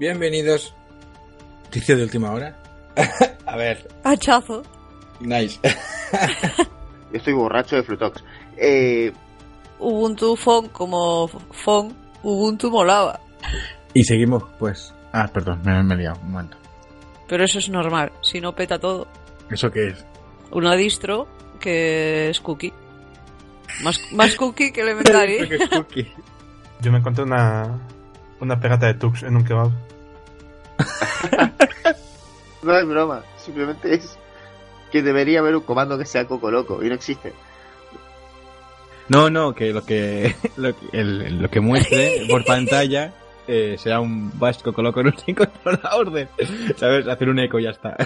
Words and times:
Bienvenidos. 0.00 0.74
Noticia 1.64 1.94
de 1.94 2.04
última 2.04 2.30
hora. 2.32 2.56
A 3.46 3.56
ver, 3.56 3.86
Hachazo. 4.02 4.62
nice. 5.20 5.60
Yo 5.62 5.68
estoy 7.12 7.34
borracho 7.34 7.76
de 7.76 7.82
Flutox. 7.82 8.24
Eh, 8.56 9.12
Ubuntu 9.78 10.36
Fon 10.36 10.68
como 10.70 11.28
Fon, 11.52 11.94
Ubuntu 12.22 12.70
molaba. 12.70 13.20
y 13.92 14.02
seguimos, 14.02 14.42
pues. 14.58 14.94
Ah, 15.12 15.28
perdón, 15.30 15.60
me, 15.66 15.82
me 15.82 15.94
he 15.96 15.98
liado. 15.98 16.18
Un 16.22 16.30
momento. 16.32 16.56
Pero 17.28 17.44
eso 17.44 17.58
es 17.58 17.68
normal, 17.68 18.10
si 18.22 18.40
no 18.40 18.54
peta 18.54 18.78
todo. 18.78 19.06
¿Eso 19.50 19.70
qué 19.70 19.88
es? 19.88 20.06
Una 20.50 20.76
distro 20.76 21.28
que 21.60 22.30
es 22.30 22.40
cookie. 22.40 22.72
Más, 23.82 24.00
más 24.12 24.34
cookie 24.34 24.72
que 24.72 24.80
elementary. 24.80 25.46
¿Qué 25.46 25.56
es 25.56 25.68
cookie? 25.68 26.10
Yo 26.80 26.90
me 26.90 26.98
encontré 27.00 27.22
una, 27.22 27.78
una 28.40 28.58
pegata 28.58 28.86
de 28.86 28.94
Tux 28.94 29.24
en 29.24 29.36
un 29.36 29.44
kebab. 29.44 29.70
no 32.62 32.76
es 32.78 32.86
broma, 32.86 33.22
simplemente 33.36 33.94
es 33.94 34.16
que 34.92 35.02
debería 35.02 35.38
haber 35.40 35.54
un 35.56 35.62
comando 35.62 35.96
que 35.98 36.04
sea 36.04 36.26
Coco 36.26 36.50
Loco 36.50 36.82
y 36.82 36.88
no 36.88 36.94
existe. 36.94 37.32
No, 39.08 39.28
no, 39.30 39.54
que 39.54 39.72
lo 39.72 39.84
que 39.84 40.34
lo 40.56 40.72
que, 40.78 40.86
el- 40.92 41.40
lo 41.42 41.48
que 41.50 41.60
muestre 41.60 42.26
por 42.28 42.44
pantalla 42.46 43.12
eh, 43.48 43.76
será 43.78 44.00
un 44.00 44.30
vasco 44.38 44.72
coloco 44.72 45.00
en 45.00 45.08
un 45.08 45.14
incontrolador 45.26 46.12
de, 46.12 46.28
¿sabes? 46.76 47.08
Hacer 47.08 47.28
un 47.28 47.38
eco 47.40 47.58
y 47.58 47.64
ya 47.64 47.70
está. 47.70 47.96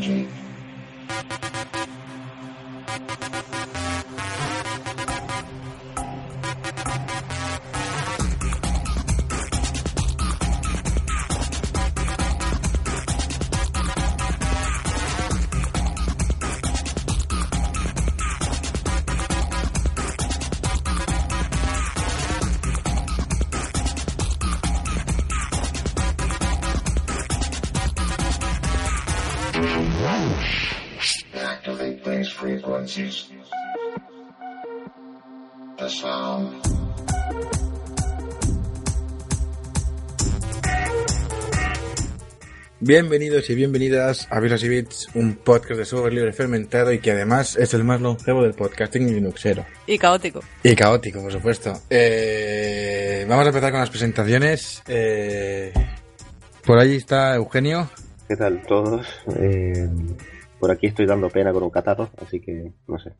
challenging. 0.00 0.43
The 35.76 35.88
sound. 35.88 36.62
Bienvenidos 42.80 43.50
y 43.50 43.54
bienvenidas 43.54 44.28
a 44.30 44.40
Virus 44.40 44.62
y 44.62 44.68
Bits, 44.68 45.08
un 45.14 45.34
podcast 45.36 45.78
de 45.78 45.84
software 45.84 46.12
libre 46.12 46.32
fermentado 46.32 46.92
y 46.92 46.98
que 46.98 47.10
además 47.10 47.56
es 47.56 47.74
el 47.74 47.82
más 47.82 48.00
longevo 48.00 48.42
del 48.42 48.54
podcasting 48.54 49.12
linuxero. 49.12 49.64
Y 49.86 49.98
caótico. 49.98 50.40
Y 50.62 50.76
caótico, 50.76 51.22
por 51.22 51.32
supuesto. 51.32 51.72
Eh, 51.90 53.26
vamos 53.28 53.44
a 53.46 53.48
empezar 53.48 53.70
con 53.72 53.80
las 53.80 53.90
presentaciones. 53.90 54.82
Eh, 54.86 55.72
por 56.64 56.78
ahí 56.78 56.96
está 56.96 57.34
Eugenio. 57.34 57.90
¿Qué 58.28 58.36
tal 58.36 58.62
todos? 58.66 59.06
Eh, 59.40 59.88
por 60.60 60.70
aquí 60.70 60.86
estoy 60.86 61.06
dando 61.06 61.28
pena 61.30 61.52
con 61.52 61.62
un 61.62 61.70
catarro, 61.70 62.10
así 62.24 62.40
que 62.40 62.70
no 62.86 62.98
sé. 62.98 63.12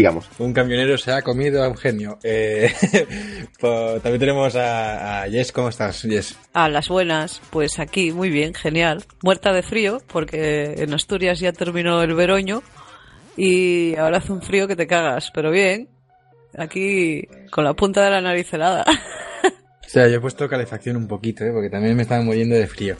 Sigamos. 0.00 0.30
Un 0.38 0.54
camionero 0.54 0.96
se 0.96 1.12
ha 1.12 1.20
comido 1.20 1.62
a 1.62 1.66
Eugenio. 1.66 2.18
Eh, 2.22 2.72
pues 3.60 4.02
también 4.02 4.18
tenemos 4.18 4.56
a, 4.56 5.24
a 5.24 5.28
Jess. 5.28 5.52
¿Cómo 5.52 5.68
estás, 5.68 6.00
Jess? 6.00 6.38
A 6.54 6.70
las 6.70 6.88
buenas, 6.88 7.42
pues 7.50 7.78
aquí 7.78 8.10
muy 8.10 8.30
bien, 8.30 8.54
genial. 8.54 9.04
Muerta 9.22 9.52
de 9.52 9.62
frío, 9.62 9.98
porque 10.10 10.72
en 10.78 10.94
Asturias 10.94 11.38
ya 11.38 11.52
terminó 11.52 12.02
el 12.02 12.14
veroño 12.14 12.62
y 13.36 13.94
ahora 13.96 14.16
hace 14.16 14.32
un 14.32 14.40
frío 14.40 14.66
que 14.66 14.74
te 14.74 14.86
cagas, 14.86 15.30
pero 15.34 15.50
bien. 15.50 15.90
Aquí 16.56 17.28
con 17.50 17.64
la 17.64 17.74
punta 17.74 18.02
de 18.02 18.10
la 18.10 18.22
nariz 18.22 18.50
helada. 18.54 18.86
O 19.82 19.92
sea, 19.92 20.06
yo 20.06 20.18
he 20.18 20.20
puesto 20.20 20.48
calefacción 20.48 20.94
un 20.94 21.08
poquito, 21.08 21.42
¿eh? 21.44 21.50
porque 21.52 21.68
también 21.68 21.96
me 21.96 22.02
estaba 22.02 22.22
muriendo 22.22 22.54
de 22.54 22.68
frío. 22.68 22.94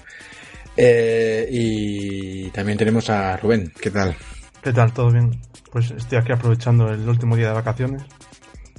Eh, 0.76 1.46
y 1.48 2.50
también 2.50 2.76
tenemos 2.76 3.08
a 3.08 3.36
Rubén. 3.36 3.72
¿Qué 3.80 3.92
tal? 3.92 4.16
¿Qué 4.62 4.72
tal? 4.72 4.92
¿Todo 4.92 5.10
bien? 5.10 5.40
Pues 5.72 5.90
estoy 5.90 6.18
aquí 6.18 6.32
aprovechando 6.32 6.92
el 6.92 7.08
último 7.08 7.36
día 7.36 7.48
de 7.48 7.54
vacaciones, 7.54 8.02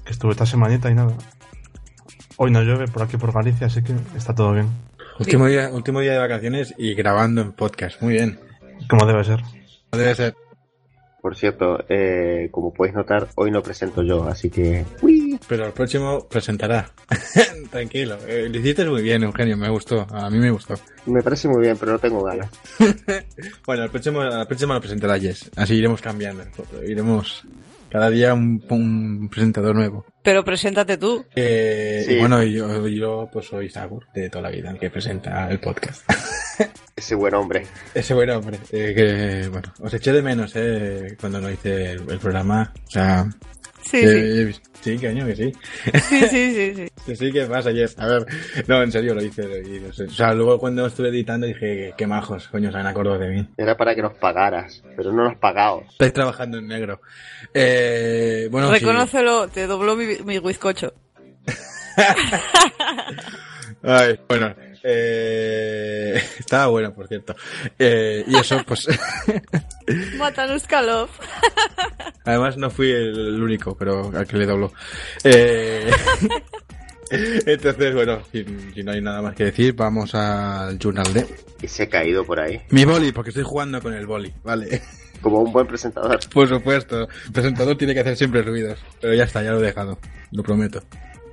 que 0.04 0.12
estuve 0.12 0.32
esta 0.32 0.46
semanita 0.46 0.92
y 0.92 0.96
nada. 0.96 1.14
Hoy 2.38 2.52
no 2.52 2.62
llueve 2.62 2.88
por 2.88 3.04
aquí 3.04 3.18
por 3.18 3.34
Galicia, 3.34 3.68
así 3.68 3.84
que 3.84 3.94
está 4.16 4.34
todo 4.36 4.54
bien, 4.54 4.68
Último 5.20 5.46
día, 5.46 5.70
último 5.72 6.00
día 6.00 6.14
de 6.14 6.18
vacaciones 6.18 6.74
y 6.78 6.96
grabando 6.96 7.42
en 7.42 7.52
podcast. 7.52 8.02
Muy 8.02 8.14
bien. 8.14 8.40
como 8.90 9.06
debe 9.06 9.24
ser. 9.24 9.40
Debe 9.92 10.16
ser. 10.16 10.36
Por 11.22 11.36
cierto, 11.36 11.86
eh, 11.90 12.50
como 12.52 12.74
podéis 12.74 12.96
notar, 12.96 13.28
hoy 13.36 13.52
no 13.52 13.62
presento 13.62 14.02
yo, 14.02 14.24
así 14.28 14.50
que... 14.50 14.84
¡Uy! 15.04 15.21
Pero 15.48 15.66
el 15.66 15.74
próximo 15.74 16.28
presentará. 16.30 16.92
Tranquilo. 17.72 18.18
Eh, 18.28 18.48
lo 18.50 18.58
hiciste 18.60 18.86
muy 18.86 19.02
bien, 19.02 19.24
Eugenio. 19.24 19.58
Me 19.58 19.70
gustó. 19.70 20.08
A 20.10 20.30
mí 20.30 20.38
me 20.40 20.52
gustó. 20.52 20.76
Me 21.06 21.22
parece 21.22 21.48
muy 21.48 21.62
bien, 21.62 21.78
pero 21.78 21.94
no 21.94 22.00
tengo 22.00 22.24
ganas. 22.24 22.50
Bueno, 23.66 23.84
el 23.84 23.90
próximo, 23.90 24.22
el 24.24 24.48
próximo 24.48 24.74
lo 24.74 24.80
presentará 24.82 25.20
Jess. 25.20 25.50
Así 25.56 25.76
iremos 25.76 26.02
cambiando. 26.02 26.44
Iremos 26.88 27.44
cada 27.90 28.10
día 28.10 28.34
un, 28.34 28.64
un 28.70 29.30
presentador 29.30 29.76
nuevo. 29.76 30.06
Pero 30.24 30.44
preséntate 30.46 30.98
tú. 30.98 31.26
Eh, 31.36 32.04
Sí. 32.08 32.14
y 32.14 32.20
bueno, 32.20 32.42
yo, 32.44 32.88
yo 32.88 33.30
pues 33.32 33.48
soy 33.48 33.70
Sagur 33.70 34.06
de 34.14 34.30
toda 34.30 34.44
la 34.44 34.50
vida, 34.52 34.72
el 34.72 34.80
que 34.80 34.90
presenta 34.90 35.50
el 35.50 35.60
podcast. 35.60 36.04
Ese 36.96 37.16
buen 37.16 37.34
hombre. 37.34 37.66
Ese 37.94 38.14
buen 38.14 38.30
hombre, 38.30 38.60
eh, 38.72 38.94
que 38.96 39.50
bueno, 39.50 39.74
os 39.80 39.94
eché 39.94 40.12
de 40.14 40.22
menos 40.22 40.52
eh, 40.56 41.18
cuando 41.20 41.42
no 41.42 41.50
hice 41.50 41.92
el, 41.94 42.10
el 42.10 42.20
programa. 42.20 42.72
O 42.88 42.92
sea, 42.92 43.28
Sí, 43.92 43.98
eh, 44.02 44.54
sí, 44.80 44.98
coño, 44.98 45.26
que 45.26 45.36
sí. 45.36 45.52
sí, 46.08 46.20
sí, 46.30 46.54
sí, 46.54 46.76
sí. 46.76 46.88
Que 47.06 47.16
sí, 47.16 47.32
que 47.32 47.46
pasa. 47.46 47.72
A 47.72 48.06
ver, 48.08 48.26
no, 48.68 48.82
en 48.84 48.92
serio 48.92 49.14
lo 49.14 49.22
hice. 49.22 49.42
O 49.90 50.10
sea, 50.10 50.34
luego 50.34 50.58
cuando 50.60 50.86
estuve 50.86 51.10
editando 51.10 51.46
dije, 51.46 51.94
qué 51.98 52.08
majos, 52.08 52.48
coño, 52.48 52.72
se 52.72 52.78
han 52.78 52.88
acordado 52.88 53.20
de 53.20 53.30
mí. 53.30 53.48
Era 53.58 53.76
para 53.76 53.94
que 53.94 54.02
nos 54.02 54.14
pagaras, 54.14 54.82
pero 54.96 55.12
no 55.12 55.26
nos 55.26 55.36
pagado. 55.38 55.84
Estáis 55.92 56.14
trabajando 56.14 56.60
en 56.60 56.68
negro. 56.68 57.02
Eh, 57.54 58.48
bueno, 58.50 58.68
sí. 58.68 58.80
Reconócelo, 58.80 59.50
te 59.50 59.68
dobló 59.68 59.98
mi, 59.98 60.06
mi 60.24 60.40
bizcocho. 60.40 60.94
Ay, 63.84 64.20
bueno, 64.30 64.56
eh, 64.84 66.22
estaba 66.40 66.68
bueno, 66.68 66.94
por 66.94 67.08
cierto. 67.08 67.36
Eh, 67.78 68.24
y 68.28 68.36
eso, 68.36 68.62
pues, 68.66 68.88
Mátanos, 70.18 70.64
Kalov. 70.64 71.10
además 72.26 72.58
no 72.58 72.70
fui 72.70 72.92
el, 72.92 73.42
único, 73.42 73.76
pero 73.76 74.12
al 74.16 74.28
que 74.28 74.38
le 74.38 74.46
dobló. 74.46 74.72
Eh, 75.24 75.92
entonces, 77.46 77.94
bueno, 77.94 78.22
si, 78.32 78.46
si 78.74 78.84
no 78.84 78.92
hay 78.92 79.02
nada 79.02 79.22
más 79.22 79.36
que 79.36 79.46
decir, 79.46 79.74
vamos 79.74 80.16
al 80.16 80.78
Journal 80.80 81.14
D. 81.14 81.28
Y 81.62 81.68
se 81.68 81.84
ha 81.84 81.90
caído 81.90 82.26
por 82.26 82.40
ahí. 82.40 82.62
Mi 82.70 82.86
boli, 82.86 83.12
porque 83.12 83.30
estoy 83.30 83.44
jugando 83.44 83.82
con 83.82 83.94
el 83.94 84.08
boli, 84.08 84.34
vale. 84.44 84.82
Como 85.22 85.40
un 85.42 85.52
buen 85.52 85.68
presentador. 85.68 86.20
Por 86.34 86.48
supuesto, 86.48 87.02
el 87.02 87.32
presentador 87.32 87.78
tiene 87.78 87.94
que 87.94 88.00
hacer 88.00 88.18
siempre 88.18 88.42
ruidos, 88.42 88.80
pero 89.00 89.14
ya 89.14 89.26
está, 89.26 89.44
ya 89.44 89.52
lo 89.52 89.60
he 89.60 89.66
dejado, 89.66 90.00
lo 90.32 90.42
prometo. 90.42 90.82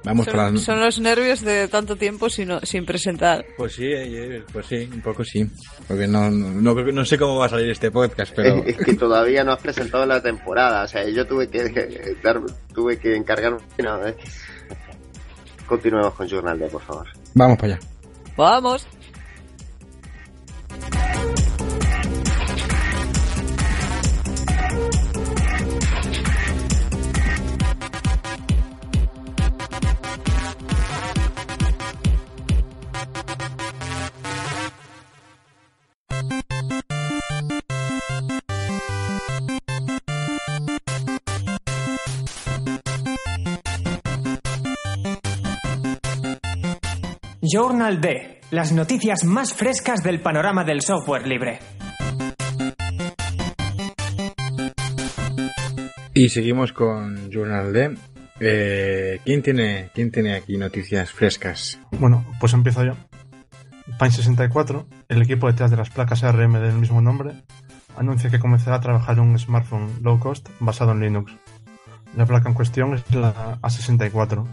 Vamos 0.08 0.24
Son, 0.24 0.34
para 0.34 0.50
las- 0.50 0.62
son 0.62 0.80
los 0.80 0.98
nervios 1.00 1.42
de 1.42 1.68
tanto 1.68 1.94
tiempo 1.96 2.30
sin, 2.30 2.50
sin 2.62 2.86
presentar. 2.86 3.44
Pues 3.58 3.74
sí, 3.74 3.84
eh, 3.86 4.42
pues 4.52 4.64
sí, 4.66 4.88
un 4.92 5.02
poco 5.02 5.22
sí. 5.22 5.46
Porque 5.86 6.06
no, 6.06 6.30
no, 6.30 6.48
no, 6.74 6.74
no 6.74 7.04
sé 7.04 7.18
cómo 7.18 7.36
va 7.36 7.46
a 7.46 7.48
salir 7.50 7.68
este 7.70 7.90
podcast, 7.90 8.32
pero... 8.34 8.64
Es 8.64 8.76
que 8.78 8.94
todavía 8.94 9.44
no 9.44 9.52
has 9.52 9.60
presentado 9.60 10.06
la 10.06 10.22
temporada. 10.22 10.84
O 10.84 10.88
sea, 10.88 11.06
yo 11.08 11.26
tuve 11.26 11.48
que, 11.48 11.72
que 11.72 12.16
dar, 12.22 12.40
tuve 12.74 12.98
que 12.98 13.14
encargarme. 13.16 13.58
No, 13.82 14.04
es 14.06 14.14
que- 14.16 14.24
Continuemos 15.66 16.14
con 16.14 16.26
Journal 16.26 16.58
D, 16.58 16.66
por 16.68 16.80
favor. 16.82 17.06
Vamos 17.34 17.58
para 17.58 17.74
allá. 17.74 17.86
Vamos. 18.36 18.86
Journal 47.50 48.00
D, 48.00 48.40
las 48.50 48.72
noticias 48.72 49.24
más 49.24 49.54
frescas 49.54 50.02
del 50.02 50.20
panorama 50.20 50.64
del 50.64 50.82
software 50.82 51.26
libre. 51.26 51.60
Y 56.12 56.28
seguimos 56.28 56.74
con 56.74 57.30
Journal 57.30 57.72
D. 57.72 57.94
Eh, 58.40 59.20
¿quién, 59.24 59.42
tiene, 59.42 59.88
¿Quién 59.94 60.10
tiene 60.10 60.34
aquí 60.34 60.58
noticias 60.58 61.10
frescas? 61.10 61.80
Bueno, 61.92 62.26
pues 62.38 62.52
empiezo 62.52 62.84
yo. 62.84 62.92
Pine64, 63.98 64.84
el 65.08 65.22
equipo 65.22 65.46
detrás 65.46 65.70
de 65.70 65.78
las 65.78 65.88
placas 65.88 66.24
ARM 66.24 66.52
del 66.54 66.74
mismo 66.74 67.00
nombre, 67.00 67.32
anuncia 67.96 68.28
que 68.28 68.40
comenzará 68.40 68.76
a 68.76 68.80
trabajar 68.80 69.16
en 69.16 69.22
un 69.24 69.38
smartphone 69.38 70.00
low 70.02 70.18
cost 70.18 70.48
basado 70.60 70.92
en 70.92 71.00
Linux. 71.00 71.32
La 72.14 72.26
placa 72.26 72.48
en 72.48 72.54
cuestión 72.54 72.94
es 72.94 73.14
la 73.14 73.58
A64, 73.62 74.44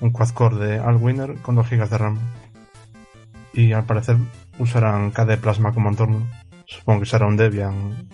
un 0.00 0.10
quad-core 0.10 0.56
de 0.56 0.78
Allwinner 0.78 1.34
con 1.42 1.54
2 1.56 1.68
GB 1.70 1.88
de 1.88 1.98
RAM. 1.98 2.18
Y 3.52 3.72
al 3.72 3.84
parecer 3.84 4.16
usarán 4.58 5.10
KDE 5.10 5.36
Plasma 5.38 5.72
como 5.72 5.88
entorno. 5.88 6.26
Supongo 6.66 7.00
que 7.00 7.06
será 7.06 7.26
un 7.26 7.36
Debian, 7.36 8.08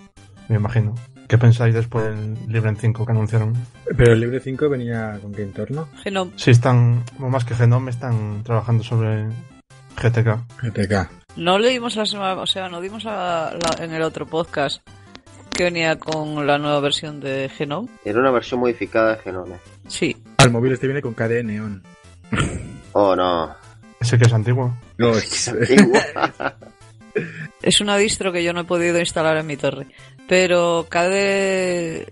me 0.49 0.57
imagino. 0.57 0.95
¿Qué 1.29 1.39
pensáis 1.39 1.75
después 1.75 2.05
del 2.05 2.37
Librem 2.49 2.77
5 2.77 3.05
que 3.05 3.13
anunciaron? 3.13 3.53
Pero 3.97 4.13
el 4.13 4.21
Libre 4.21 4.41
5 4.41 4.69
venía 4.69 5.19
con 5.21 5.33
qué 5.33 5.43
entorno? 5.43 5.89
Genome. 6.03 6.31
Sí, 6.37 6.53
están, 6.53 7.03
bueno, 7.19 7.31
más 7.31 7.45
que 7.45 7.55
Genome, 7.55 7.91
están 7.91 8.43
trabajando 8.45 8.85
sobre 8.85 9.27
GTK. 10.01 10.39
GTK. 10.63 11.11
No 11.37 11.59
leímos 11.59 11.97
la 11.97 12.07
semana, 12.07 12.41
o 12.41 12.47
sea, 12.47 12.69
no 12.69 12.81
dimos 12.81 13.05
la- 13.05 13.53
la- 13.61 13.85
en 13.85 13.93
el 13.93 14.03
otro 14.03 14.25
podcast 14.27 14.87
que 15.51 15.65
venía 15.65 15.99
con 15.99 16.47
la 16.47 16.59
nueva 16.59 16.79
versión 16.81 17.19
de 17.21 17.51
Genome. 17.55 17.89
Era 18.05 18.21
una 18.21 18.31
versión 18.31 18.61
modificada 18.61 19.17
de 19.17 19.23
Genome. 19.23 19.57
Sí. 19.89 20.17
Al 20.47 20.53
móvil 20.53 20.73
este 20.73 20.87
viene 20.87 21.03
con 21.03 21.13
KDE 21.13 21.43
Neon. 21.43 21.83
Oh, 22.93 23.17
no. 23.17 23.53
Ese 24.01 24.17
que 24.17 24.27
es 24.27 24.33
antiguo. 24.33 24.77
No, 24.97 25.11
Es 25.17 25.49
antiguo. 25.49 25.99
Es 27.63 27.81
una 27.81 27.97
distro 27.97 28.31
que 28.31 28.45
yo 28.45 28.53
no 28.53 28.61
he 28.61 28.65
podido 28.65 29.01
instalar 29.01 29.37
en 29.39 29.47
mi 29.47 29.57
torre. 29.57 29.89
Pero 30.29 30.87
KDE 30.89 32.07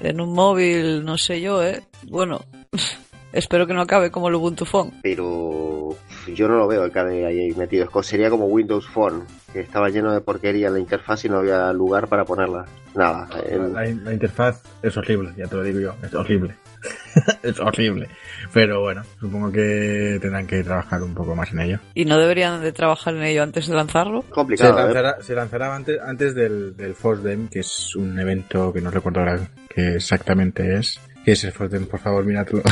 en 0.00 0.20
un 0.20 0.34
móvil, 0.34 1.06
no 1.06 1.16
sé 1.16 1.40
yo, 1.40 1.64
¿eh? 1.64 1.82
Bueno, 2.02 2.44
espero 3.32 3.66
que 3.66 3.72
no 3.72 3.80
acabe 3.80 4.10
como 4.10 4.28
el 4.28 4.34
Ubuntu 4.34 4.66
Phone. 4.66 5.00
Pero 5.02 5.96
yo 6.32 6.48
no 6.48 6.56
lo 6.56 6.66
veo 6.66 6.84
el 6.84 6.90
KDE 6.92 7.26
ahí 7.26 7.52
metido. 7.52 7.88
Sería 8.02 8.30
como 8.30 8.46
Windows 8.46 8.86
Phone, 8.88 9.24
que 9.52 9.60
estaba 9.60 9.88
lleno 9.90 10.12
de 10.12 10.20
porquería 10.20 10.68
en 10.68 10.74
la 10.74 10.80
interfaz 10.80 11.24
y 11.24 11.28
no 11.28 11.38
había 11.38 11.72
lugar 11.72 12.06
para 12.08 12.24
ponerla. 12.24 12.64
Nada. 12.94 13.28
el- 13.48 13.72
la, 13.72 13.84
la 13.84 14.12
interfaz 14.12 14.62
es 14.82 14.96
horrible, 14.96 15.32
ya 15.36 15.46
te 15.46 15.56
lo 15.56 15.62
digo 15.62 15.80
yo. 15.80 15.94
Es 16.02 16.14
horrible. 16.14 16.54
es 17.42 17.58
horrible. 17.60 18.08
Pero 18.52 18.82
bueno, 18.82 19.02
supongo 19.18 19.50
que 19.50 20.18
tendrán 20.20 20.46
que 20.46 20.62
trabajar 20.62 21.02
un 21.02 21.14
poco 21.14 21.34
más 21.34 21.50
en 21.52 21.60
ello. 21.60 21.78
Y 21.94 22.04
no 22.04 22.18
deberían 22.18 22.60
de 22.62 22.72
trabajar 22.72 23.14
en 23.16 23.22
ello 23.22 23.42
antes 23.42 23.66
de 23.66 23.74
lanzarlo. 23.74 24.22
Se 24.22 24.30
complicado. 24.30 24.78
¿eh? 24.78 24.82
lanzará, 24.84 25.22
se 25.22 25.34
lanzará 25.34 25.74
antes, 25.74 25.98
antes 26.00 26.34
del, 26.34 26.76
del 26.76 26.94
FOSDEM, 26.94 27.48
que 27.48 27.60
es 27.60 27.96
un 27.96 28.18
evento 28.18 28.72
que 28.72 28.80
no 28.80 28.90
recuerdo 28.90 29.20
ahora 29.20 29.40
qué 29.68 29.96
exactamente 29.96 30.76
es. 30.76 31.00
¿Qué 31.24 31.32
es 31.32 31.42
el 31.44 31.52
FOSDEM? 31.52 31.86
Por 31.86 32.00
favor, 32.00 32.24
míratelo. 32.24 32.62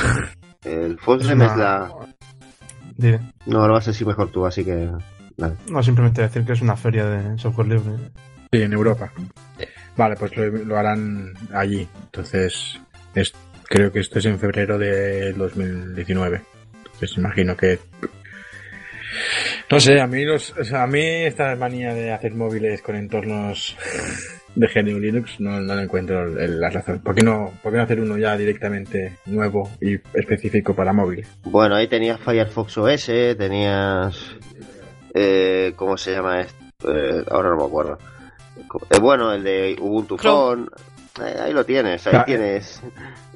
El 0.65 0.99
FOSDEM 0.99 1.43
Es 1.43 1.57
la... 1.57 1.91
Diré. 2.97 3.21
No, 3.47 3.67
lo 3.67 3.75
vas 3.75 3.89
a 3.89 3.91
decir 3.91 4.07
mejor 4.07 4.31
tú, 4.31 4.47
así 4.47 4.65
que... 4.65 4.91
nada. 5.37 5.55
No, 5.71 5.83
simplemente 5.83 6.23
decir 6.23 6.45
que 6.45 6.53
es 6.53 6.63
una 6.63 6.77
feria 6.77 7.07
de 7.07 7.39
software 7.39 7.69
libre. 7.69 7.93
Sí, 8.51 8.63
en 8.63 8.73
Europa. 8.73 9.13
Vale, 9.97 10.17
pues 10.17 10.37
lo, 10.37 10.47
lo 10.47 10.79
harán 10.79 11.33
allí. 11.53 11.87
Entonces, 12.05 12.81
es, 13.15 13.33
creo 13.65 13.93
que 13.93 14.01
esto 14.01 14.19
es 14.19 14.27
en 14.27 14.39
febrero 14.39 14.79
de 14.79 15.33
2019. 15.33 16.41
Entonces, 16.85 17.19
imagino 17.19 17.57
que... 17.57 17.79
No 19.71 19.81
sé, 19.81 20.01
a 20.01 20.07
mí, 20.07 20.25
los, 20.25 20.55
o 20.59 20.65
sea, 20.65 20.83
a 20.83 20.87
mí 20.87 21.01
esta 21.01 21.57
manía 21.57 21.95
de 21.95 22.13
hacer 22.13 22.35
móviles 22.35 22.83
con 22.83 22.97
entornos 22.97 23.77
de 24.55 24.67
GNU 24.67 24.99
Linux 24.99 25.41
no, 25.41 25.61
no 25.61 25.75
le 25.75 25.83
encuentro 25.83 26.25
el- 26.39 26.61
la 26.61 26.71
razón. 26.71 27.01
¿Por 27.01 27.15
qué, 27.15 27.23
no, 27.23 27.53
¿Por 27.63 27.73
qué 27.73 27.79
no 27.79 27.85
hacer 27.85 28.01
uno 28.01 28.19
ya 28.19 28.37
directamente 28.37 29.17
nuevo 29.27 29.71
y 29.81 29.95
específico 30.15 30.75
para 30.75 30.93
móviles? 30.93 31.29
Bueno, 31.45 31.75
ahí 31.77 31.89
tenías 31.89 32.21
Firefox 32.21 32.79
OS, 32.79 33.07
tenías... 33.39 34.37
Eh, 35.15 35.73
¿Cómo 35.77 35.97
se 35.97 36.13
llama 36.13 36.41
esto? 36.41 36.55
Eh, 36.93 37.25
ahora 37.31 37.51
no 37.51 37.57
me 37.57 37.65
acuerdo. 37.65 37.99
Eh, 38.91 38.99
bueno, 39.01 39.33
el 39.33 39.43
de 39.45 39.77
Ubuntu 39.81 40.17
Chrome. 40.17 40.67
Phone. 40.67 41.27
Eh, 41.27 41.37
ahí 41.43 41.53
lo 41.53 41.65
tienes, 41.65 42.07
ahí 42.07 42.11
Claro. 42.13 42.25
tienes 42.27 42.83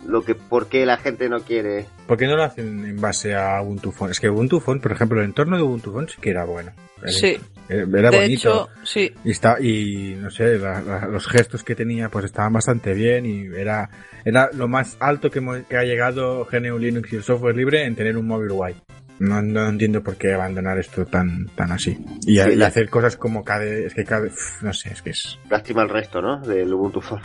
lo 0.09 0.23
que 0.23 0.35
por 0.35 0.69
qué 0.69 0.87
la 0.87 0.97
gente 0.99 1.29
no 1.29 1.41
quiere. 1.41 1.87
¿Por 2.07 2.17
qué 2.17 2.27
no 2.27 2.37
lo 2.37 2.45
hacen 2.45 2.85
en 2.85 3.01
base 3.01 3.35
a 3.35 3.61
Ubuntu 3.63 3.93
Phone? 3.93 4.11
Es 4.11 4.21
que 4.21 4.29
Ubuntu 4.31 4.61
Phone, 4.61 4.81
por 4.81 4.93
ejemplo, 4.93 5.19
el 5.21 5.27
entorno 5.27 5.57
de 5.57 5.63
Ubuntu 5.63 5.93
Phone 5.93 6.09
sí 6.09 6.17
que 6.21 6.31
era 6.31 6.45
bueno. 6.45 6.73
Era- 7.03 7.13
Sí. 7.13 7.37
Era 7.69 7.85
de 8.11 8.17
bonito. 8.21 8.29
hecho, 8.29 8.69
sí. 8.85 9.13
Y 9.25 9.33
está, 9.33 9.61
y 9.61 10.15
no 10.21 10.31
sé, 10.31 10.57
la- 10.59 10.81
la- 10.81 11.07
los 11.09 11.27
gestos 11.27 11.65
que 11.65 11.75
tenía 11.75 12.09
pues 12.09 12.25
estaban 12.27 12.53
bastante 12.53 12.95
bien 12.95 13.27
y 13.27 13.47
era, 13.57 13.91
era 14.25 14.49
lo 14.53 14.69
más 14.69 14.97
alto 15.01 15.31
que, 15.33 15.41
hemos- 15.41 15.63
que 15.67 15.77
ha 15.77 15.83
llegado 15.83 16.45
GNU 16.47 16.79
Linux 16.79 17.13
y 17.13 17.17
el 17.17 17.25
software 17.25 17.57
libre 17.57 17.85
en 17.85 17.97
tener 17.97 18.17
un 18.17 18.29
móvil 18.29 18.53
guay. 18.53 18.77
No, 19.19 19.43
no 19.43 19.67
entiendo 19.69 20.01
por 20.03 20.15
qué 20.17 20.35
abandonar 20.35 20.79
esto 20.79 21.07
tan, 21.07 21.47
tan 21.57 21.73
así. 21.73 21.99
Y, 22.27 22.39
Sí, 22.39 22.51
y 22.53 22.55
la- 22.55 22.67
hacer 22.69 22.89
cosas 22.89 23.17
como 23.17 23.43
KDE, 23.45 23.87
es 23.87 23.95
que 23.95 24.05
pf, 24.05 24.63
no 24.65 24.73
sé, 24.73 24.91
es 24.93 25.03
que 25.03 25.11
es... 25.11 25.37
Lástima 25.51 25.83
el 25.83 25.89
resto, 25.89 26.23
¿no? 26.23 26.39
Del 26.43 26.73
Ubuntu 26.73 27.01
Phone. 27.01 27.23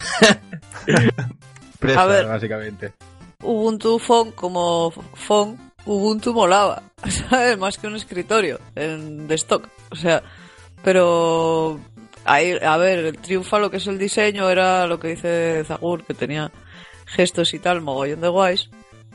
presa, 1.78 2.02
A 2.02 2.06
ver. 2.06 2.26
básicamente. 2.26 2.92
Ubuntu 3.42 3.98
Phone 3.98 4.32
como 4.32 4.90
Phone, 5.14 5.58
Ubuntu 5.84 6.32
molaba, 6.32 6.82
¿sabes? 7.08 7.58
Más 7.58 7.78
que 7.78 7.86
un 7.86 7.96
escritorio 7.96 8.58
en, 8.74 9.28
de 9.28 9.34
stock. 9.36 9.68
O 9.90 9.96
sea, 9.96 10.22
pero 10.82 11.78
ahí, 12.24 12.52
a 12.60 12.76
ver, 12.76 12.98
el 13.00 13.18
triunfa 13.18 13.58
lo 13.58 13.70
que 13.70 13.76
es 13.78 13.86
el 13.86 13.98
diseño 13.98 14.48
era 14.50 14.86
lo 14.86 14.98
que 14.98 15.08
dice 15.08 15.64
Zagur, 15.64 16.04
que 16.04 16.14
tenía 16.14 16.50
gestos 17.06 17.54
y 17.54 17.58
tal, 17.58 17.82
mogollón 17.82 18.20
de 18.20 18.28
guays, 18.28 18.68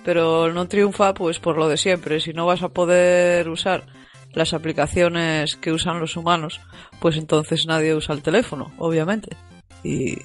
pero 0.03 0.51
no 0.53 0.68
triunfa 0.68 1.13
pues 1.13 1.39
por 1.39 1.58
lo 1.58 1.68
de 1.68 1.77
siempre. 1.77 2.20
Si 2.20 2.32
no 2.32 2.46
vas 2.46 2.63
a 2.63 2.70
poder 2.70 3.50
usar 3.50 3.86
las 4.34 4.53
aplicaciones 4.53 5.58
que 5.58 5.74
usan 5.74 6.00
los 6.00 6.15
humanos, 6.15 6.62
pues 7.00 7.18
entonces 7.18 7.65
nadie 7.68 7.94
usa 7.96 8.15
el 8.15 8.22
teléfono, 8.22 8.72
obviamente. 8.77 9.36
Y 9.84 10.18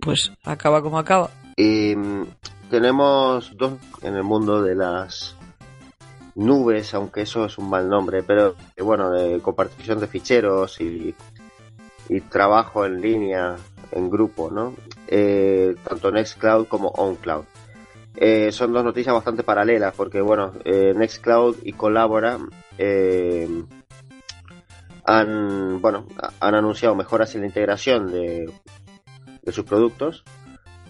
pues 0.00 0.32
acaba 0.44 0.82
como 0.82 0.98
acaba. 0.98 1.30
Y 1.56 1.96
mm, 1.96 2.26
tenemos 2.70 3.56
dos 3.56 3.74
en 4.02 4.14
el 4.14 4.22
mundo 4.22 4.62
de 4.62 4.74
las 4.74 5.36
nubes, 6.34 6.92
aunque 6.94 7.22
eso 7.22 7.46
es 7.46 7.56
un 7.58 7.70
mal 7.70 7.88
nombre, 7.88 8.22
pero 8.22 8.54
eh, 8.76 8.82
bueno, 8.82 9.10
de 9.10 9.40
compartición 9.40 9.98
de 10.00 10.06
ficheros 10.06 10.80
y, 10.80 11.14
trabajo 12.30 12.86
en 12.86 13.00
línea, 13.00 13.56
en 13.90 14.08
grupo, 14.10 14.50
¿no? 14.50 14.74
Eh, 15.08 15.74
tanto 15.82 16.12
Nextcloud 16.12 16.66
como 16.68 16.88
OnCloud. 16.90 17.44
Eh, 18.18 18.50
son 18.50 18.72
dos 18.72 18.82
noticias 18.82 19.14
bastante 19.14 19.42
paralelas 19.42 19.92
porque, 19.94 20.20
bueno, 20.20 20.52
eh, 20.64 20.94
Nextcloud 20.96 21.56
y 21.64 21.72
Colabora 21.74 22.38
eh, 22.78 23.46
han, 25.04 25.80
bueno, 25.82 26.06
han 26.40 26.54
anunciado 26.54 26.94
mejoras 26.94 27.34
en 27.34 27.42
la 27.42 27.46
integración 27.48 28.10
de, 28.10 28.50
de 29.42 29.52
sus 29.52 29.64
productos. 29.64 30.24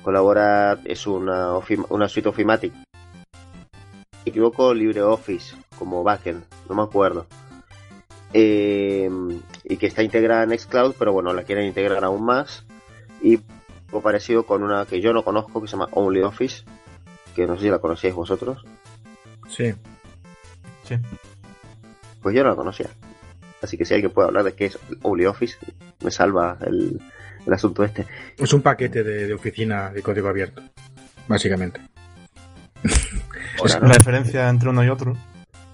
Colabora 0.07 0.79
es 0.85 1.05
una, 1.09 1.59
una 1.89 2.09
suite 2.09 2.29
Ofimatic. 2.29 2.73
Me 2.73 2.87
equivoco, 4.25 4.73
LibreOffice 4.73 5.57
como 5.77 6.05
backend, 6.05 6.45
no 6.69 6.77
me 6.77 6.83
acuerdo. 6.83 7.27
Eh, 8.33 9.11
y 9.65 9.77
que 9.77 9.89
está 9.89 10.05
integrada 10.05 10.45
en 10.45 10.51
Nextcloud, 10.51 10.95
pero 10.97 11.13
bueno, 11.13 11.33
la 11.35 11.43
quieren 11.43 11.67
integrar 11.67 12.05
aún 12.05 12.25
más. 12.25 12.65
Y 13.21 13.41
algo 13.89 14.01
parecido 14.01 14.45
con 14.45 14.63
una 14.63 14.87
que 14.87 15.01
yo 15.01 15.13
no 15.13 15.25
conozco, 15.25 15.61
que 15.61 15.67
se 15.67 15.73
llama 15.73 15.89
OnlyOffice, 15.91 16.63
que 17.35 17.49
no 17.49 17.57
sé 17.57 17.63
si 17.63 17.71
la 17.71 17.81
conocíais 17.81 18.15
vosotros. 18.15 18.65
Sí. 19.49 19.75
Sí. 20.85 20.95
Pues 22.23 22.33
yo 22.37 22.45
no 22.45 22.51
la 22.51 22.55
conocía. 22.55 22.91
Así 23.61 23.77
que 23.77 23.85
si 23.85 23.95
alguien 23.95 24.13
puede 24.13 24.29
hablar 24.29 24.45
de 24.45 24.55
qué 24.55 24.67
es 24.67 24.79
OnlyOffice, 25.03 25.59
me 25.99 26.13
salva 26.13 26.59
el, 26.61 27.01
el 27.47 27.53
asunto 27.53 27.85
este. 27.85 28.07
Es 28.37 28.53
un 28.53 28.63
paquete 28.63 29.03
de, 29.03 29.27
de 29.27 29.35
oficina 29.35 29.91
de 29.91 30.03
código 30.03 30.29
abierto, 30.29 30.63
básicamente. 31.29 31.81
Ahora, 33.59 33.89
La 33.89 33.95
diferencia 33.95 34.49
entre 34.49 34.69
uno 34.69 34.85
y 34.85 34.89
otro 34.89 35.17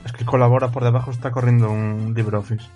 es 0.05 0.13
que 0.13 0.25
colabora 0.25 0.69
por 0.69 0.85
debajo 0.85 1.11
está 1.11 1.31
corriendo 1.31 1.71
un 1.71 2.13
LibreOffice. 2.15 2.67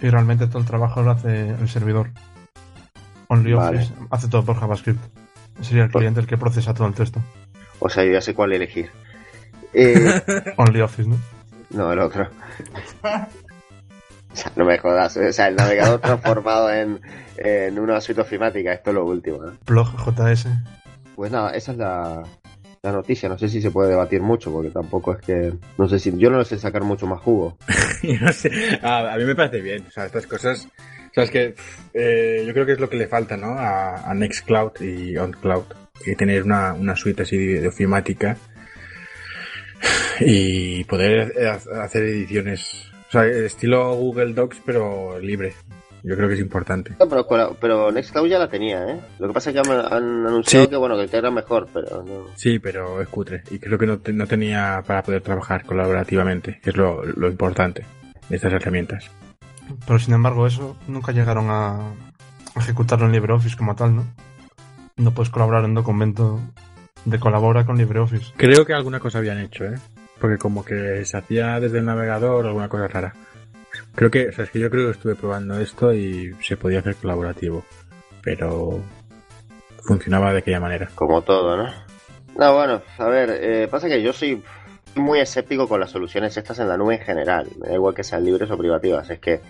Y 0.00 0.10
realmente 0.10 0.46
todo 0.46 0.58
el 0.58 0.64
trabajo 0.64 1.02
lo 1.02 1.12
hace 1.12 1.50
el 1.50 1.68
servidor. 1.68 2.10
OnlyOffice 3.28 3.92
hace 4.10 4.28
todo 4.28 4.44
por 4.44 4.58
JavaScript. 4.58 5.00
Sería 5.60 5.84
el 5.84 5.90
cliente 5.90 6.20
el 6.20 6.26
que 6.26 6.36
procesa 6.36 6.74
todo 6.74 6.88
el 6.88 6.94
texto. 6.94 7.20
O 7.78 7.88
sea, 7.88 8.04
yo 8.04 8.12
ya 8.12 8.20
sé 8.20 8.34
cuál 8.34 8.52
elegir. 8.52 8.90
Eh, 9.72 10.20
OnlyOffice, 10.56 11.08
¿no? 11.08 11.18
no, 11.70 11.92
el 11.92 12.00
otro. 12.00 12.28
O 14.32 14.36
sea, 14.36 14.52
no 14.56 14.64
me 14.64 14.78
jodas. 14.78 15.16
O 15.16 15.32
sea, 15.32 15.48
el 15.48 15.56
navegador 15.56 16.00
transformado 16.02 16.72
en, 16.72 17.00
en 17.36 17.78
una 17.78 18.00
suite 18.00 18.20
ofimática. 18.22 18.72
Esto 18.72 18.90
es 18.90 18.94
lo 18.94 19.04
último. 19.04 19.44
¿eh? 19.46 19.52
Blog 19.66 19.88
JS. 19.96 20.46
Pues 21.14 21.30
nada, 21.30 21.50
esa 21.54 21.72
es 21.72 21.78
la, 21.78 22.22
la 22.82 22.92
noticia. 22.92 23.28
No 23.28 23.36
sé 23.38 23.48
si 23.48 23.60
se 23.60 23.70
puede 23.70 23.90
debatir 23.90 24.22
mucho, 24.22 24.50
porque 24.50 24.70
tampoco 24.70 25.12
es 25.14 25.20
que. 25.24 25.52
No 25.76 25.88
sé 25.88 25.98
si. 25.98 26.16
Yo 26.16 26.30
no 26.30 26.42
sé 26.44 26.58
sacar 26.58 26.82
mucho 26.82 27.06
más 27.06 27.20
jugo. 27.20 27.56
Yo 28.02 28.14
no 28.20 28.32
sé. 28.32 28.50
A, 28.82 29.12
a 29.12 29.16
mí 29.18 29.24
me 29.24 29.34
parece 29.34 29.60
bien. 29.60 29.84
O 29.86 29.90
sea, 29.90 30.06
estas 30.06 30.26
cosas. 30.26 30.66
O 31.10 31.14
sea, 31.14 31.24
es 31.24 31.30
que 31.30 31.54
eh, 31.92 32.42
yo 32.46 32.54
creo 32.54 32.64
que 32.64 32.72
es 32.72 32.80
lo 32.80 32.88
que 32.88 32.96
le 32.96 33.06
falta, 33.06 33.36
¿no? 33.36 33.48
A, 33.58 34.10
a 34.10 34.14
Nextcloud 34.14 34.80
y 34.80 35.14
OnCloud. 35.18 35.64
Y 36.06 36.14
tener 36.16 36.42
una, 36.42 36.72
una 36.72 36.96
suite 36.96 37.22
así 37.24 37.36
de, 37.36 37.60
de 37.60 37.68
ofimática. 37.68 38.38
Y 40.20 40.84
poder 40.84 41.32
ha- 41.46 41.82
hacer 41.84 42.04
ediciones. 42.04 42.90
O 43.12 43.18
sea, 43.20 43.26
estilo 43.26 43.94
Google 43.94 44.32
Docs, 44.32 44.62
pero 44.64 45.18
libre. 45.20 45.52
Yo 46.02 46.16
creo 46.16 46.28
que 46.28 46.34
es 46.34 46.40
importante. 46.40 46.94
No, 46.98 47.06
pero, 47.60 47.92
Nextcloud 47.92 48.26
ya 48.26 48.38
la 48.38 48.48
tenía, 48.48 48.88
¿eh? 48.88 49.00
Lo 49.18 49.28
que 49.28 49.34
pasa 49.34 49.50
es 49.50 49.54
que 49.54 49.60
han, 49.60 49.70
han 49.70 50.26
anunciado 50.26 50.64
Sí. 50.64 50.70
que, 50.70 50.76
bueno, 50.76 50.96
que 50.96 51.02
integra 51.04 51.30
mejor, 51.30 51.68
pero 51.74 52.02
no. 52.02 52.24
Sí, 52.36 52.58
pero 52.58 53.02
es 53.02 53.08
cutre. 53.08 53.42
Y 53.50 53.58
creo 53.58 53.78
que 53.78 53.86
no, 53.86 53.98
te- 53.98 54.14
no 54.14 54.26
tenía 54.26 54.82
para 54.86 55.02
poder 55.02 55.20
trabajar 55.20 55.64
colaborativamente, 55.66 56.58
que 56.62 56.70
es 56.70 56.76
lo, 56.76 57.04
lo 57.04 57.28
importante 57.28 57.84
de 58.30 58.36
estas 58.36 58.54
herramientas. 58.54 59.10
Pero 59.86 59.98
sin 59.98 60.14
embargo, 60.14 60.46
eso 60.46 60.76
nunca 60.88 61.12
llegaron 61.12 61.48
a 61.50 61.92
ejecutarlo 62.56 63.04
en 63.06 63.12
LibreOffice 63.12 63.58
como 63.58 63.76
tal, 63.76 63.94
¿no? 63.94 64.04
No 64.96 65.12
puedes 65.12 65.28
colaborar 65.30 65.64
en 65.64 65.70
un 65.70 65.74
documento 65.76 66.40
de 67.04 67.18
colabora 67.20 67.64
con 67.66 67.76
LibreOffice. 67.76 68.32
Creo 68.38 68.64
que 68.64 68.72
alguna 68.74 69.00
cosa 69.00 69.18
habían 69.18 69.38
hecho, 69.38 69.64
¿eh? 69.66 69.74
Porque 70.22 70.38
como 70.38 70.64
que 70.64 71.04
se 71.04 71.16
hacía 71.16 71.58
desde 71.58 71.80
el 71.80 71.84
navegador 71.84 72.46
alguna 72.46 72.68
cosa 72.68 72.86
rara. 72.86 73.12
Creo 73.96 74.08
que, 74.08 74.28
o 74.28 74.32
sea, 74.32 74.44
es 74.44 74.50
que 74.52 74.60
yo 74.60 74.70
creo 74.70 74.86
que 74.86 74.92
estuve 74.92 75.16
probando 75.16 75.58
esto 75.58 75.92
y 75.92 76.32
se 76.40 76.56
podía 76.56 76.78
hacer 76.78 76.94
colaborativo. 76.94 77.64
Pero 78.22 78.80
funcionaba 79.82 80.32
de 80.32 80.38
aquella 80.38 80.60
manera. 80.60 80.88
Como 80.94 81.22
todo, 81.22 81.56
¿no? 81.56 81.68
No, 82.36 82.54
bueno, 82.54 82.82
a 82.98 83.06
ver, 83.06 83.30
eh, 83.30 83.68
pasa 83.68 83.88
que 83.88 84.00
yo 84.00 84.12
soy 84.12 84.40
muy 84.94 85.18
escéptico 85.18 85.66
con 85.66 85.80
las 85.80 85.90
soluciones 85.90 86.36
estas 86.36 86.60
en 86.60 86.68
la 86.68 86.76
nube 86.76 86.94
en 86.94 87.00
general. 87.00 87.48
Me 87.60 87.70
da 87.70 87.74
igual 87.74 87.92
que 87.92 88.04
sean 88.04 88.24
libres 88.24 88.48
o 88.48 88.56
privativas. 88.56 89.10
Es 89.10 89.18
que 89.18 89.40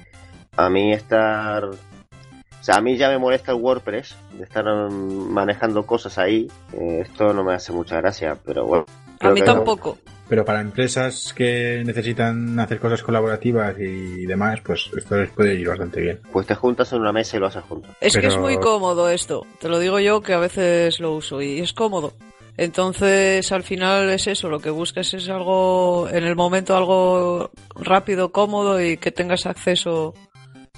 a 0.56 0.70
mí 0.70 0.94
estar... 0.94 1.66
O 1.66 2.64
sea, 2.64 2.76
a 2.76 2.80
mí 2.80 2.96
ya 2.96 3.10
me 3.10 3.18
molesta 3.18 3.52
el 3.52 3.58
WordPress 3.58 4.16
de 4.38 4.44
estar 4.44 4.64
mm, 4.64 5.30
manejando 5.30 5.84
cosas 5.84 6.16
ahí. 6.16 6.50
Eh, 6.72 7.00
esto 7.02 7.34
no 7.34 7.44
me 7.44 7.52
hace 7.52 7.72
mucha 7.72 7.98
gracia, 7.98 8.38
pero 8.42 8.64
bueno. 8.64 8.86
A 9.22 9.30
mí 9.30 9.42
tampoco. 9.42 9.98
Pero 10.28 10.44
para 10.44 10.60
empresas 10.60 11.32
que 11.34 11.82
necesitan 11.84 12.58
hacer 12.58 12.78
cosas 12.80 13.02
colaborativas 13.02 13.78
y 13.78 14.24
demás, 14.24 14.60
pues 14.64 14.88
esto 14.96 15.16
les 15.18 15.30
puede 15.30 15.54
ir 15.54 15.68
bastante 15.68 16.00
bien. 16.00 16.20
Pues 16.32 16.46
te 16.46 16.54
juntas 16.54 16.92
en 16.92 17.00
una 17.00 17.12
mesa 17.12 17.36
y 17.36 17.40
lo 17.40 17.48
haces 17.48 17.62
juntos. 17.64 17.90
Es 18.00 18.16
que 18.16 18.28
es 18.28 18.38
muy 18.38 18.56
cómodo 18.58 19.10
esto. 19.10 19.46
Te 19.60 19.68
lo 19.68 19.78
digo 19.78 20.00
yo 20.00 20.22
que 20.22 20.32
a 20.32 20.38
veces 20.38 21.00
lo 21.00 21.12
uso 21.14 21.42
y 21.42 21.60
es 21.60 21.72
cómodo. 21.72 22.14
Entonces, 22.56 23.50
al 23.50 23.62
final 23.62 24.10
es 24.10 24.26
eso, 24.26 24.48
lo 24.48 24.60
que 24.60 24.70
buscas 24.70 25.12
es 25.14 25.28
algo, 25.28 26.08
en 26.10 26.24
el 26.24 26.36
momento 26.36 26.76
algo 26.76 27.50
rápido, 27.74 28.30
cómodo 28.30 28.80
y 28.82 28.98
que 28.98 29.10
tengas 29.10 29.46
acceso 29.46 30.14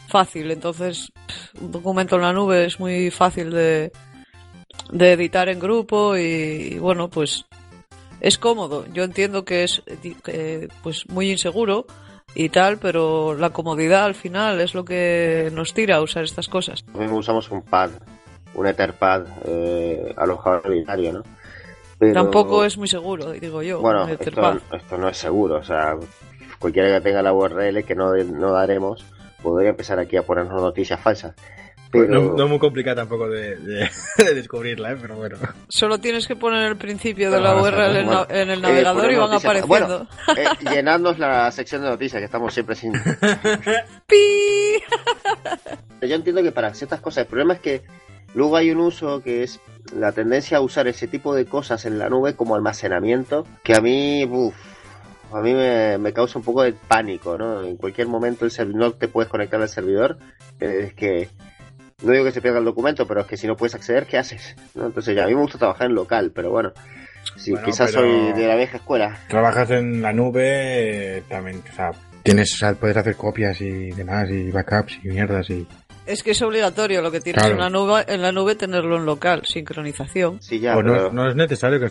fácil. 0.09 0.51
Entonces, 0.51 1.13
un 1.61 1.73
documento 1.73 2.17
en 2.17 2.23
la 2.23 2.33
nube 2.33 2.65
es 2.65 2.79
muy 2.79 3.11
fácil 3.11 3.51
de, 3.51 3.93
de 4.91 5.13
editar 5.13 5.49
en 5.49 5.59
grupo 5.59 6.17
y, 6.17 6.75
y 6.75 6.79
bueno, 6.79 7.09
pues 7.09 7.45
es 8.25 8.39
cómodo. 8.39 8.87
Yo 8.93 9.05
entiendo 9.05 9.45
que 9.45 9.65
es 9.65 9.83
eh, 10.27 10.69
pues 10.83 11.09
muy 11.09 11.31
inseguro 11.31 11.87
y 12.35 12.49
tal, 12.49 12.79
pero 12.79 13.35
la 13.35 13.51
comodidad 13.51 14.05
al 14.05 14.15
final 14.15 14.61
es 14.61 14.75
lo 14.75 14.85
que 14.85 15.51
nos 15.53 15.75
tira 15.75 15.97
a 15.97 16.03
usar 16.03 16.25
estas 16.25 16.49
cosas. 16.49 16.85
Usamos 17.13 17.51
un 17.51 17.63
pad, 17.63 17.91
un 18.55 18.67
Etherpad 18.67 19.27
eh, 19.45 20.15
alojado 20.17 20.63
en 20.65 20.73
binario, 20.73 21.13
¿no? 21.13 21.23
Pero- 21.99 22.15
Tampoco 22.15 22.65
es 22.65 22.77
muy 22.79 22.89
seguro, 22.89 23.31
digo 23.33 23.63
yo. 23.63 23.81
Bueno, 23.81 24.07
esto, 24.09 24.77
esto 24.77 24.99
no 24.99 25.09
es 25.09 25.17
seguro, 25.17 25.57
o 25.57 25.63
sea, 25.65 25.95
cualquiera 26.59 26.89
que 26.95 27.01
tenga 27.03 27.23
la 27.23 27.33
URL 27.33 27.85
que 27.85 27.95
no, 27.95 28.15
no 28.15 28.53
daremos, 28.53 29.05
podría 29.43 29.71
empezar 29.71 29.99
aquí 29.99 30.17
a 30.17 30.23
ponernos 30.23 30.61
noticias 30.61 30.99
falsas. 30.99 31.35
Pero 32.01 32.09
No, 32.31 32.37
no 32.37 32.49
muy 32.49 32.59
complicado 32.59 32.97
tampoco 32.97 33.29
de, 33.29 33.57
de- 33.57 33.91
de 34.25 34.35
descubrirla, 34.35 34.93
¿eh? 34.93 34.97
pero 35.01 35.17
bueno. 35.17 35.37
Solo 35.69 35.99
tienes 35.99 36.27
que 36.27 36.37
poner 36.37 36.65
el 36.69 36.77
principio 36.77 37.31
de 37.31 37.41
la 37.41 37.57
URL 37.57 37.97
en, 37.97 38.09
Ah, 38.09 38.27
bueno, 38.27 38.27
en 38.31 38.51
el 38.51 38.59
eh, 38.59 38.63
navegador 38.63 38.97
poner 39.03 39.13
y 39.13 39.17
van 39.21 39.31
noticias- 39.31 39.45
apareciendo. 39.63 40.09
Bueno, 40.27 40.41
eh, 40.41 40.71
llenadnos 40.75 41.19
la 41.19 41.51
sección 41.51 41.83
de 41.83 41.89
noticias, 41.89 42.21
que 42.21 42.27
estamos 42.27 42.53
siempre 42.53 42.75
sin... 42.77 42.93
¡Pi! 44.07 44.83
Yo 46.03 46.15
entiendo 46.15 46.43
que 46.43 46.53
para 46.53 46.75
ciertas 46.75 47.01
cosas, 47.01 47.23
el 47.23 47.27
problema 47.29 47.55
es 47.55 47.61
que 47.61 47.83
luego 48.35 48.57
hay 48.57 48.71
un 48.71 48.81
uso 48.81 49.23
que 49.23 49.43
es 49.43 49.61
la 49.97 50.13
tendencia 50.13 50.59
a 50.59 50.61
usar 50.61 50.87
ese 50.89 51.09
tipo 51.09 51.35
de 51.35 51.47
cosas 51.47 51.85
en 51.87 51.99
la 51.99 52.09
nube 52.09 52.35
como 52.35 52.55
almacenamiento, 52.55 53.47
que 53.63 53.75
a 53.75 53.81
mí, 53.81 54.25
uf, 54.25 54.55
a 55.33 55.41
mí 55.41 55.55
me, 55.55 55.99
me 55.99 56.13
causa 56.13 56.39
un 56.39 56.45
poco 56.45 56.63
de 56.63 56.73
pánico, 56.73 57.39
¿no? 57.39 57.63
En 57.63 57.77
cualquier 57.77 58.07
momento 58.09 58.45
el 58.45 58.51
servidor 58.51 58.95
te 58.99 59.09
puedes 59.09 59.31
conectar 59.31 59.61
al 59.61 59.69
servidor, 59.69 60.19
eh, 60.61 60.87
es 60.89 60.95
que 60.95 61.29
no 62.03 62.13
digo 62.13 62.25
que 62.25 62.33
se 62.33 62.41
pierda 62.41 62.59
el 62.59 62.65
documento, 62.65 63.07
pero 63.07 63.21
es 63.21 63.27
que 63.27 63.37
si 63.37 63.47
no 63.47 63.57
puedes 63.57 63.75
acceder, 63.75 64.07
¿qué 64.07 64.19
haces? 64.19 64.57
¿No? 64.75 64.87
Entonces 64.87 65.15
ya, 65.15 65.25
a 65.25 65.27
mí 65.27 65.35
me 65.35 65.41
gusta 65.41 65.59
trabajar 65.59 65.87
en 65.89 65.95
local, 65.95 66.33
pero 66.35 66.51
bueno, 66.51 66.73
si 67.37 67.53
Bueno, 67.53 67.67
quizás 67.67 67.91
soy 67.91 68.33
de 68.33 68.47
la 68.47 68.57
vieja 68.57 68.79
escuela. 68.79 69.19
Trabajas 69.29 69.71
en 69.71 70.03
la 70.03 70.13
nube, 70.13 71.19
eh, 71.19 71.23
también, 71.29 71.63
o 71.71 71.75
sea, 71.75 71.93
tienes, 72.23 72.53
o 72.55 72.57
sea, 72.57 72.75
puedes 72.75 72.97
hacer 72.97 73.17
copias 73.17 73.61
y 73.61 73.91
demás, 73.93 74.29
y 74.31 74.51
backups 74.51 74.99
y 75.03 75.09
mierdas 75.09 75.49
y... 75.51 75.67
Es 76.07 76.23
que 76.23 76.33
es 76.33 76.43
obligatorio 76.43 77.01
lo 77.01 77.11
que 77.11 77.21
tienes 77.21 77.41
Claro. 77.43 77.55
en 77.55 77.61
la 77.63 77.71
nube, 77.71 78.05
en 78.09 78.21
la 78.21 78.31
nube 78.31 78.55
tenerlo 78.57 78.97
en 78.99 79.07
local, 79.07 79.43
sincronización. 79.47 80.43
Sí, 80.43 80.61
ya, 80.61 80.77
o 80.77 80.83
no, 80.83 80.93
pero- 80.93 81.13
no 81.13 81.29
es 81.31 81.35
necesario 81.35 81.81
que 81.81 81.87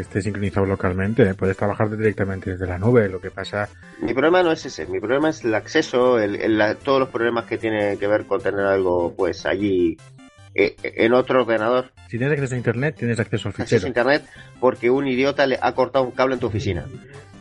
esté 0.00 0.22
sincronizado 0.22 0.64
localmente, 0.64 1.24
¿eh? 1.24 1.34
puedes 1.34 1.56
trabajar 1.56 1.90
directamente 1.96 2.50
desde 2.52 2.66
la 2.68 2.78
nube, 2.78 3.08
lo 3.08 3.20
que 3.20 3.30
pasa... 3.32 3.68
Mi 4.00 4.14
problema 4.14 4.44
no 4.44 4.52
es 4.52 4.64
ese, 4.64 4.86
mi 4.86 5.00
problema 5.00 5.30
es 5.30 5.44
el 5.44 5.54
acceso, 5.56 6.20
el, 6.20 6.36
el- 6.36 6.56
la- 6.56 6.76
todos 6.76 7.00
los 7.00 7.08
problemas 7.08 7.46
que 7.46 7.58
tiene 7.58 7.98
que 7.98 8.06
ver 8.06 8.26
con 8.26 8.40
tener 8.40 8.60
algo 8.64 9.12
pues 9.16 9.44
allí 9.44 9.96
eh, 10.54 10.76
en 10.82 11.12
otro 11.12 11.42
ordenador, 11.42 11.90
Si 12.08 12.18
tienes 12.18 12.32
acceso 12.34 12.54
a 12.54 12.58
internet, 12.58 12.94
tienes 12.96 13.18
acceso 13.18 13.48
al 13.48 13.52
acceso 13.54 13.62
a 13.62 13.66
fichero. 13.66 13.88
internet, 13.88 14.22
porque 14.60 14.88
un 14.88 15.08
idiota 15.08 15.46
le 15.48 15.58
ha 15.60 15.72
cortado 15.74 16.04
un 16.04 16.12
cable 16.12 16.34
en 16.34 16.40
tu 16.40 16.46
oficina. 16.46 16.84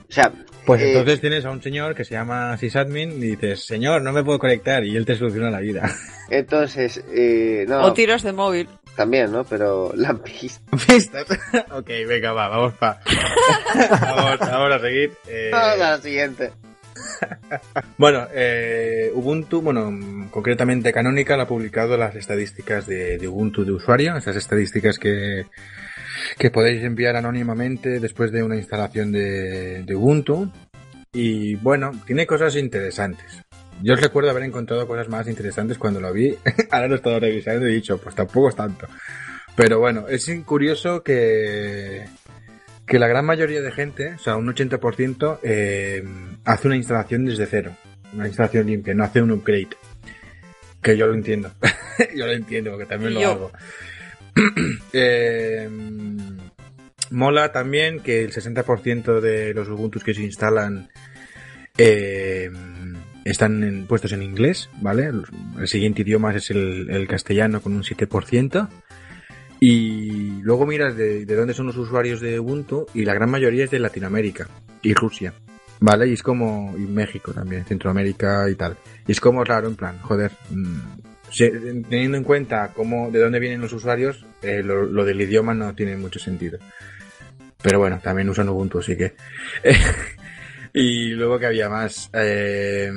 O 0.09 0.11
sea, 0.13 0.31
Pues 0.65 0.81
eh, 0.81 0.89
entonces 0.91 1.19
tienes 1.21 1.43
a 1.45 1.51
un 1.51 1.61
señor 1.61 1.95
que 1.95 2.05
se 2.05 2.13
llama 2.13 2.55
sysadmin 2.57 3.11
y 3.13 3.35
dices, 3.35 3.65
señor, 3.65 4.01
no 4.01 4.11
me 4.13 4.23
puedo 4.23 4.37
conectar, 4.39 4.83
y 4.83 4.95
él 4.95 5.05
te 5.05 5.15
soluciona 5.15 5.49
la 5.49 5.59
vida. 5.59 5.89
entonces, 6.29 7.03
eh, 7.13 7.65
no, 7.67 7.81
O 7.85 7.93
tiras 7.93 8.21
de 8.23 8.31
móvil. 8.33 8.69
también, 8.95 9.31
¿no? 9.31 9.43
Pero 9.43 9.91
la 9.95 10.13
pista. 10.13 10.61
¿Pistas? 10.87 11.25
ok, 11.71 11.87
venga, 12.07 12.31
va, 12.33 12.47
vamos 12.49 12.73
pa... 12.75 12.99
vamos, 14.01 14.39
vamos 14.39 14.71
a 14.73 14.79
seguir. 14.79 15.11
eh, 15.27 15.49
Vamos 15.51 15.67
a 15.73 15.77
la 15.91 15.97
siguiente. 15.97 16.51
Bueno, 17.97 18.27
eh, 18.33 19.11
Ubuntu, 19.13 19.61
bueno, 19.61 20.27
concretamente 20.29 20.93
Canonical 20.93 21.39
ha 21.41 21.47
publicado 21.47 21.97
las 21.97 22.15
estadísticas 22.15 22.85
de, 22.85 23.17
de 23.17 23.27
Ubuntu 23.27 23.65
de 23.65 23.71
usuario, 23.71 24.15
esas 24.17 24.35
estadísticas 24.35 24.99
que, 24.99 25.45
que 26.37 26.51
podéis 26.51 26.83
enviar 26.83 27.15
anónimamente 27.15 27.99
después 27.99 28.31
de 28.31 28.43
una 28.43 28.55
instalación 28.55 29.11
de, 29.11 29.83
de 29.83 29.95
Ubuntu. 29.95 30.51
Y 31.13 31.55
bueno, 31.55 31.91
tiene 32.05 32.25
cosas 32.25 32.55
interesantes. 32.55 33.43
Yo 33.83 33.95
os 33.95 34.01
recuerdo 34.01 34.29
haber 34.29 34.43
encontrado 34.43 34.87
cosas 34.87 35.09
más 35.09 35.27
interesantes 35.27 35.77
cuando 35.77 35.99
lo 35.99 36.13
vi. 36.13 36.37
Ahora 36.71 36.87
lo 36.87 36.93
he 36.95 36.97
estado 36.97 37.19
revisando 37.19 37.67
y 37.67 37.71
he 37.71 37.75
dicho, 37.75 37.97
pues 37.97 38.15
tampoco 38.15 38.49
es 38.49 38.55
tanto. 38.55 38.87
Pero 39.55 39.79
bueno, 39.79 40.07
es 40.07 40.29
curioso 40.45 41.03
que, 41.03 42.05
que 42.85 42.99
la 42.99 43.07
gran 43.07 43.25
mayoría 43.25 43.61
de 43.61 43.71
gente, 43.71 44.13
o 44.13 44.19
sea, 44.19 44.37
un 44.37 44.47
80%, 44.47 45.39
eh, 45.43 46.03
hace 46.45 46.67
una 46.67 46.77
instalación 46.77 47.25
desde 47.25 47.45
cero. 47.45 47.75
Una 48.13 48.27
instalación 48.27 48.67
limpia, 48.67 48.93
no 48.93 49.03
hace 49.03 49.21
un 49.21 49.31
upgrade. 49.31 49.69
Que 50.81 50.97
yo 50.97 51.07
lo 51.07 51.13
entiendo. 51.13 51.51
yo 52.15 52.25
lo 52.25 52.33
entiendo, 52.33 52.71
porque 52.71 52.85
también 52.85 53.13
lo 53.15 53.21
yo. 53.21 53.31
hago. 53.31 53.51
Eh, 54.93 55.69
mola 57.11 57.51
también 57.51 57.99
que 58.01 58.23
el 58.23 58.31
60% 58.33 59.21
de 59.21 59.53
los 59.53 59.69
Ubuntu 59.69 59.99
que 59.99 60.13
se 60.13 60.21
instalan 60.23 60.89
eh, 61.77 62.49
están 63.23 63.63
en- 63.63 63.85
puestos 63.87 64.11
en 64.13 64.21
inglés, 64.23 64.69
¿vale? 64.81 65.11
El 65.59 65.67
siguiente 65.67 66.01
idioma 66.01 66.33
es 66.35 66.51
el, 66.51 66.89
el 66.89 67.07
castellano 67.07 67.61
con 67.61 67.73
un 67.73 67.83
7%. 67.83 68.67
Y 69.59 70.41
luego 70.41 70.65
miras 70.65 70.95
de, 70.97 71.25
de 71.25 71.35
dónde 71.35 71.53
son 71.53 71.67
los 71.67 71.77
usuarios 71.77 72.19
de 72.19 72.39
Ubuntu 72.39 72.87
y 72.95 73.05
la 73.05 73.13
gran 73.13 73.29
mayoría 73.29 73.63
es 73.65 73.71
de 73.71 73.77
Latinoamérica 73.79 74.47
y 74.81 74.93
Rusia, 74.95 75.33
¿vale? 75.79 76.07
Y 76.07 76.13
es 76.13 76.23
como, 76.23 76.73
y 76.77 76.81
México 76.81 77.31
también, 77.31 77.63
Centroamérica 77.65 78.49
y 78.49 78.55
tal. 78.55 78.75
Y 79.07 79.11
es 79.11 79.21
como 79.21 79.43
raro, 79.43 79.67
en 79.67 79.75
plan, 79.75 79.99
joder, 79.99 80.31
mm, 80.49 80.79
teniendo 81.37 82.17
en 82.17 82.23
cuenta 82.23 82.71
cómo, 82.75 83.11
de 83.11 83.19
dónde 83.19 83.39
vienen 83.39 83.61
los 83.61 83.73
usuarios, 83.73 84.25
eh, 84.41 84.61
lo, 84.63 85.05
del 85.05 85.21
idioma 85.21 85.53
no 85.53 85.73
tiene 85.73 85.95
mucho 85.97 86.19
sentido. 86.19 86.59
Pero 87.61 87.79
bueno, 87.79 87.99
también 88.01 88.29
usan 88.29 88.49
Ubuntu, 88.49 88.79
así 88.79 88.97
que... 88.97 89.13
y 90.73 91.09
luego 91.09 91.39
que 91.39 91.45
había 91.45 91.69
más... 91.69 92.09
Eh, 92.13 92.91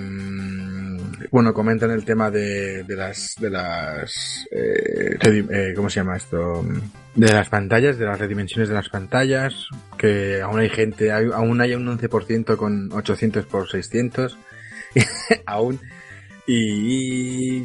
bueno, 1.30 1.52
comentan 1.52 1.90
el 1.90 2.04
tema 2.04 2.30
de, 2.30 2.84
las... 2.88 3.34
De 3.38 3.50
las 3.50 4.46
eh, 4.50 5.16
eh, 5.22 5.72
¿Cómo 5.74 5.90
se 5.90 6.00
llama 6.00 6.16
esto? 6.16 6.64
De 7.14 7.32
las 7.32 7.48
pantallas, 7.48 7.98
de 7.98 8.06
las 8.06 8.18
redimensiones 8.18 8.68
de 8.68 8.74
las 8.74 8.88
pantallas, 8.88 9.68
que 9.98 10.40
aún 10.40 10.60
hay 10.60 10.68
gente, 10.68 11.12
aún 11.12 11.60
hay 11.60 11.74
un 11.74 11.86
11% 11.86 12.56
con 12.56 12.92
800 12.92 13.46
por 13.46 13.68
600, 13.68 14.38
aún, 15.46 15.80
y, 16.46 17.62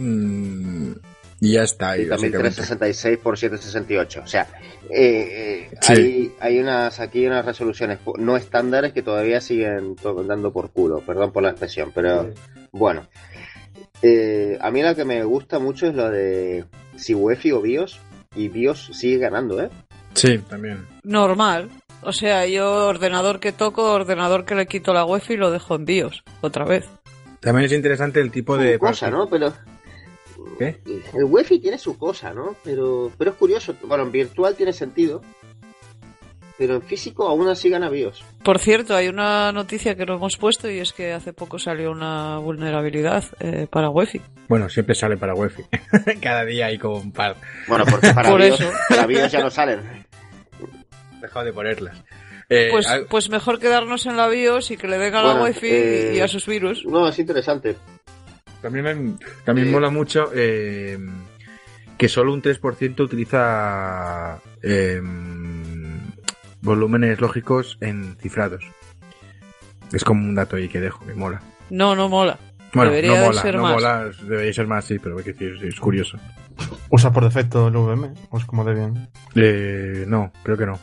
ya 1.41 1.63
está. 1.63 1.97
Y 1.97 2.01
y 2.03 2.07
también 2.09 2.31
básicamente. 2.33 2.39
366 2.39 3.17
por 3.19 3.37
768. 3.37 4.21
O 4.23 4.27
sea, 4.27 4.47
eh, 4.89 5.69
eh, 5.71 5.77
Sí. 5.81 5.93
hay, 5.93 6.31
hay 6.39 6.59
unas 6.59 6.99
aquí 6.99 7.25
unas 7.25 7.45
resoluciones 7.45 7.99
no 8.17 8.35
estándares 8.37 8.93
que 8.93 9.01
todavía 9.03 9.41
siguen 9.41 9.95
to- 9.95 10.23
dando 10.23 10.51
por 10.51 10.71
culo. 10.71 10.99
Perdón 11.01 11.31
por 11.31 11.43
la 11.43 11.49
expresión, 11.51 11.91
pero 11.93 12.31
bueno. 12.71 13.07
Eh, 14.01 14.57
a 14.61 14.71
mí 14.71 14.81
lo 14.81 14.95
que 14.95 15.05
me 15.05 15.23
gusta 15.23 15.59
mucho 15.59 15.87
es 15.87 15.93
lo 15.95 16.09
de 16.09 16.65
si 16.95 17.13
UEFI 17.13 17.51
o 17.51 17.61
BIOS. 17.61 17.99
Y 18.35 18.47
BIOS 18.47 18.91
sigue 18.93 19.17
ganando, 19.17 19.61
¿eh? 19.61 19.69
Sí, 20.13 20.37
también. 20.37 20.85
Normal. 21.03 21.69
O 22.03 22.13
sea, 22.13 22.45
yo 22.45 22.85
ordenador 22.87 23.39
que 23.39 23.51
toco, 23.51 23.91
ordenador 23.91 24.45
que 24.45 24.55
le 24.55 24.67
quito 24.67 24.93
la 24.93 25.03
wifi 25.03 25.33
y 25.33 25.37
lo 25.37 25.51
dejo 25.51 25.75
en 25.75 25.83
BIOS, 25.85 26.23
otra 26.41 26.63
vez. 26.63 26.85
También 27.39 27.65
es 27.65 27.71
interesante 27.71 28.19
el 28.19 28.31
tipo 28.31 28.57
de... 28.57 28.77
Cosa, 28.77 29.09
¿no? 29.09 29.27
Pero 29.27 29.53
¿Qué? 30.57 30.79
el 31.13 31.23
UEFI 31.23 31.59
tiene 31.59 31.77
su 31.77 31.97
cosa, 31.97 32.33
¿no? 32.33 32.55
Pero, 32.63 33.11
pero 33.17 33.31
es 33.31 33.37
curioso. 33.37 33.75
Bueno, 33.83 34.03
en 34.03 34.11
virtual 34.11 34.55
tiene 34.55 34.73
sentido. 34.73 35.21
Pero 36.57 36.75
en 36.75 36.81
físico 36.81 37.25
aún 37.25 37.47
así 37.47 37.69
gana 37.69 37.89
BIOS. 37.89 38.21
Por 38.43 38.59
cierto, 38.59 38.93
hay 38.93 39.07
una 39.07 39.53
noticia 39.53 39.95
que 39.95 40.05
no 40.05 40.15
hemos 40.15 40.35
puesto 40.35 40.69
y 40.69 40.79
es 40.79 40.91
que 40.91 41.13
hace 41.13 41.31
poco 41.31 41.57
salió 41.57 41.89
una 41.89 42.37
vulnerabilidad 42.39 43.23
eh, 43.39 43.65
para 43.71 43.89
wifi. 43.89 44.19
Bueno, 44.49 44.67
siempre 44.67 44.93
sale 44.93 45.15
para 45.15 45.33
Wi-Fi. 45.35 45.63
Cada 46.21 46.43
día 46.43 46.65
hay 46.65 46.77
como 46.77 46.97
un 46.97 47.13
par. 47.13 47.37
Bueno, 47.67 47.85
porque 47.89 48.09
para, 48.13 48.29
Por 48.29 48.41
BIOS, 48.41 48.59
eso. 48.59 48.71
para 48.89 49.05
BIOS 49.05 49.31
ya 49.31 49.39
no 49.41 49.49
salen. 49.49 49.79
Dejado 51.21 51.45
de 51.45 51.53
ponerlas. 51.53 52.03
Eh, 52.49 52.69
Pues, 52.71 52.87
pues 53.09 53.29
mejor 53.29 53.59
quedarnos 53.59 54.05
en 54.07 54.17
la 54.17 54.27
BIOS 54.27 54.71
y 54.71 54.77
que 54.77 54.87
le 54.87 54.97
den 54.97 55.13
a 55.15 55.21
la 55.21 55.31
Bueno, 55.33 55.43
wifi 55.45 55.67
eh, 55.69 56.13
y 56.15 56.19
a 56.19 56.27
sus 56.27 56.45
virus. 56.47 56.83
No, 56.85 57.07
es 57.07 57.19
interesante. 57.19 57.77
También, 58.61 58.83
me- 58.85 59.13
también 59.45 59.67
Eh. 59.67 59.71
mola 59.71 59.89
mucho 59.89 60.31
eh, 60.33 60.97
que 61.97 62.09
solo 62.09 62.33
un 62.33 62.41
3% 62.41 62.99
utiliza 63.03 64.39
eh, 64.63 64.99
volúmenes 66.61 67.21
lógicos 67.21 67.77
en 67.81 68.15
cifrados. 68.19 68.63
Es 69.93 70.03
como 70.03 70.23
un 70.25 70.35
dato 70.35 70.55
ahí 70.55 70.67
que 70.69 70.79
dejo, 70.79 71.05
que 71.05 71.13
mola. 71.13 71.41
No, 71.69 71.95
no 71.95 72.09
mola. 72.09 72.37
Bueno, 72.73 72.91
Debería 72.91 73.11
no 73.11 73.17
de 73.21 73.25
mola, 73.27 73.41
ser 73.41 73.55
no 73.55 73.61
más. 73.63 73.73
mola, 73.73 74.11
debería 74.23 74.53
ser 74.53 74.67
más, 74.67 74.85
sí, 74.85 74.99
pero 74.99 75.17
hay 75.17 75.23
que 75.23 75.33
decir, 75.33 75.57
sí, 75.59 75.67
es 75.67 75.79
curioso. 75.79 76.17
¿Usa 76.89 77.11
por 77.11 77.23
defecto 77.23 77.67
el 77.69 77.75
VM? 77.75 78.11
¿O 78.29 78.37
es 78.37 78.45
como 78.45 78.63
Debian? 78.63 79.09
Eh, 79.35 80.03
no, 80.07 80.31
creo 80.43 80.57
que 80.57 80.65
no. 80.67 80.79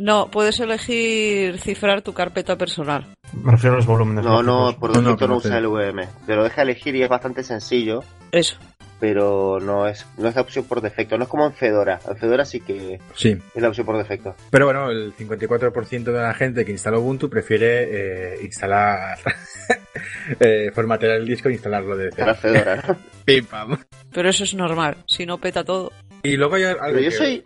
No, 0.00 0.30
puedes 0.30 0.58
elegir 0.60 1.58
cifrar 1.58 2.02
tu 2.02 2.12
carpeta 2.14 2.56
personal. 2.56 3.06
Me 3.42 3.52
refiero 3.52 3.74
a 3.74 3.76
los 3.76 3.86
volúmenes. 3.86 4.24
No, 4.24 4.42
no, 4.42 4.76
por 4.78 4.94
no, 4.94 5.02
defecto 5.02 5.28
no, 5.28 5.36
usa 5.36 5.58
el 5.58 5.66
VM. 5.66 6.08
Te 6.26 6.34
lo 6.34 6.44
deja 6.44 6.62
elegir 6.62 6.94
y 6.96 7.02
es 7.02 7.08
bastante 7.08 7.42
sencillo, 7.44 8.02
Eso. 8.30 8.56
pero 9.00 9.58
no 9.60 9.86
es, 9.86 10.06
no 10.18 10.28
es 10.28 10.34
la 10.34 10.40
opción 10.42 10.64
por 10.64 10.80
defecto. 10.80 11.16
No 11.18 11.24
es 11.24 11.28
como 11.30 11.46
en 11.46 11.52
Fedora. 11.52 11.98
En 12.08 12.16
Fedora 12.16 12.44
sí 12.44 12.60
que 12.60 13.00
Sí, 13.14 13.36
es 13.54 13.62
la 13.62 13.68
opción 13.68 13.84
por 13.86 13.98
defecto. 13.98 14.34
pero 14.50 14.64
bueno, 14.66 14.90
el 14.90 15.14
54% 15.14 16.04
de 16.04 16.12
la 16.12 16.34
gente 16.34 16.64
que 16.64 16.72
instala 16.72 16.98
Ubuntu 16.98 17.28
prefiere 17.28 18.34
eh, 18.36 18.38
instalar, 18.42 19.18
eh, 20.40 20.70
formatear 20.74 21.12
el 21.16 21.26
disco 21.26 21.48
e 21.48 21.52
instalarlo 21.52 21.96
de 21.96 22.10
cero. 22.14 22.34
Fedora, 22.34 22.76
¿no? 22.88 22.96
Pim, 23.24 23.44
pam. 23.46 23.78
Pero 24.12 24.28
eso 24.28 24.44
es 24.44 24.54
normal. 24.54 24.96
Si 25.06 25.26
no 25.26 25.38
peta 25.38 25.64
todo. 25.64 25.92
Y 26.22 26.36
luego 26.36 26.54
hay 26.54 26.64
algo 26.64 26.80
Pero 26.84 27.00
yo 27.00 27.10
que- 27.10 27.16
soy, 27.16 27.44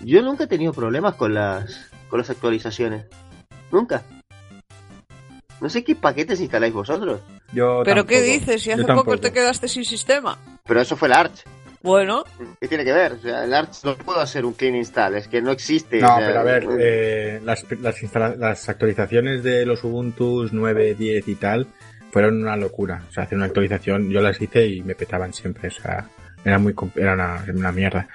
yo 0.00 0.22
nunca 0.22 0.44
he 0.44 0.46
tenido 0.46 0.72
problemas 0.72 1.14
con 1.14 1.34
las, 1.34 1.90
con 2.08 2.18
las 2.18 2.30
actualizaciones. 2.30 3.04
Nunca. 3.70 4.02
No 5.60 5.68
sé 5.70 5.82
qué 5.84 5.94
paquetes 5.94 6.40
instaláis 6.40 6.72
vosotros. 6.74 7.20
yo 7.52 7.82
¿Pero 7.84 8.04
qué 8.04 8.20
dices? 8.20 8.62
Si 8.62 8.68
Yo 8.68 8.74
hace 8.74 8.82
poco 8.82 8.94
tampoco. 8.96 9.18
te 9.18 9.32
quedaste 9.32 9.68
sin 9.68 9.84
sistema. 9.84 10.38
Pero 10.66 10.80
eso 10.80 10.96
fue 10.96 11.08
el 11.08 11.14
Arch. 11.14 11.44
Bueno, 11.82 12.24
¿Qué 12.60 12.66
tiene 12.66 12.84
que 12.84 12.92
ver? 12.92 13.12
O 13.12 13.18
sea, 13.20 13.44
el 13.44 13.54
Arch 13.54 13.84
no 13.84 13.94
puedo 13.96 14.18
hacer 14.18 14.44
un 14.44 14.54
clean 14.54 14.74
install, 14.74 15.14
es 15.14 15.28
que 15.28 15.40
no 15.40 15.52
existe. 15.52 16.00
No, 16.00 16.14
o 16.16 16.18
sea, 16.18 16.26
pero 16.26 16.40
a 16.40 16.42
ver, 16.42 16.66
eh, 16.80 17.40
las, 17.44 17.64
las 18.38 18.68
actualizaciones 18.68 19.44
de 19.44 19.64
los 19.64 19.84
Ubuntu 19.84 20.48
9, 20.50 20.94
10 20.98 21.28
y 21.28 21.34
tal 21.36 21.68
fueron 22.10 22.42
una 22.42 22.56
locura. 22.56 23.04
O 23.08 23.12
sea, 23.12 23.22
hacer 23.24 23.36
una 23.36 23.46
actualización, 23.46 24.10
yo 24.10 24.20
las 24.20 24.40
hice 24.42 24.66
y 24.66 24.82
me 24.82 24.96
petaban 24.96 25.32
siempre. 25.32 25.68
O 25.68 25.70
sea, 25.70 26.08
era 26.46 26.58
muy 26.58 26.72
comp- 26.72 26.96
era 26.96 27.14
una, 27.14 27.44
una 27.54 27.72
mierda. 27.72 28.08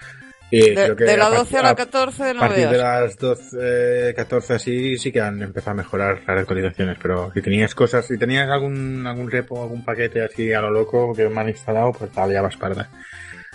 Eh, 0.53 0.69
de, 0.69 0.83
creo 0.83 0.95
que 0.97 1.03
de 1.05 1.17
la 1.17 1.27
a 1.27 1.29
par- 1.29 1.37
12 1.39 1.57
a 1.57 1.61
la 1.63 1.75
14 1.75 2.23
A 2.23 2.33
no 2.33 2.39
partir 2.41 2.67
de 2.67 2.77
las 2.77 3.17
12, 3.17 4.13
14 4.15 4.53
así, 4.53 4.97
sí 4.97 5.11
que 5.11 5.21
han 5.21 5.41
empezado 5.41 5.71
a 5.71 5.75
mejorar 5.75 6.21
las 6.27 6.39
actualizaciones, 6.39 6.97
pero 7.01 7.31
si 7.33 7.41
tenías 7.41 7.73
cosas, 7.73 8.05
si 8.05 8.17
tenías 8.17 8.49
algún, 8.49 9.05
algún 9.07 9.31
repo, 9.31 9.61
algún 9.61 9.85
paquete 9.85 10.21
así 10.23 10.51
a 10.51 10.59
lo 10.61 10.69
loco 10.71 11.13
que 11.13 11.29
me 11.29 11.39
han 11.39 11.49
instalado, 11.49 11.93
pues 11.93 12.13
la 12.15 12.27
liabas 12.27 12.57
parda. 12.57 12.89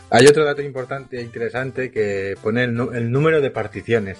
Hay 0.09 0.27
otro 0.27 0.45
dato 0.45 0.63
importante 0.63 1.19
e 1.19 1.23
interesante 1.23 1.91
que 1.91 2.35
pone 2.41 2.65
el, 2.65 2.71
el 2.95 3.11
número 3.11 3.41
de 3.43 3.51
particiones. 3.51 4.19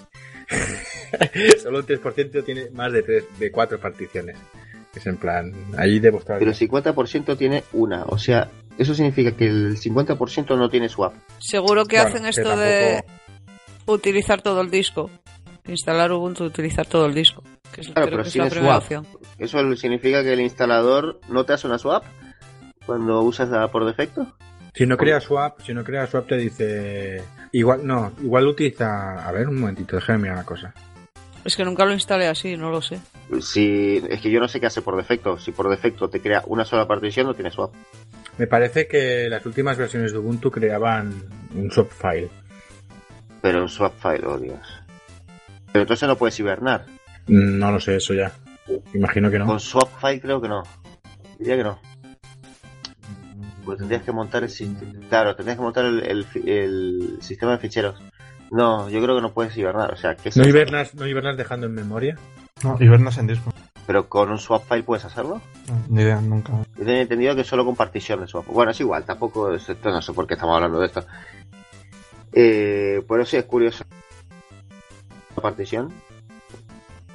Solo 1.63 1.79
un 1.79 1.87
3% 1.87 2.45
tiene 2.45 2.71
más 2.71 2.93
de, 2.93 3.03
tres, 3.03 3.25
de 3.39 3.51
4 3.51 3.79
particiones. 3.79 4.37
Es 4.95 5.07
en 5.07 5.17
plan, 5.17 5.53
ahí 5.77 5.99
debo 5.99 6.19
estar. 6.19 6.39
Pero 6.39 6.51
el 6.51 6.57
50% 6.57 7.37
tiene 7.37 7.65
una. 7.73 8.05
O 8.05 8.19
sea, 8.19 8.49
eso 8.79 8.95
significa 8.95 9.33
que 9.33 9.47
el 9.47 9.77
50% 9.79 10.57
no 10.57 10.69
tiene 10.69 10.89
swap. 10.89 11.15
Seguro 11.39 11.85
que 11.85 11.97
Bueno, 11.97 12.09
hacen 12.11 12.23
que 12.25 12.31
esto 12.31 12.57
de 12.57 13.05
utilizar 13.87 14.43
todo 14.43 14.61
el 14.61 14.71
disco. 14.71 15.11
Instalar 15.67 16.13
Ubuntu, 16.13 16.45
utilizar 16.45 16.87
todo 16.87 17.07
el 17.07 17.15
disco. 17.15 17.43
Que 17.73 17.81
es, 17.81 17.89
Claro, 17.89 18.09
pero 18.11 18.23
que 18.23 18.29
es 18.29 18.37
la 18.37 18.49
primera 18.49 18.73
swap. 18.81 18.83
opción. 18.83 19.07
¿Eso 19.39 19.77
significa 19.77 20.23
que 20.23 20.33
el 20.33 20.41
instalador 20.41 21.21
no 21.29 21.45
te 21.45 21.53
hace 21.55 21.67
una 21.67 21.79
swap 21.79 22.05
cuando 22.85 23.21
usas 23.23 23.49
la 23.49 23.69
por 23.71 23.85
defecto? 23.85 24.27
Si 24.75 24.87
no 24.87 24.97
crea 24.97 25.21
swap, 25.21 25.61
si 25.63 25.73
no 25.75 25.83
crea 25.83 26.07
swap 26.07 26.29
te 26.29 26.37
dice 26.37 27.23
igual 27.53 27.87
no, 27.87 28.13
igual 28.23 28.47
utiliza, 28.47 29.27
a 29.27 29.33
ver 29.33 29.49
un 29.49 29.59
momentito, 29.61 29.97
déjame 29.97 30.19
mirar 30.21 30.37
una 30.37 30.45
cosa. 30.47 30.75
Es 31.47 31.55
que 31.55 31.65
nunca 31.65 31.85
lo 31.85 31.93
instalé 31.93 32.27
así, 32.27 32.57
no 32.57 32.71
lo 32.71 32.83
sé. 32.83 32.99
Si, 33.41 34.03
es 34.11 34.21
que 34.21 34.31
yo 34.33 34.41
no 34.41 34.49
sé 34.49 34.59
qué 34.59 34.67
hace 34.67 34.83
por 34.83 34.97
defecto. 34.97 35.39
Si 35.39 35.53
por 35.53 35.71
defecto 35.71 36.09
te 36.11 36.21
crea 36.21 36.43
una 36.47 36.65
sola 36.65 36.89
partición, 36.89 37.29
no 37.29 37.35
tiene 37.35 37.53
swap. 37.53 37.73
Me 38.37 38.49
parece 38.49 38.89
que 38.89 39.29
las 39.31 39.47
últimas 39.47 39.79
versiones 39.79 40.11
de 40.13 40.19
Ubuntu 40.19 40.51
creaban 40.51 41.15
un 41.55 41.71
swap 41.71 41.89
file. 41.93 42.29
Pero 43.41 43.63
un 43.63 43.69
swap 43.69 43.95
file, 43.97 44.27
oh 44.27 44.39
Dios. 44.39 44.59
Pero 45.71 45.83
entonces 45.83 46.09
no 46.09 46.17
puedes 46.17 46.39
hibernar. 46.41 46.85
Mm, 47.29 47.59
No 47.59 47.71
lo 47.71 47.79
sé, 47.79 47.95
eso 47.97 48.13
ya. 48.13 48.33
Imagino 48.93 49.31
que 49.31 49.39
no. 49.39 49.47
Con 49.47 49.61
swap 49.61 49.89
file 50.01 50.21
creo 50.21 50.41
que 50.43 50.49
no. 50.49 50.65
Diría 51.39 51.57
que 51.59 51.63
no. 51.65 51.79
Pues 53.65 53.79
tendrías 53.79 54.03
que 54.03 54.11
montar 54.11 54.43
el 54.43 54.51
sistema. 54.51 54.93
Claro, 55.09 55.37
tendrías 55.37 55.59
que 55.59 55.63
montar 55.63 55.85
el, 55.85 56.27
el 56.45 57.19
sistema 57.21 57.53
de 57.53 57.59
ficheros. 57.59 58.03
No, 58.51 58.89
yo 58.89 59.03
creo 59.03 59.17
que 59.17 59.23
no 59.23 59.33
puedes 59.33 59.57
hibernar. 59.57 59.93
O 59.93 59.97
sea, 59.97 60.15
que 60.15 60.29
es 60.29 60.37
¿No 60.37 60.47
hibernas, 60.47 60.95
¿No 60.95 61.07
hibernas 61.07 61.37
dejando 61.37 61.67
en 61.67 61.75
memoria? 61.75 62.17
No, 62.63 62.77
hibernas 62.81 63.19
en 63.19 63.27
disco. 63.27 63.53
Pero 63.87 64.09
con 64.09 64.31
un 64.31 64.39
swap 64.39 64.65
file 64.67 64.83
puedes 64.83 65.05
hacerlo. 65.05 65.41
No, 65.69 65.83
ni 65.89 66.03
idea, 66.03 66.21
nunca. 66.21 66.53
Yo 66.77 66.85
tenía 66.85 67.03
entendido 67.03 67.37
que 67.37 67.45
solo 67.45 67.65
con 67.65 67.77
partición 67.77 68.21
de 68.21 68.27
swap. 68.27 68.47
Bueno, 68.47 68.73
es 68.73 68.81
igual, 68.81 69.05
tampoco 69.05 69.53
es 69.53 69.69
esto, 69.69 69.91
no 69.91 70.03
sé 70.03 70.13
por 70.13 70.27
qué 70.27 70.35
estamos 70.35 70.57
hablando 70.57 70.81
de 70.81 70.87
esto. 70.87 71.05
Eh, 72.33 73.03
por 73.07 73.21
eso 73.21 73.37
es 73.37 73.45
curioso. 73.45 73.85
La 75.37 75.43
partición. 75.43 75.93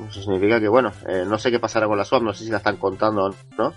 Eso 0.09 0.21
significa 0.21 0.59
que, 0.59 0.67
bueno, 0.67 0.91
eh, 1.07 1.25
no 1.27 1.37
sé 1.37 1.51
qué 1.51 1.59
pasará 1.59 1.87
con 1.87 1.97
la 1.97 2.05
swap, 2.05 2.23
no 2.23 2.33
sé 2.33 2.45
si 2.45 2.49
la 2.51 2.57
están 2.57 2.77
contando 2.77 3.25
o 3.25 3.35
no. 3.57 3.73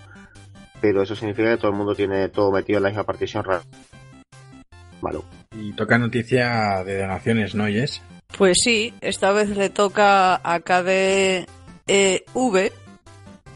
Pero 0.81 1.01
eso 1.01 1.15
significa 1.15 1.49
que 1.51 1.57
todo 1.57 1.71
el 1.71 1.77
mundo 1.77 1.95
tiene 1.95 2.29
todo 2.29 2.51
metido 2.51 2.77
en 2.77 2.83
la 2.83 2.89
misma 2.89 3.03
partición 3.03 3.43
Y 5.51 5.73
toca 5.73 5.97
noticia 5.97 6.83
de 6.83 6.99
donaciones, 6.99 7.55
¿no, 7.55 7.69
Yes? 7.69 8.01
Pues 8.37 8.57
sí, 8.63 8.93
esta 9.01 9.31
vez 9.31 9.49
le 9.49 9.69
toca 9.69 10.41
a 10.43 10.59
KDEV, 10.59 11.45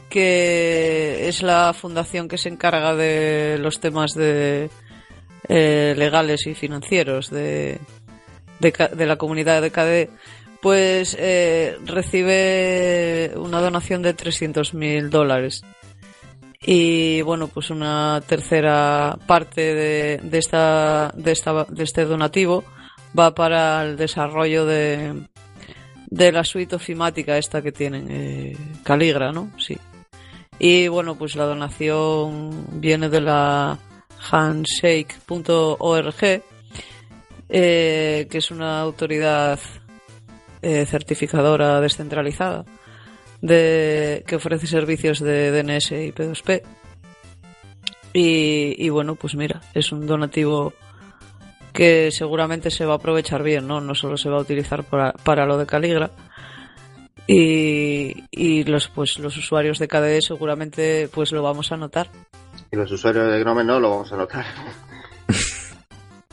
que 0.08 1.28
es 1.28 1.42
la 1.42 1.74
fundación 1.74 2.28
que 2.28 2.38
se 2.38 2.48
encarga 2.48 2.94
de 2.94 3.58
los 3.60 3.80
temas 3.80 4.12
de 4.14 4.70
eh, 5.48 5.94
legales 5.96 6.46
y 6.46 6.54
financieros 6.54 7.30
de, 7.30 7.78
de 8.60 9.06
la 9.06 9.16
comunidad 9.16 9.60
de 9.60 9.70
KDE, 9.70 10.10
pues 10.62 11.16
eh, 11.18 11.76
recibe 11.84 13.32
una 13.36 13.60
donación 13.60 14.02
de 14.02 14.16
300.000 14.16 15.08
dólares. 15.08 15.62
Y 16.62 17.22
bueno, 17.22 17.48
pues 17.48 17.70
una 17.70 18.22
tercera 18.26 19.18
parte 19.26 19.74
de, 19.74 20.38
esta, 20.38 21.10
de, 21.16 21.32
esta, 21.32 21.64
de 21.64 21.84
este 21.84 22.04
donativo 22.04 22.64
va 23.18 23.34
para 23.34 23.82
el 23.82 23.96
desarrollo 23.96 24.66
de, 24.66 25.26
de 26.10 26.32
la 26.32 26.44
suite 26.44 26.76
ofimática 26.76 27.38
esta 27.38 27.62
que 27.62 27.72
tienen, 27.72 28.08
eh, 28.10 28.54
Caligra, 28.82 29.32
¿no? 29.32 29.50
Sí. 29.58 29.78
Y 30.58 30.88
bueno, 30.88 31.16
pues 31.16 31.34
la 31.34 31.46
donación 31.46 32.66
viene 32.72 33.08
de 33.08 33.22
la 33.22 33.78
handshake.org, 34.30 36.42
eh, 37.48 38.28
que 38.30 38.38
es 38.38 38.50
una 38.50 38.82
autoridad 38.82 39.58
eh, 40.60 40.84
certificadora 40.84 41.80
descentralizada 41.80 42.66
de, 43.40 44.24
que 44.26 44.36
ofrece 44.36 44.66
servicios 44.66 45.20
de 45.20 45.50
DNS 45.50 45.92
y 45.92 46.12
P2P. 46.12 46.62
Y, 48.12 48.74
y 48.84 48.88
bueno, 48.88 49.14
pues 49.14 49.34
mira, 49.36 49.60
es 49.74 49.92
un 49.92 50.06
donativo 50.06 50.72
que 51.72 52.10
seguramente 52.10 52.70
se 52.70 52.84
va 52.84 52.94
a 52.94 52.96
aprovechar 52.96 53.42
bien, 53.42 53.66
¿no? 53.66 53.80
No 53.80 53.94
solo 53.94 54.16
se 54.16 54.28
va 54.28 54.38
a 54.38 54.42
utilizar 54.42 54.84
para, 54.84 55.12
para 55.12 55.46
lo 55.46 55.56
de 55.56 55.66
Caligra. 55.66 56.10
Y, 57.26 58.24
y 58.32 58.64
los 58.64 58.88
pues 58.88 59.18
los 59.20 59.36
usuarios 59.36 59.78
de 59.78 59.86
KDE 59.86 60.20
seguramente 60.20 61.08
pues 61.12 61.30
lo 61.30 61.42
vamos 61.42 61.70
a 61.70 61.76
notar. 61.76 62.08
Y 62.72 62.76
los 62.76 62.90
usuarios 62.90 63.30
de 63.30 63.40
Gnome 63.40 63.62
no 63.62 63.78
lo 63.78 63.90
vamos 63.90 64.12
a 64.12 64.16
notar. 64.16 64.44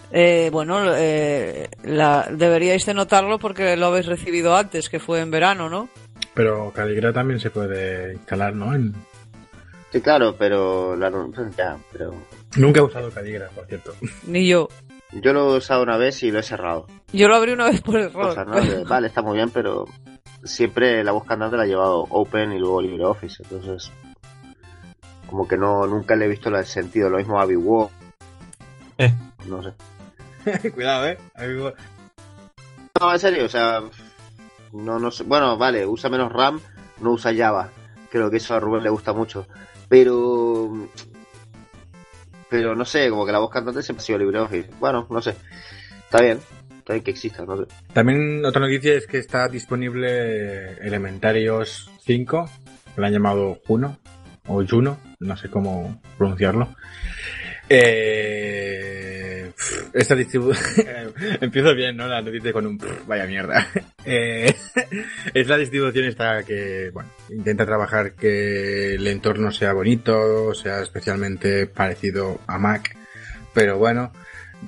Eh, 0.09 0.49
bueno, 0.53 0.95
eh, 0.95 1.69
la, 1.83 2.29
deberíais 2.31 2.85
de 2.85 2.93
notarlo 2.93 3.39
porque 3.39 3.75
lo 3.75 3.87
habéis 3.87 4.05
recibido 4.05 4.55
antes, 4.55 4.89
que 4.89 4.99
fue 4.99 5.19
en 5.19 5.31
verano, 5.31 5.69
¿no? 5.69 5.89
Pero 6.37 6.71
Caligra 6.71 7.11
también 7.11 7.39
se 7.39 7.49
puede 7.49 8.13
instalar, 8.13 8.53
¿no? 8.53 8.73
En- 8.75 8.93
Sí, 9.91 10.01
claro, 10.01 10.35
pero 10.37 10.95
la, 10.95 11.09
ya, 11.57 11.77
pero 11.91 12.13
Nunca 12.57 12.79
he 12.79 12.83
usado 12.83 13.09
Caligra, 13.09 13.49
por 13.49 13.65
cierto. 13.65 13.95
Ni 14.27 14.47
yo. 14.47 14.69
yo 15.13 15.33
lo 15.33 15.55
he 15.55 15.57
usado 15.57 15.81
una 15.81 15.97
vez 15.97 16.21
y 16.21 16.29
lo 16.29 16.37
he 16.37 16.43
cerrado. 16.43 16.85
Yo 17.11 17.27
lo 17.27 17.35
abrí 17.37 17.53
una 17.53 17.65
vez 17.65 17.81
por 17.81 17.97
error. 17.99 18.35
Vale, 18.87 19.07
está 19.07 19.23
muy 19.23 19.37
bien, 19.37 19.49
pero 19.49 19.85
siempre 20.43 21.03
la 21.03 21.11
busca 21.11 21.33
andante 21.33 21.57
la 21.57 21.63
ha 21.63 21.67
llevado 21.67 22.01
Open 22.09 22.51
y 22.51 22.59
luego 22.59 22.81
LibreOffice, 22.83 23.41
entonces 23.43 23.91
como 25.25 25.47
que 25.47 25.57
no 25.57 25.87
nunca 25.87 26.15
le 26.15 26.25
he 26.25 26.29
visto 26.29 26.49
el 26.49 26.63
sentido. 26.65 27.09
Lo 27.09 27.17
mismo 27.17 27.39
a 27.41 27.45
BigWord, 27.45 27.89
Eh, 28.99 29.11
no 29.47 29.63
sé. 29.63 30.69
Cuidado, 30.71 31.07
eh. 31.07 31.17
No, 33.01 33.11
en 33.13 33.19
serio, 33.19 33.45
o 33.45 33.49
sea, 33.49 33.81
no, 34.73 34.99
no 34.99 35.11
sé. 35.11 35.23
Bueno, 35.23 35.57
vale, 35.57 35.85
usa 35.85 36.09
menos 36.09 36.31
RAM, 36.31 36.59
no 37.01 37.11
usa 37.11 37.35
Java. 37.35 37.69
Creo 38.09 38.29
que 38.29 38.37
eso 38.37 38.55
a 38.55 38.59
Rubén 38.59 38.83
le 38.83 38.89
gusta 38.89 39.13
mucho. 39.13 39.47
Pero. 39.89 40.89
Pero 42.49 42.75
no 42.75 42.85
sé, 42.85 43.09
como 43.09 43.25
que 43.25 43.31
la 43.31 43.39
voz 43.39 43.51
cantante 43.51 43.83
siempre 43.83 44.01
ha 44.01 44.05
sido 44.05 44.19
LibreOffice. 44.19 44.69
Bueno, 44.79 45.05
no 45.09 45.21
sé. 45.21 45.35
Está 46.05 46.21
bien, 46.21 46.39
está 46.77 46.93
bien 46.93 47.03
que 47.03 47.11
exista, 47.11 47.45
no 47.45 47.57
sé. 47.57 47.63
También 47.91 48.45
otra 48.45 48.61
noticia 48.61 48.93
es 48.93 49.07
que 49.07 49.17
está 49.17 49.49
disponible 49.49 50.73
Elementarios 50.77 51.91
5, 52.05 52.49
que 52.95 53.01
lo 53.01 53.07
han 53.07 53.13
llamado 53.13 53.59
Juno, 53.67 53.97
o 54.47 54.65
Juno, 54.65 54.97
no 55.19 55.35
sé 55.35 55.49
cómo 55.49 56.01
pronunciarlo. 56.17 56.69
Eh, 57.67 59.26
esta 59.93 60.15
distribución... 60.15 61.13
Empiezo 61.41 61.73
bien, 61.75 61.97
¿no? 61.97 62.07
La 62.07 62.21
noticia 62.21 62.53
con 62.53 62.65
un... 62.67 62.79
Vaya 63.07 63.25
mierda. 63.25 63.67
Eh, 64.09 64.55
es 65.33 65.47
la 65.49 65.57
distribución 65.57 66.05
esta 66.05 66.41
que, 66.43 66.91
bueno, 66.93 67.09
intenta 67.29 67.65
trabajar 67.65 68.13
que 68.13 68.93
el 68.95 69.05
entorno 69.05 69.51
sea 69.51 69.73
bonito, 69.73 70.53
sea 70.53 70.81
especialmente 70.81 71.67
parecido 71.67 72.39
a 72.47 72.57
Mac, 72.57 72.95
pero 73.53 73.77
bueno, 73.77 74.13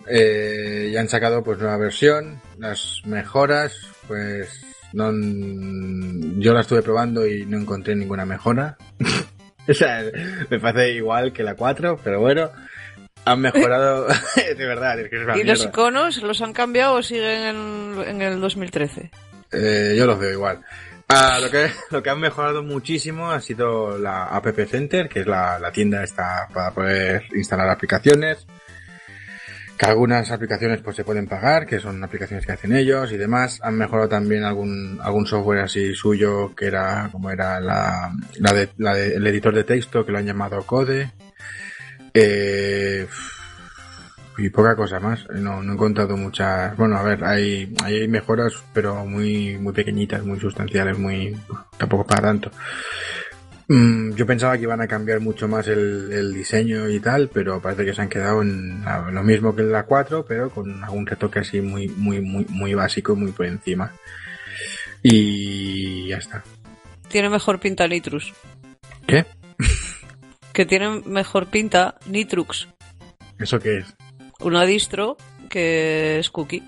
eh, 0.09 0.89
ya 0.91 0.99
han 0.99 1.07
sacado 1.07 1.41
pues 1.41 1.57
nueva 1.59 1.77
versión, 1.77 2.41
las 2.57 3.01
mejoras, 3.05 3.79
pues 4.09 4.65
no, 4.91 5.09
yo 6.37 6.53
la 6.53 6.59
estuve 6.59 6.81
probando 6.81 7.25
y 7.25 7.45
no 7.45 7.57
encontré 7.57 7.95
ninguna 7.95 8.25
mejora. 8.25 8.77
o 9.69 9.73
sea, 9.73 10.03
me 10.49 10.59
parece 10.59 10.95
igual 10.95 11.31
que 11.31 11.43
la 11.43 11.55
4, 11.55 12.01
pero 12.03 12.19
bueno, 12.19 12.51
han 13.31 13.41
mejorado, 13.41 14.07
de 14.35 14.65
verdad, 14.65 14.99
es 14.99 15.09
que 15.09 15.17
es 15.17 15.23
una 15.23 15.37
¿Y 15.37 15.43
los 15.43 15.63
iconos 15.65 16.21
los 16.21 16.41
han 16.41 16.53
cambiado 16.53 16.95
o 16.95 17.03
siguen 17.03 17.43
en, 17.43 18.03
en 18.07 18.21
el 18.21 18.39
2013? 18.41 19.11
Eh, 19.51 19.95
yo 19.97 20.05
los 20.05 20.19
veo 20.19 20.31
igual. 20.31 20.61
Ah, 21.07 21.39
lo, 21.41 21.49
que, 21.49 21.71
lo 21.89 22.03
que 22.03 22.09
han 22.11 22.19
mejorado 22.19 22.61
muchísimo 22.61 23.31
ha 23.31 23.41
sido 23.41 23.97
la 23.97 24.25
App 24.25 24.45
Center, 24.69 25.09
que 25.09 25.21
es 25.21 25.25
la, 25.27 25.57
la 25.57 25.71
tienda 25.71 26.03
esta 26.03 26.47
para 26.53 26.71
poder 26.71 27.23
instalar 27.33 27.67
aplicaciones. 27.69 28.45
Que 29.75 29.85
algunas 29.85 30.29
aplicaciones 30.29 30.81
pues 30.81 30.97
se 30.97 31.05
pueden 31.05 31.25
pagar, 31.25 31.65
que 31.65 31.79
son 31.79 32.03
aplicaciones 32.03 32.45
que 32.45 32.51
hacen 32.51 32.75
ellos 32.75 33.11
y 33.13 33.17
demás. 33.17 33.59
Han 33.63 33.75
mejorado 33.77 34.09
también 34.09 34.43
algún, 34.43 34.99
algún 35.01 35.25
software 35.25 35.61
así 35.61 35.95
suyo, 35.95 36.53
que 36.53 36.65
era 36.67 37.07
como 37.11 37.31
era 37.31 37.59
la, 37.61 38.11
la 38.39 38.53
de, 38.53 38.69
la 38.77 38.93
de- 38.93 39.15
el 39.15 39.25
editor 39.25 39.55
de 39.55 39.63
texto, 39.63 40.05
que 40.05 40.11
lo 40.11 40.17
han 40.17 40.25
llamado 40.25 40.61
Code. 40.63 41.11
Eh, 42.21 43.07
y 44.37 44.49
poca 44.49 44.75
cosa 44.75 44.99
más. 44.99 45.25
No, 45.29 45.61
no 45.63 45.71
he 45.71 45.75
encontrado 45.75 46.15
muchas. 46.17 46.75
Bueno, 46.77 46.97
a 46.97 47.03
ver, 47.03 47.23
hay, 47.23 47.73
hay 47.83 48.07
mejoras, 48.07 48.53
pero 48.73 49.05
muy, 49.05 49.57
muy 49.57 49.73
pequeñitas, 49.73 50.23
muy 50.25 50.39
sustanciales, 50.39 50.97
muy. 50.97 51.37
tampoco 51.77 52.05
para 52.05 52.21
tanto. 52.23 52.51
Mm, 53.67 54.15
yo 54.15 54.25
pensaba 54.25 54.57
que 54.57 54.63
iban 54.63 54.81
a 54.81 54.87
cambiar 54.87 55.19
mucho 55.19 55.47
más 55.47 55.67
el, 55.67 56.09
el 56.11 56.33
diseño 56.33 56.89
y 56.89 56.99
tal, 56.99 57.29
pero 57.31 57.61
parece 57.61 57.85
que 57.85 57.93
se 57.93 58.01
han 58.01 58.09
quedado 58.09 58.41
en 58.41 58.83
la- 58.83 59.11
lo 59.11 59.23
mismo 59.23 59.55
que 59.55 59.61
en 59.61 59.71
la 59.71 59.83
4, 59.83 60.25
pero 60.27 60.49
con 60.49 60.83
algún 60.83 61.05
retoque 61.05 61.39
así 61.39 61.61
muy, 61.61 61.87
muy, 61.89 62.19
muy, 62.21 62.45
muy 62.49 62.73
básico, 62.73 63.15
muy 63.15 63.31
por 63.31 63.45
encima. 63.45 63.91
Y 65.03 66.07
ya 66.07 66.17
está. 66.17 66.43
Tiene 67.09 67.29
mejor 67.29 67.59
pinta 67.59 67.87
Nitrux. 67.87 68.33
¿Qué? 69.07 69.25
Que 70.59 70.65
tiene 70.65 70.89
mejor 71.05 71.47
pinta 71.47 71.95
Nitrux. 72.05 72.67
¿Eso 73.39 73.61
qué 73.61 73.77
es? 73.77 73.95
Una 74.41 74.65
distro 74.65 75.15
que 75.49 76.19
es 76.19 76.29
cookie. 76.29 76.61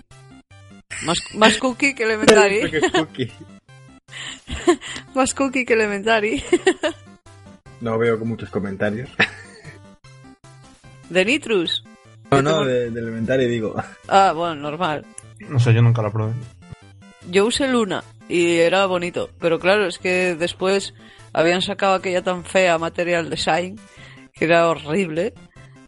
Más, 1.04 1.18
más 1.34 1.58
cookie 1.58 1.94
que 1.94 2.04
Elementary. 2.04 2.60
Es 2.72 2.90
cookie. 2.90 3.30
más 5.14 5.34
cookie 5.34 5.66
que 5.66 5.74
Elementary. 5.74 6.42
No 7.82 7.98
veo 7.98 8.18
con 8.18 8.28
muchos 8.28 8.48
comentarios. 8.48 9.10
De 11.10 11.26
Nitrux. 11.26 11.84
No, 12.30 12.40
no, 12.40 12.64
de, 12.64 12.90
de 12.90 12.98
Elementary 12.98 13.46
digo. 13.46 13.74
Ah, 14.08 14.32
bueno, 14.34 14.54
normal. 14.54 15.04
no 15.38 15.60
sé, 15.60 15.74
yo 15.74 15.82
nunca 15.82 16.00
la 16.00 16.10
probé. 16.10 16.32
Yo 17.30 17.44
usé 17.44 17.68
Luna 17.68 18.02
y 18.26 18.56
era 18.56 18.86
bonito, 18.86 19.28
pero 19.38 19.60
claro, 19.60 19.86
es 19.86 19.98
que 19.98 20.34
después 20.34 20.94
habían 21.32 21.62
sacado 21.62 21.94
aquella 21.94 22.22
tan 22.22 22.44
fea 22.44 22.78
Material 22.78 23.30
Design 23.30 23.78
que 24.32 24.44
era 24.44 24.68
horrible 24.68 25.34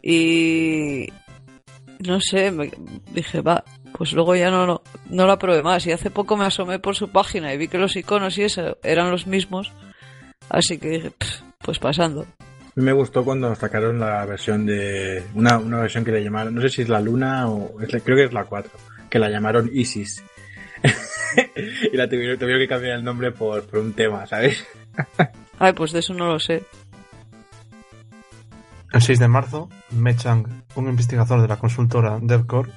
y 0.01 1.07
no 1.99 2.19
sé, 2.21 2.51
me 2.51 2.71
dije, 3.11 3.41
va, 3.41 3.63
pues 3.97 4.13
luego 4.13 4.35
ya 4.35 4.51
no, 4.51 4.65
no, 4.67 4.81
no 5.09 5.25
la 5.27 5.39
probé 5.39 5.63
más 5.63 5.85
y 5.87 5.91
hace 5.91 6.11
poco 6.11 6.37
me 6.37 6.45
asomé 6.45 6.79
por 6.79 6.95
su 6.95 7.09
página 7.09 7.53
y 7.53 7.57
vi 7.57 7.67
que 7.67 7.77
los 7.77 7.95
iconos 7.95 8.37
y 8.37 8.43
eso 8.43 8.77
eran 8.83 9.09
los 9.09 9.25
mismos, 9.27 9.71
así 10.49 10.77
que 10.77 10.89
dije, 10.89 11.11
"Pff, 11.11 11.41
pues 11.59 11.79
pasando. 11.79 12.25
Me 12.75 12.91
gustó 12.91 13.23
cuando 13.23 13.55
sacaron 13.55 13.99
la 13.99 14.25
versión 14.25 14.65
de. 14.65 15.23
Una, 15.33 15.57
una 15.57 15.79
versión 15.79 16.03
que 16.03 16.11
le 16.11 16.21
llamaron. 16.21 16.53
No 16.53 16.61
sé 16.61 16.67
si 16.67 16.81
es 16.81 16.89
la 16.89 16.99
Luna 16.99 17.49
o. 17.49 17.73
creo 17.77 18.17
que 18.17 18.25
es 18.25 18.33
la 18.33 18.43
4. 18.43 18.69
Que 19.09 19.17
la 19.17 19.29
llamaron 19.29 19.69
Isis. 19.73 20.21
y 21.91 21.95
la 21.95 22.09
tuvieron, 22.09 22.37
tuvieron 22.37 22.61
que 22.61 22.67
cambiar 22.67 22.97
el 22.97 23.03
nombre 23.03 23.31
por, 23.31 23.63
por 23.65 23.79
un 23.79 23.93
tema, 23.93 24.27
¿sabes? 24.27 24.67
Ay, 25.59 25.73
pues 25.73 25.91
de 25.91 25.99
eso 25.99 26.13
no 26.13 26.27
lo 26.27 26.39
sé. 26.39 26.63
El 28.91 29.01
6 29.01 29.19
de 29.19 29.27
marzo, 29.27 29.69
Mechang, 29.91 30.63
un 30.75 30.87
investigador 30.87 31.41
de 31.41 31.47
la 31.47 31.57
consultora 31.57 32.17
DevCore, 32.21 32.71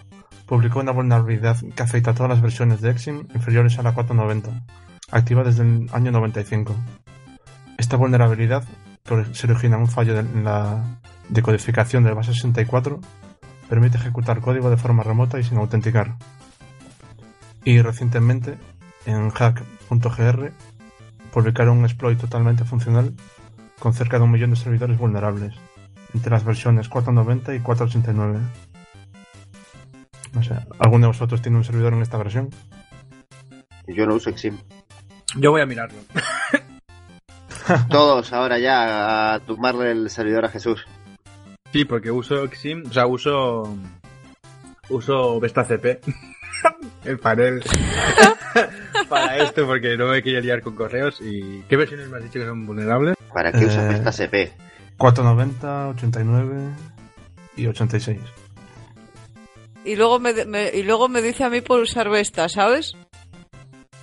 publicó 0.46 0.80
una 0.80 0.92
vulnerabilidad 0.92 1.56
que 1.76 1.82
afecta 1.82 2.10
a 2.10 2.14
todas 2.14 2.30
las 2.30 2.40
versiones 2.42 2.80
de 2.80 2.90
Exim 2.90 3.26
inferiores 3.34 3.78
a 3.78 3.82
la 3.82 3.92
490, 3.92 4.50
activa 5.12 5.44
desde 5.44 5.62
el 5.62 5.88
año 5.92 6.10
95. 6.10 6.74
Esta 7.76 7.96
vulnerabilidad, 7.96 8.64
que 9.04 9.26
se 9.32 9.46
origina 9.46 9.76
en 9.76 9.82
un 9.82 9.88
fallo 9.88 10.14
de- 10.14 10.20
en 10.20 10.44
la 10.44 10.98
decodificación 11.28 12.02
del 12.02 12.14
base 12.14 12.32
64, 12.34 12.98
permite 13.68 13.98
ejecutar 13.98 14.40
código 14.40 14.70
de 14.70 14.76
forma 14.76 15.02
remota 15.02 15.38
y 15.38 15.44
sin 15.44 15.58
autenticar. 15.58 16.16
Y 17.64 17.80
recientemente, 17.82 18.56
en 19.06 19.30
hack.gr, 19.30 20.52
publicaron 21.32 21.78
un 21.78 21.84
exploit 21.84 22.18
totalmente 22.18 22.64
funcional 22.64 23.14
con 23.78 23.94
cerca 23.94 24.18
de 24.18 24.24
un 24.24 24.30
millón 24.30 24.50
de 24.50 24.56
servidores 24.56 24.98
vulnerables, 24.98 25.54
entre 26.14 26.30
las 26.30 26.44
versiones 26.44 26.88
490 26.88 27.54
y 27.54 27.60
489. 27.60 28.38
No 30.32 30.42
sé, 30.42 30.54
¿alguno 30.78 31.06
de 31.06 31.08
vosotros 31.08 31.42
tiene 31.42 31.58
un 31.58 31.64
servidor 31.64 31.92
en 31.94 32.02
esta 32.02 32.18
versión? 32.18 32.50
Yo 33.86 34.06
no 34.06 34.14
uso 34.14 34.30
Exim. 34.30 34.58
Yo 35.36 35.50
voy 35.50 35.62
a 35.62 35.66
mirarlo. 35.66 35.98
Todos 37.90 38.32
ahora 38.32 38.58
ya 38.58 39.34
a 39.34 39.40
tumbarle 39.40 39.90
el 39.90 40.10
servidor 40.10 40.44
a 40.44 40.48
Jesús. 40.48 40.86
Sí, 41.72 41.84
porque 41.84 42.10
uso 42.10 42.48
Xim, 42.48 42.84
o 42.88 42.92
sea, 42.92 43.06
uso. 43.06 43.76
Uso 44.88 45.38
Vesta 45.38 45.64
CP. 45.64 46.00
el 47.04 47.18
panel. 47.18 47.62
para 49.08 49.36
esto, 49.38 49.66
porque 49.66 49.96
no 49.96 50.08
me 50.08 50.22
quería 50.22 50.40
liar 50.40 50.60
con 50.62 50.74
correos. 50.74 51.20
¿Y 51.20 51.62
qué 51.68 51.76
versiones 51.76 52.08
me 52.08 52.18
has 52.18 52.24
dicho 52.24 52.38
que 52.38 52.46
son 52.46 52.66
vulnerables? 52.66 53.16
¿Para 53.32 53.52
qué 53.52 53.66
usas 53.66 53.92
Eh. 53.94 53.96
esta 53.96 54.12
CP? 54.12 54.52
490, 54.96 55.88
89 55.88 56.68
y 57.56 57.66
86. 57.66 58.18
Y 59.84 59.96
luego 59.96 60.18
me, 60.18 60.32
me- 60.44 60.70
y 60.74 60.82
luego 60.82 61.08
me 61.08 61.22
dice 61.22 61.44
a 61.44 61.50
mí 61.50 61.60
por 61.60 61.80
usar 61.80 62.08
Vesta, 62.10 62.48
¿sabes? 62.48 62.94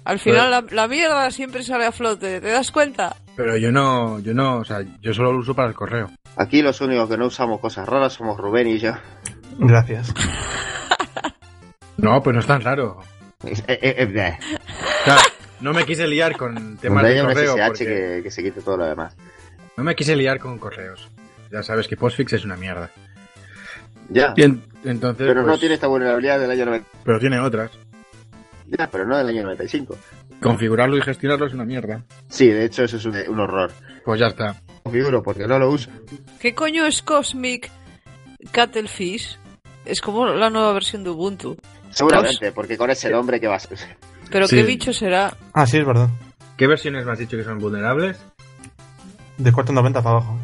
Al 0.04 0.20
final 0.20 0.52
la, 0.52 0.64
la 0.72 0.88
mierda 0.88 1.30
siempre 1.32 1.64
sale 1.64 1.86
a 1.86 1.92
flote, 1.92 2.40
¿te 2.40 2.48
das 2.50 2.72
cuenta? 2.72 3.16
Pero 3.36 3.58
yo 3.58 3.72
no, 3.72 4.20
yo 4.20 4.34
no, 4.34 4.58
o 4.58 4.64
sea, 4.66 4.80
yo 5.02 5.14
solo 5.14 5.34
lo 5.34 5.40
uso 5.40 5.54
para 5.56 5.68
el 5.68 5.74
correo. 5.76 6.10
Aquí 6.38 6.62
los 6.62 6.80
únicos 6.82 7.10
que 7.10 7.18
no 7.18 7.26
usamos 7.28 7.60
cosas 7.60 7.88
raras 7.88 8.14
somos 8.14 8.38
Rubén 8.40 8.68
y 8.68 8.78
yo. 8.80 8.94
Gracias. 9.60 10.14
No, 11.98 12.22
pues 12.22 12.34
no 12.34 12.42
es 12.42 12.46
tan 12.46 12.62
raro. 12.62 13.00
No 15.62 15.74
me 15.74 15.86
quise 15.86 16.08
liar 16.08 16.36
con 16.38 16.78
temas 16.78 17.04
de 17.04 17.22
correo. 17.22 17.56
SSH 17.56 17.68
porque- 17.68 17.86
que, 17.86 18.20
que 18.24 18.32
se 18.32 18.44
quite 18.44 18.62
todo 18.62 18.78
lo 18.78 18.86
demás. 18.86 19.16
No 19.78 19.84
me 19.84 19.96
quise 19.96 20.16
liar 20.16 20.40
con 20.40 20.58
correos. 20.60 21.10
Ya 21.52 21.64
sabes 21.64 21.88
que 21.88 21.96
Postfix 21.98 22.34
es 22.34 22.46
una 22.46 22.56
mierda. 22.58 22.90
Ya. 24.10 24.34
En- 24.38 24.64
entonces, 24.84 25.26
Pero 25.28 25.42
no 25.42 25.48
pues, 25.48 25.60
tiene 25.60 25.76
esta 25.76 25.88
vulnerabilidad 25.88 26.40
del 26.40 26.52
año 26.52 26.66
90. 26.66 26.88
pero 27.04 27.20
tiene 27.20 27.40
otras. 27.40 27.72
Ya, 28.68 28.90
pero 28.90 29.06
no 29.06 29.18
del 29.18 29.28
año 29.30 29.44
95. 29.44 29.98
Configurarlo 30.42 30.98
y 30.98 31.02
gestionarlo 31.02 31.48
es 31.48 31.54
una 31.54 31.66
mierda. 31.66 32.04
Sí, 32.30 32.48
de 32.48 32.66
hecho 32.66 32.84
eso 32.84 32.98
es 32.98 33.06
un, 33.06 33.16
un 33.30 33.40
horror. 33.40 33.72
Pues 34.04 34.20
ya 34.20 34.28
está. 34.28 34.62
Configuro 34.84 35.24
porque 35.24 35.48
no 35.48 35.58
lo 35.58 35.70
uso. 35.72 35.90
¿Qué 36.40 36.54
coño 36.54 36.86
es 36.86 37.02
Cosmic 37.02 37.72
Cuttlefish? 38.54 39.38
Es 39.86 40.02
como 40.02 40.26
la 40.28 40.50
nueva 40.50 40.74
versión 40.74 41.04
de 41.04 41.10
Ubuntu. 41.12 41.58
Seguramente, 41.92 42.52
porque 42.52 42.78
con 42.78 42.90
ese 42.90 43.10
nombre 43.10 43.40
que 43.40 43.48
vas. 43.48 43.68
Pero 44.36 44.48
Sí. 44.50 44.58
qué 44.58 44.64
bicho 44.64 44.92
será. 44.92 45.34
Ah, 45.54 45.66
sí, 45.66 45.78
es 45.78 45.86
verdad. 45.86 46.10
¿Qué 46.58 46.68
versiones 46.68 47.06
me 47.06 47.14
has 47.14 47.20
dicho 47.20 47.38
que 47.38 47.46
son 47.46 47.58
vulnerables? 47.58 48.18
De 49.38 49.50
490 49.54 50.02
para 50.02 50.18
abajo. 50.18 50.38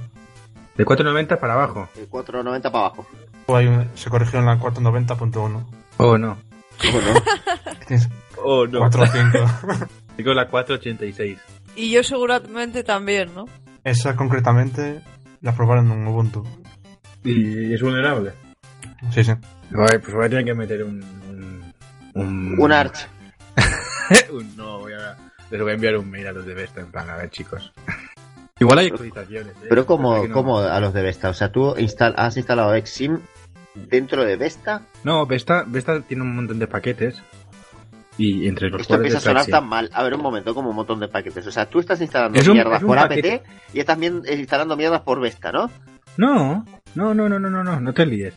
De 0.78 0.86
490 0.86 1.38
para 1.42 1.54
abajo. 1.56 1.90
El 2.00 2.08
490 2.08 2.72
para 2.72 2.86
abajo. 2.86 3.06
O 3.48 3.56
hay 3.58 3.68
un- 3.68 3.90
se 3.96 4.10
corrigió 4.10 4.40
en 4.40 4.46
la 4.46 4.58
490.1. 4.58 5.66
Oh, 5.98 6.18
no. 6.18 6.38
¿Cómo 6.82 7.02
no? 7.02 7.20
Oh, 8.42 8.66
no. 8.66 8.80
4 8.90 9.04
o 9.04 9.08
5. 9.08 9.86
Digo 10.18 10.34
la 10.34 10.48
486. 10.48 11.38
Y 11.76 11.92
yo 11.92 12.02
seguramente 12.02 12.86
también, 12.86 13.36
¿no? 13.36 13.44
Esa 13.84 14.16
concretamente 14.16 15.02
la 15.42 15.54
probaron 15.54 15.92
en 15.92 16.08
Ubuntu. 16.08 16.48
¿Y 17.26 17.74
es 17.74 17.82
vulnerable? 17.82 18.32
Sí, 19.12 19.22
sí. 19.26 19.34
Vale, 19.72 20.00
pues 20.00 20.14
voy 20.14 20.28
a 20.28 20.30
tener 20.30 20.46
que 20.46 20.54
meter 20.54 20.82
un... 20.86 21.04
Un, 21.30 21.74
un, 22.14 22.56
Un 22.58 22.72
arch. 22.72 23.06
un- 24.32 24.56
no, 24.58 24.80
voy 24.80 24.94
a... 24.94 25.18
Les 25.50 25.62
voy 25.62 25.72
a 25.72 25.74
enviar 25.76 25.98
un 25.98 26.10
mail 26.10 26.28
a 26.28 26.32
los 26.32 26.46
de 26.46 26.54
Vesta 26.54 26.80
en 26.82 26.92
plan, 26.92 27.10
a 27.10 27.16
ver 27.18 27.30
chicos. 27.30 27.72
Igual 28.60 28.80
hay 28.80 28.88
actualizaciones. 28.88 29.54
¿eh? 29.64 29.66
Pero 29.70 29.86
como, 29.86 30.28
no- 30.28 30.34
como 30.34 30.60
a 30.60 30.80
los 30.80 30.94
de 30.94 31.02
Vesta. 31.02 31.30
O 31.30 31.34
sea, 31.34 31.52
tú 31.52 31.76
instal 31.78 32.14
has 32.18 32.38
instalado 32.38 32.74
Exim 32.76 33.20
dentro 33.76 34.24
de 34.24 34.36
Vesta. 34.38 34.82
No, 35.04 35.26
Vesta, 35.26 35.64
Vesta 35.68 36.00
tiene 36.02 36.24
un 36.24 36.36
montón 36.36 36.60
de 36.60 36.68
paquetes. 36.68 37.22
Y 38.18 38.48
entre 38.48 38.70
los 38.70 38.82
Esto 38.82 38.96
empieza 38.96 39.18
a 39.18 39.22
sonar 39.22 39.46
tan 39.48 39.68
mal. 39.68 39.90
A 39.94 40.04
ver, 40.04 40.14
un 40.14 40.22
momento, 40.22 40.54
como 40.54 40.70
un 40.70 40.76
montón 40.76 41.00
de 41.00 41.08
paquetes. 41.08 41.48
O 41.48 41.52
sea, 41.52 41.66
tú 41.66 41.80
estás 41.80 42.00
instalando 42.02 42.38
Es 42.40 42.48
un- 42.48 42.54
mierdas 42.54 42.82
es 42.82 42.86
por 42.86 42.98
paquete. 42.98 43.36
APT 43.36 43.48
y 43.74 43.80
estás 43.80 43.98
bien- 44.00 44.22
eh, 44.26 44.36
instalando 44.36 44.78
mierdas 44.78 45.02
por 45.02 45.20
Vesta, 45.20 45.52
¿no? 45.52 45.72
No, 46.18 46.66
no, 46.94 47.14
no, 47.14 47.28
no, 47.30 47.40
no, 47.40 47.50
no, 47.50 47.64
no, 47.64 47.80
no 47.80 47.94
te 47.94 48.06
líes. 48.06 48.36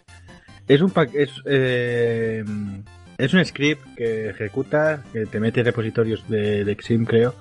Es 0.67 0.81
un 0.81 0.91
pa- 0.91 1.03
es, 1.13 1.31
eh, 1.45 2.45
es 3.19 3.35
un 3.35 3.45
script 3.45 3.83
que 3.97 4.31
ejecuta, 4.31 5.03
que 5.13 5.27
te 5.27 5.41
mete 5.41 5.63
repositorios 5.63 6.29
de, 6.29 6.65
de 6.65 6.77
Xim, 6.77 7.05
creo. 7.05 7.35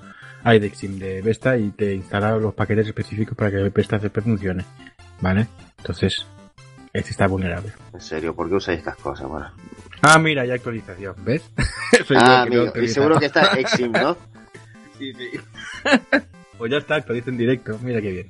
Hay 0.43 0.59
de 0.59 0.69
Xim, 0.69 0.99
de 0.99 1.21
Vesta, 1.21 1.57
y 1.57 1.71
te 1.71 1.93
instala 1.93 2.37
los 2.37 2.53
paquetes 2.53 2.87
específicos 2.87 3.37
para 3.37 3.51
que 3.51 3.69
Vesta 3.69 3.99
CP 3.99 4.21
funcione. 4.21 4.65
¿Vale? 5.21 5.47
Entonces, 5.77 6.25
este 6.91 7.11
está 7.11 7.27
vulnerable. 7.27 7.71
En 7.93 8.01
serio, 8.01 8.35
¿por 8.35 8.49
qué 8.49 8.55
usáis 8.55 8.79
estas 8.79 8.97
cosas? 8.97 9.27
Bueno. 9.27 9.51
Ah, 10.01 10.19
mira, 10.19 10.43
hay 10.43 10.51
actualización, 10.51 11.15
¿ves? 11.23 11.49
Ah, 12.15 12.45
no 12.49 12.61
amigo, 12.61 12.73
y 12.81 12.87
seguro 12.87 13.19
que 13.19 13.27
está 13.27 13.53
Exim, 13.53 13.91
¿no? 13.91 14.17
Sí, 14.97 15.11
sí. 15.13 15.31
pues 16.57 16.71
ya 16.71 16.77
está, 16.77 16.95
actualiza 16.95 17.31
en 17.31 17.37
directo. 17.37 17.79
Mira 17.81 17.99
qué 17.99 18.11
bien. 18.11 18.29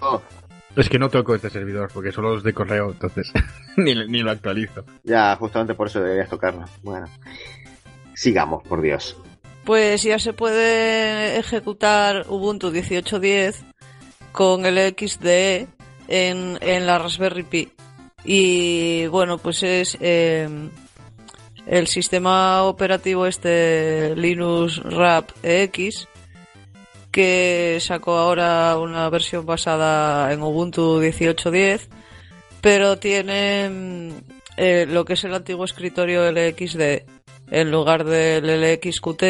Oh, 0.00 0.22
Es 0.76 0.88
que 0.88 0.98
no 0.98 1.10
toco 1.10 1.34
este 1.34 1.50
servidor, 1.50 1.90
porque 1.92 2.12
solo 2.12 2.34
los 2.34 2.42
de 2.42 2.54
correo, 2.54 2.92
entonces 2.92 3.30
ni, 3.76 3.94
ni 3.94 4.20
lo 4.20 4.30
actualizo. 4.30 4.84
ya, 5.02 5.36
justamente 5.36 5.74
por 5.74 5.88
eso 5.88 6.00
deberías 6.00 6.28
tocarlo. 6.28 6.64
Bueno. 6.82 7.06
Sigamos, 8.14 8.62
por 8.62 8.80
Dios. 8.80 9.16
Pues 9.64 10.02
ya 10.02 10.18
se 10.18 10.32
puede 10.32 11.38
ejecutar 11.38 12.26
Ubuntu 12.28 12.70
18.10 12.70 13.62
con 14.32 14.66
el 14.66 14.76
XDE 14.96 15.68
en, 16.08 16.58
en 16.60 16.86
la 16.86 16.98
Raspberry 16.98 17.44
Pi. 17.44 17.72
Y 18.24 19.06
bueno, 19.06 19.38
pues 19.38 19.62
es 19.62 19.96
eh, 20.00 20.48
el 21.66 21.86
sistema 21.86 22.64
operativo 22.64 23.26
este 23.26 24.14
Linux 24.16 24.80
Wrap 24.82 25.30
EX 25.42 26.08
que 27.12 27.78
sacó 27.80 28.16
ahora 28.16 28.76
una 28.78 29.08
versión 29.10 29.46
basada 29.46 30.32
en 30.32 30.42
Ubuntu 30.42 31.00
18.10 31.00 31.82
pero 32.60 32.98
tiene 32.98 33.68
mm, 33.68 34.10
eh, 34.56 34.86
lo 34.88 35.04
que 35.04 35.12
es 35.12 35.22
el 35.24 35.34
antiguo 35.34 35.64
escritorio 35.64 36.30
LXD 36.32 37.02
en 37.50 37.70
lugar 37.70 38.04
del 38.04 38.46
LXQT 38.62 39.22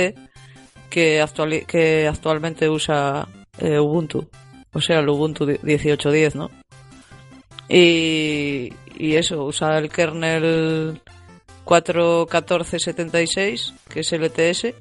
que, 0.88 1.22
actuali- 1.22 1.66
que 1.66 2.06
actualmente 2.06 2.68
usa 2.68 3.26
eh, 3.58 3.78
Ubuntu, 3.78 4.28
o 4.72 4.80
sea, 4.80 5.00
el 5.00 5.08
Ubuntu 5.08 5.46
18.10, 5.46 6.34
¿no? 6.34 6.50
Y, 7.68 8.72
y 8.96 9.16
eso, 9.16 9.44
usa 9.44 9.78
el 9.78 9.88
kernel 9.88 11.00
4.1476, 11.64 13.72
que 13.88 14.00
es 14.00 14.12
LTS, 14.12 14.74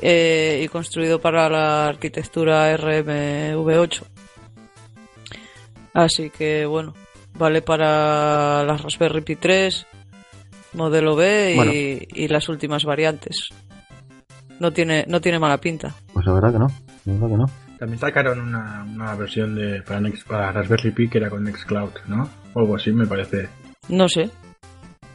eh, 0.00 0.60
y 0.64 0.68
construido 0.68 1.20
para 1.20 1.48
la 1.48 1.86
arquitectura 1.88 2.76
RMV8. 2.76 4.02
Así 5.92 6.30
que 6.30 6.66
bueno, 6.66 6.94
vale 7.34 7.62
para 7.62 8.64
la 8.64 8.76
Raspberry 8.76 9.20
Pi 9.22 9.36
3, 9.36 9.86
modelo 10.74 11.14
B 11.14 11.52
y, 11.52 11.56
Bueno. 11.56 11.72
y 11.72 12.28
las 12.28 12.48
últimas 12.48 12.84
variantes. 12.84 13.48
No 14.58 14.72
tiene, 14.72 15.04
no 15.08 15.20
tiene 15.20 15.38
mala 15.38 15.58
pinta. 15.58 15.94
Pues 16.12 16.26
la 16.26 16.32
verdad 16.32 16.52
que 16.52 16.58
no. 16.58 16.68
La 17.06 17.12
verdad 17.12 17.28
que 17.28 17.36
no. 17.36 17.50
También 17.78 17.98
sacaron 17.98 18.40
una, 18.40 18.84
una 18.84 19.14
versión 19.16 19.54
de 19.54 19.82
para, 19.82 20.00
Next, 20.00 20.26
para 20.26 20.52
Raspberry 20.52 20.92
Pi 20.92 21.08
que 21.08 21.18
era 21.18 21.28
con 21.28 21.42
Nextcloud, 21.44 21.90
¿no? 22.06 22.28
O 22.54 22.60
algo 22.60 22.76
así, 22.76 22.92
me 22.92 23.06
parece. 23.06 23.48
No 23.88 24.08
sé. 24.08 24.30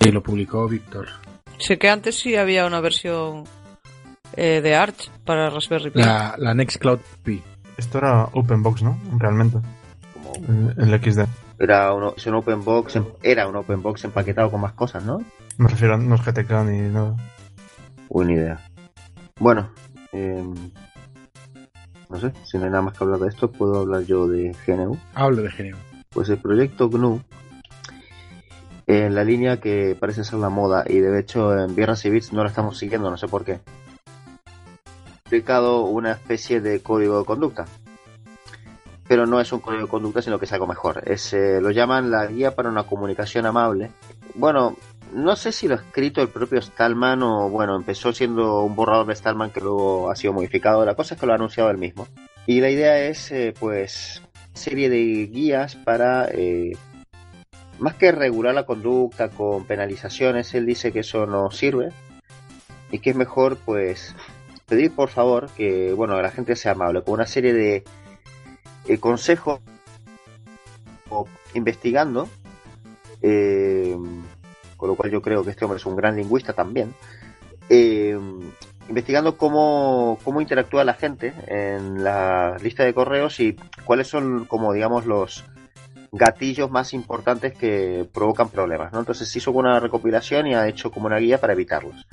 Y 0.01 0.11
lo 0.11 0.21
publicó 0.21 0.67
Víctor. 0.67 1.07
Sé 1.57 1.77
que 1.77 1.89
antes 1.89 2.17
sí 2.19 2.35
había 2.35 2.65
una 2.65 2.79
versión 2.79 3.43
eh, 4.33 4.61
de 4.61 4.75
Arch 4.75 5.09
para 5.25 5.49
Raspberry 5.49 5.91
Pi. 5.91 5.99
La, 5.99 6.35
la 6.37 6.53
Nextcloud 6.53 6.99
Pi. 7.23 7.41
Esto 7.77 7.97
era 7.99 8.25
OpenBox, 8.33 8.83
¿no? 8.83 8.97
Realmente. 9.17 9.57
Como 10.13 10.33
El, 10.77 10.93
el 10.93 11.01
XD. 11.13 11.21
era 11.59 11.93
un, 11.93 12.13
es 12.15 12.25
un 12.27 12.35
open 12.35 12.63
box, 12.63 12.95
em- 12.97 13.05
era 13.23 13.47
un 13.47 13.55
open 13.55 13.81
box 13.81 14.03
empaquetado 14.05 14.51
con 14.51 14.61
más 14.61 14.73
cosas, 14.73 15.03
¿no? 15.03 15.19
Me 15.57 15.67
refiero 15.69 15.95
a 15.95 15.97
no 15.97 16.15
es 16.15 16.21
GTK 16.25 16.51
ni 16.65 16.79
nada. 16.89 17.15
Buena 18.09 18.33
idea. 18.33 18.59
Bueno, 19.39 19.69
em, 20.11 20.53
no 22.09 22.19
sé, 22.19 22.31
si 22.43 22.57
no 22.57 22.65
hay 22.65 22.69
nada 22.71 22.81
más 22.83 22.97
que 22.97 23.03
hablar 23.03 23.19
de 23.19 23.27
esto, 23.29 23.49
puedo 23.51 23.79
hablar 23.79 24.01
yo 24.03 24.27
de 24.27 24.55
GNU. 24.67 24.97
Hablo 25.13 25.41
de 25.43 25.51
genio. 25.51 25.77
Pues 26.09 26.27
el 26.29 26.37
proyecto 26.39 26.89
GNU, 26.89 27.21
en 28.87 29.13
la 29.15 29.23
línea 29.23 29.57
que 29.59 29.95
parece 29.99 30.23
ser 30.23 30.39
la 30.39 30.49
moda, 30.49 30.83
y 30.87 30.99
de 30.99 31.19
hecho 31.19 31.57
en 31.57 31.75
Viernes 31.75 32.03
y 32.05 32.09
Bits 32.09 32.33
no 32.33 32.41
la 32.43 32.49
estamos 32.49 32.77
siguiendo, 32.77 33.09
no 33.11 33.17
sé 33.17 33.27
por 33.27 33.45
qué, 33.45 33.59
una 35.83 36.11
especie 36.11 36.61
de 36.61 36.81
código 36.81 37.19
de 37.19 37.25
conducta. 37.25 37.65
Pero 39.07 39.25
no 39.25 39.39
es 39.39 39.51
un 39.51 39.59
código 39.59 39.83
de 39.83 39.89
conducta, 39.89 40.21
sino 40.21 40.37
que 40.37 40.45
es 40.45 40.53
algo 40.53 40.67
mejor. 40.67 41.01
Es, 41.05 41.33
eh, 41.33 41.59
lo 41.61 41.71
llaman 41.71 42.11
la 42.11 42.27
guía 42.27 42.55
para 42.55 42.69
una 42.69 42.83
comunicación 42.83 43.45
amable. 43.45 43.91
Bueno, 44.35 44.75
no 45.13 45.35
sé 45.35 45.51
si 45.51 45.67
lo 45.67 45.75
ha 45.75 45.77
escrito 45.77 46.21
el 46.21 46.29
propio 46.29 46.61
Stallman 46.61 47.23
o, 47.23 47.49
bueno, 47.49 47.75
empezó 47.75 48.13
siendo 48.13 48.63
un 48.63 48.75
borrador 48.75 49.07
de 49.07 49.15
Stallman 49.15 49.49
que 49.49 49.61
luego 49.61 50.11
ha 50.11 50.15
sido 50.15 50.33
modificado. 50.33 50.85
La 50.85 50.95
cosa 50.95 51.15
es 51.15 51.19
que 51.19 51.25
lo 51.25 51.31
ha 51.31 51.35
anunciado 51.35 51.69
él 51.71 51.77
mismo. 51.77 52.07
Y 52.45 52.61
la 52.61 52.69
idea 52.69 52.99
es, 52.99 53.31
eh, 53.31 53.53
pues, 53.59 54.21
serie 54.53 54.89
de 54.89 55.27
guías 55.27 55.75
para, 55.75 56.27
eh, 56.31 56.77
más 57.79 57.95
que 57.95 58.11
regular 58.11 58.53
la 58.53 58.65
conducta 58.65 59.29
con 59.29 59.65
penalizaciones, 59.65 60.53
él 60.53 60.65
dice 60.65 60.91
que 60.91 60.99
eso 60.99 61.25
no 61.25 61.49
sirve 61.49 61.91
y 62.91 62.99
que 62.99 63.11
es 63.11 63.15
mejor, 63.15 63.57
pues, 63.57 64.15
pedir 64.69 64.93
por 64.93 65.09
favor 65.09 65.49
que, 65.57 65.93
bueno, 65.93 66.21
la 66.21 66.31
gente 66.31 66.55
sea 66.55 66.73
amable, 66.73 67.01
con 67.01 67.15
una 67.15 67.25
serie 67.25 67.53
de 67.53 67.83
eh, 68.87 68.97
consejos 68.99 69.59
o 71.09 71.27
investigando. 71.53 72.29
Eh, 73.21 73.97
con 74.77 74.87
lo 74.87 74.95
cual 74.95 75.11
yo 75.11 75.21
creo 75.21 75.43
que 75.43 75.49
este 75.49 75.65
hombre 75.65 75.77
es 75.77 75.85
un 75.85 75.97
gran 75.97 76.15
lingüista 76.15 76.53
también, 76.53 76.93
eh, 77.69 78.17
investigando 78.87 79.35
cómo, 79.35 80.17
cómo 80.23 80.39
interactúa 80.39 80.85
la 80.85 80.93
gente 80.93 81.33
en 81.47 82.01
la 82.01 82.55
lista 82.63 82.85
de 82.85 82.93
correos 82.93 83.41
y 83.41 83.57
cuáles 83.83 84.07
son, 84.07 84.45
como 84.45 84.71
digamos, 84.71 85.05
los 85.05 85.43
gatillos 86.13 86.71
más 86.71 86.93
importantes 86.93 87.53
que 87.53 88.07
provocan 88.13 88.49
problemas. 88.49 88.93
¿no? 88.93 88.99
Entonces 88.99 89.35
hizo 89.35 89.51
una 89.51 89.81
recopilación 89.81 90.47
y 90.47 90.55
ha 90.55 90.67
hecho 90.67 90.91
como 90.91 91.07
una 91.07 91.17
guía 91.17 91.39
para 91.39 91.53
evitarlos. 91.53 92.07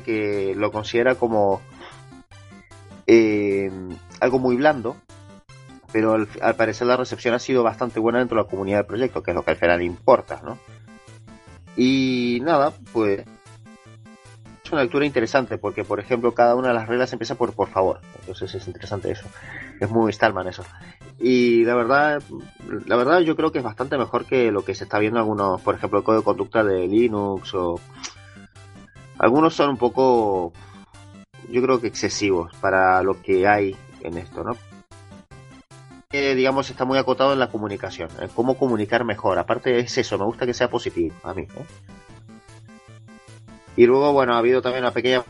Que 0.00 0.54
lo 0.56 0.72
considera 0.72 1.14
como 1.16 1.60
eh, 3.06 3.70
algo 4.20 4.38
muy 4.38 4.56
blando, 4.56 4.96
pero 5.92 6.14
al, 6.14 6.28
al, 6.40 6.56
parecer 6.56 6.86
la 6.86 6.96
recepción 6.96 7.34
ha 7.34 7.38
sido 7.38 7.62
bastante 7.62 8.00
buena 8.00 8.18
dentro 8.18 8.38
de 8.38 8.44
la 8.44 8.48
comunidad 8.48 8.78
del 8.78 8.86
proyecto, 8.86 9.22
que 9.22 9.32
es 9.32 9.34
lo 9.34 9.44
que 9.44 9.50
al 9.50 9.56
final 9.56 9.82
importa, 9.82 10.40
¿no? 10.44 10.58
Y 11.76 12.40
nada, 12.42 12.72
pues 12.92 13.24
es 14.64 14.72
una 14.72 14.82
lectura 14.82 15.06
interesante 15.06 15.58
porque, 15.58 15.84
por 15.84 16.00
ejemplo, 16.00 16.32
cada 16.32 16.54
una 16.54 16.68
de 16.68 16.74
las 16.74 16.88
reglas 16.88 17.12
empieza 17.12 17.34
por 17.34 17.52
por 17.52 17.68
favor, 17.68 18.00
entonces 18.20 18.54
es 18.54 18.66
interesante 18.66 19.10
eso, 19.10 19.26
es 19.80 19.90
muy 19.90 20.12
Stallman 20.12 20.48
eso. 20.48 20.64
Y 21.18 21.64
la 21.64 21.74
verdad, 21.74 22.22
la 22.86 22.96
verdad 22.96 23.20
yo 23.20 23.36
creo 23.36 23.52
que 23.52 23.58
es 23.58 23.64
bastante 23.64 23.96
mejor 23.96 24.26
que 24.26 24.50
lo 24.50 24.64
que 24.64 24.74
se 24.74 24.84
está 24.84 24.98
viendo 24.98 25.18
algunos, 25.18 25.60
por 25.62 25.74
ejemplo, 25.74 25.98
el 25.98 26.04
código 26.04 26.20
de 26.20 26.24
conducta 26.24 26.64
de 26.64 26.86
Linux 26.88 27.54
o 27.54 27.80
algunos 29.22 29.54
son 29.54 29.70
un 29.70 29.76
poco, 29.76 30.52
yo 31.48 31.62
creo 31.62 31.80
que 31.80 31.86
excesivos 31.86 32.52
para 32.56 33.02
lo 33.04 33.22
que 33.22 33.46
hay 33.46 33.76
en 34.00 34.18
esto, 34.18 34.42
¿no? 34.42 34.56
Eh, 36.10 36.34
digamos, 36.34 36.68
está 36.68 36.84
muy 36.84 36.98
acotado 36.98 37.32
en 37.32 37.38
la 37.38 37.48
comunicación, 37.48 38.10
en 38.20 38.28
cómo 38.30 38.58
comunicar 38.58 39.04
mejor. 39.04 39.38
Aparte 39.38 39.78
es 39.78 39.96
eso, 39.96 40.18
me 40.18 40.24
gusta 40.24 40.44
que 40.44 40.52
sea 40.52 40.68
positivo 40.68 41.14
a 41.22 41.32
mí. 41.34 41.42
¿eh? 41.42 41.64
Y 43.76 43.86
luego, 43.86 44.12
bueno, 44.12 44.34
ha 44.34 44.38
habido 44.38 44.60
también 44.60 44.84
una 44.84 44.92
pequeña... 44.92 45.22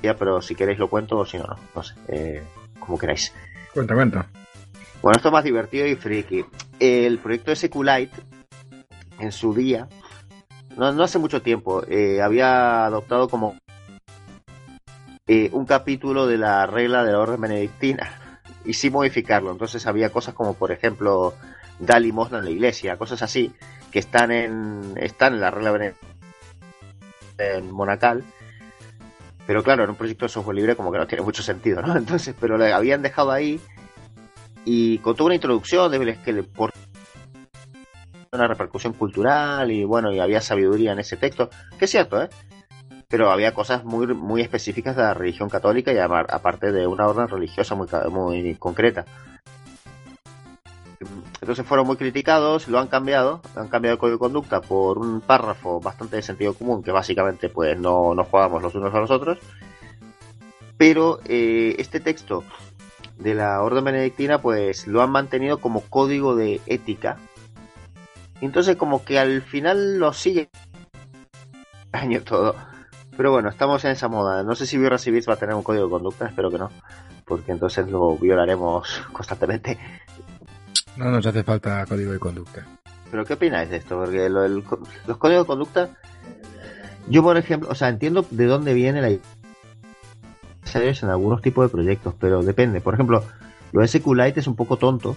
Pero 0.00 0.40
si 0.40 0.54
queréis 0.54 0.78
lo 0.78 0.88
cuento 0.88 1.18
o 1.18 1.26
si 1.26 1.38
no, 1.38 1.44
no, 1.44 1.56
no 1.74 1.82
sé, 1.82 1.94
eh, 2.08 2.42
como 2.78 2.96
queráis. 2.98 3.32
Cuenta, 3.72 3.94
cuenta. 3.94 4.28
Bueno, 5.02 5.16
esto 5.16 5.28
es 5.28 5.32
más 5.32 5.44
divertido 5.44 5.86
y 5.86 5.96
friki. 5.96 6.44
El 6.78 7.18
proyecto 7.18 7.54
SQLite, 7.54 8.16
en 9.18 9.32
su 9.32 9.52
día, 9.54 9.88
no, 10.76 10.92
no 10.92 11.02
hace 11.04 11.18
mucho 11.18 11.42
tiempo, 11.42 11.84
eh, 11.88 12.20
había 12.22 12.86
adoptado 12.86 13.28
como 13.28 13.56
eh, 15.26 15.48
un 15.52 15.64
capítulo 15.64 16.26
de 16.26 16.36
la 16.36 16.66
regla 16.66 17.02
de 17.04 17.12
la 17.12 17.18
orden 17.18 17.40
benedictina 17.40 18.40
y 18.64 18.74
sí 18.74 18.90
modificarlo. 18.90 19.50
Entonces 19.52 19.86
había 19.86 20.10
cosas 20.10 20.34
como, 20.34 20.54
por 20.54 20.72
ejemplo, 20.72 21.34
da 21.78 21.98
limosna 21.98 22.38
en 22.38 22.44
la 22.44 22.50
iglesia, 22.50 22.96
cosas 22.96 23.22
así, 23.22 23.52
que 23.90 23.98
están 23.98 24.30
en, 24.30 24.94
están 24.96 25.34
en 25.34 25.40
la 25.40 25.50
regla 25.50 25.94
en 27.38 27.70
Monacal. 27.70 28.24
Pero 29.46 29.62
claro, 29.62 29.84
en 29.84 29.90
un 29.90 29.96
proyecto 29.96 30.24
de 30.24 30.30
software 30.30 30.56
libre 30.56 30.76
como 30.76 30.90
que 30.90 30.98
no 30.98 31.06
tiene 31.06 31.24
mucho 31.24 31.42
sentido, 31.42 31.82
¿no? 31.82 31.96
Entonces, 31.96 32.34
pero 32.38 32.58
lo 32.58 32.64
habían 32.64 33.02
dejado 33.02 33.30
ahí 33.30 33.60
y 34.64 34.98
con 34.98 35.14
toda 35.14 35.26
una 35.26 35.34
introducción 35.34 35.90
de 35.90 36.18
que 36.24 36.42
por 36.42 36.72
una 38.34 38.48
repercusión 38.48 38.92
cultural 38.92 39.70
y 39.70 39.84
bueno, 39.84 40.12
y 40.12 40.20
había 40.20 40.40
sabiduría 40.40 40.92
en 40.92 40.98
ese 40.98 41.16
texto, 41.16 41.50
que 41.78 41.84
es 41.86 41.90
cierto, 41.90 42.22
¿eh? 42.22 42.28
pero 43.08 43.30
había 43.30 43.54
cosas 43.54 43.84
muy, 43.84 44.06
muy 44.08 44.42
específicas 44.42 44.96
de 44.96 45.02
la 45.02 45.14
religión 45.14 45.48
católica 45.48 45.92
y 45.92 45.98
aparte 45.98 46.72
de 46.72 46.86
una 46.86 47.06
orden 47.06 47.28
religiosa 47.28 47.74
muy, 47.74 47.86
muy 48.10 48.54
concreta. 48.56 49.04
Entonces 51.40 51.66
fueron 51.66 51.86
muy 51.86 51.96
criticados, 51.96 52.68
lo 52.68 52.78
han 52.78 52.88
cambiado, 52.88 53.42
han 53.54 53.68
cambiado 53.68 53.94
el 53.94 53.98
código 53.98 54.16
de 54.16 54.18
conducta 54.18 54.60
por 54.62 54.98
un 54.98 55.20
párrafo 55.20 55.78
bastante 55.78 56.16
de 56.16 56.22
sentido 56.22 56.54
común 56.54 56.82
que 56.82 56.90
básicamente 56.90 57.50
pues 57.50 57.78
no 57.78 58.14
nos 58.14 58.28
jugamos 58.28 58.62
los 58.62 58.74
unos 58.74 58.94
a 58.94 59.00
los 59.00 59.10
otros. 59.10 59.38
Pero 60.78 61.20
eh, 61.26 61.76
este 61.78 62.00
texto 62.00 62.44
de 63.18 63.34
la 63.34 63.62
orden 63.62 63.84
benedictina 63.84 64.40
pues 64.40 64.86
lo 64.86 65.02
han 65.02 65.10
mantenido 65.10 65.58
como 65.58 65.82
código 65.82 66.34
de 66.34 66.60
ética. 66.66 67.18
Entonces 68.44 68.76
como 68.76 69.04
que 69.04 69.18
al 69.18 69.42
final 69.42 69.98
lo 69.98 70.12
sigue 70.12 70.50
año 71.92 72.22
todo. 72.22 72.54
Pero 73.16 73.30
bueno, 73.30 73.48
estamos 73.48 73.84
en 73.84 73.92
esa 73.92 74.08
moda. 74.08 74.42
No 74.42 74.54
sé 74.54 74.66
si 74.66 74.76
Birra 74.76 74.98
Civis 74.98 75.28
va 75.28 75.34
a 75.34 75.36
tener 75.36 75.54
un 75.54 75.62
código 75.62 75.84
de 75.84 75.90
conducta, 75.90 76.26
espero 76.26 76.50
que 76.50 76.58
no. 76.58 76.70
Porque 77.24 77.52
entonces 77.52 77.88
lo 77.88 78.16
violaremos 78.16 79.02
constantemente. 79.12 79.78
No 80.96 81.10
nos 81.10 81.24
hace 81.26 81.42
falta 81.42 81.86
código 81.86 82.12
de 82.12 82.18
conducta. 82.18 82.66
¿Pero 83.10 83.24
qué 83.24 83.34
opináis 83.34 83.70
de 83.70 83.76
esto? 83.76 83.96
Porque 83.96 84.28
lo, 84.28 84.44
el, 84.44 84.64
los 85.06 85.16
códigos 85.16 85.44
de 85.44 85.46
conducta... 85.46 85.90
Yo, 87.06 87.22
por 87.22 87.36
ejemplo, 87.36 87.68
o 87.70 87.74
sea, 87.74 87.90
entiendo 87.90 88.26
de 88.30 88.46
dónde 88.46 88.72
viene 88.72 89.02
la 89.02 89.10
en 90.74 91.08
algunos 91.08 91.40
tipos 91.40 91.66
de 91.66 91.68
proyectos, 91.70 92.14
pero 92.18 92.42
depende. 92.42 92.80
Por 92.80 92.94
ejemplo, 92.94 93.22
lo 93.72 93.80
de 93.80 93.88
SQLite 93.88 94.40
es 94.40 94.46
un 94.46 94.56
poco 94.56 94.76
tonto, 94.76 95.16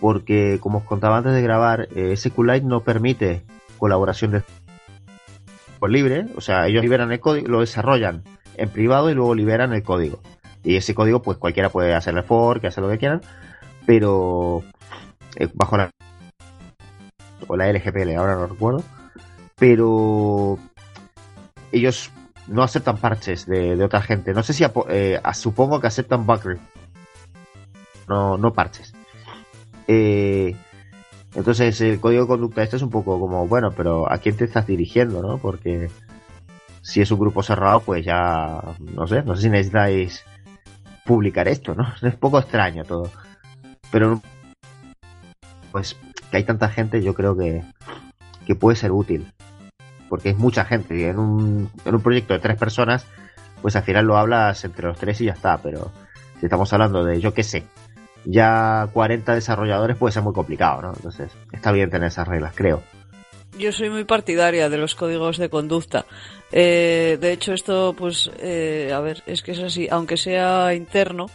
porque 0.00 0.58
como 0.60 0.78
os 0.78 0.84
contaba 0.84 1.18
antes 1.18 1.32
de 1.32 1.42
grabar, 1.42 1.88
eh, 1.94 2.16
SQLite 2.16 2.66
no 2.66 2.80
permite 2.80 3.42
colaboración 3.78 4.32
de 4.32 4.42
por 5.78 5.90
libre, 5.90 6.26
o 6.36 6.40
sea, 6.40 6.66
ellos 6.66 6.82
liberan 6.82 7.12
el 7.12 7.20
código, 7.20 7.48
lo 7.48 7.60
desarrollan 7.60 8.22
en 8.56 8.70
privado 8.70 9.10
y 9.10 9.14
luego 9.14 9.34
liberan 9.34 9.72
el 9.74 9.82
código. 9.82 10.20
Y 10.64 10.76
ese 10.76 10.94
código, 10.94 11.22
pues 11.22 11.38
cualquiera 11.38 11.68
puede 11.68 11.94
hacerle 11.94 12.22
fork, 12.22 12.64
hacer 12.64 12.82
lo 12.82 12.90
que 12.90 12.98
quieran, 12.98 13.20
pero 13.84 14.62
eh, 15.36 15.48
bajo 15.54 15.76
la 15.76 15.90
o 17.46 17.56
la 17.56 17.70
LGPL, 17.70 18.16
ahora 18.16 18.34
no 18.34 18.46
recuerdo, 18.46 18.82
pero 19.56 20.58
ellos 21.70 22.10
no 22.48 22.62
aceptan 22.62 22.96
parches 22.96 23.46
de, 23.46 23.76
de 23.76 23.84
otra 23.84 24.00
gente. 24.02 24.32
No 24.32 24.42
sé 24.42 24.52
si 24.52 24.64
eh, 24.88 25.20
supongo 25.34 25.80
que 25.80 25.86
aceptan 25.86 26.26
bug 26.26 26.58
no, 28.08 28.38
no 28.38 28.52
parches. 28.52 28.94
Eh, 29.88 30.54
entonces 31.34 31.80
el 31.80 32.00
código 32.00 32.22
de 32.22 32.28
conducta 32.28 32.62
este 32.62 32.76
es 32.76 32.82
un 32.82 32.90
poco 32.90 33.20
como, 33.20 33.46
bueno, 33.46 33.70
pero 33.76 34.10
¿a 34.10 34.18
quién 34.18 34.36
te 34.36 34.44
estás 34.44 34.66
dirigiendo, 34.66 35.22
no? 35.22 35.38
Porque 35.38 35.90
si 36.82 37.00
es 37.00 37.10
un 37.10 37.18
grupo 37.18 37.42
cerrado, 37.42 37.80
pues 37.80 38.04
ya, 38.04 38.62
no 38.78 39.06
sé, 39.06 39.22
no 39.22 39.34
sé 39.36 39.42
si 39.42 39.48
necesitáis 39.50 40.24
publicar 41.04 41.48
esto, 41.48 41.74
¿no? 41.74 41.86
Es 41.96 42.02
un 42.02 42.12
poco 42.12 42.38
extraño 42.38 42.84
todo. 42.84 43.10
Pero, 43.90 44.20
pues, 45.72 45.96
que 46.30 46.36
hay 46.36 46.44
tanta 46.44 46.68
gente, 46.68 47.02
yo 47.02 47.14
creo 47.14 47.36
que, 47.36 47.62
que 48.46 48.54
puede 48.54 48.76
ser 48.76 48.92
útil. 48.92 49.26
Porque 50.08 50.30
es 50.30 50.38
mucha 50.38 50.64
gente. 50.64 51.08
En 51.08 51.18
un, 51.18 51.70
en 51.84 51.94
un 51.94 52.00
proyecto 52.00 52.34
de 52.34 52.40
tres 52.40 52.56
personas, 52.56 53.06
pues 53.62 53.74
al 53.76 53.82
final 53.82 54.06
lo 54.06 54.16
hablas 54.16 54.64
entre 54.64 54.86
los 54.86 54.98
tres 54.98 55.20
y 55.20 55.26
ya 55.26 55.32
está. 55.32 55.58
Pero 55.58 55.90
si 56.38 56.46
estamos 56.46 56.72
hablando 56.72 57.04
de, 57.04 57.20
yo 57.20 57.34
qué 57.34 57.42
sé, 57.42 57.64
ya 58.26 58.88
40 58.92 59.34
desarrolladores 59.34 59.96
puede 59.96 60.12
ser 60.12 60.22
muy 60.22 60.34
complicado, 60.34 60.82
¿no? 60.82 60.92
Entonces, 60.94 61.30
está 61.52 61.72
bien 61.72 61.90
tener 61.90 62.08
esas 62.08 62.28
reglas, 62.28 62.52
creo. 62.54 62.82
Yo 63.58 63.72
soy 63.72 63.88
muy 63.88 64.04
partidaria 64.04 64.68
de 64.68 64.76
los 64.76 64.94
códigos 64.94 65.38
de 65.38 65.48
conducta. 65.48 66.04
Eh, 66.52 67.16
de 67.20 67.32
hecho, 67.32 67.54
esto, 67.54 67.94
pues, 67.96 68.30
eh, 68.38 68.92
a 68.94 69.00
ver, 69.00 69.22
es 69.26 69.42
que 69.42 69.52
es 69.52 69.60
así, 69.60 69.88
aunque 69.90 70.18
sea 70.18 70.74
interno, 70.74 71.26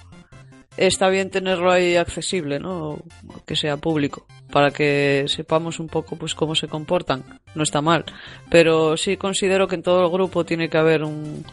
está 0.78 1.10
bien 1.10 1.32
tenerlo 1.32 1.72
ahí 1.72 1.96
accesible, 1.96 2.60
¿no? 2.60 3.00
Que 3.48 3.56
sea 3.56 3.78
público, 3.78 4.28
para 4.52 4.70
que 4.70 5.26
sepamos 5.28 5.80
un 5.80 5.88
poco, 5.88 6.16
pues, 6.16 6.36
cómo 6.36 6.54
se 6.54 6.68
comportan. 6.68 7.24
No 7.56 7.64
está 7.64 7.82
mal. 7.82 8.06
Pero 8.52 8.98
sí 8.98 9.18
considero 9.18 9.68
que 9.68 9.76
en 9.76 9.84
todo 9.84 10.06
el 10.06 10.12
grupo 10.12 10.46
tiene 10.46 10.70
que 10.70 10.78
haber 10.78 11.04
un, 11.04 11.44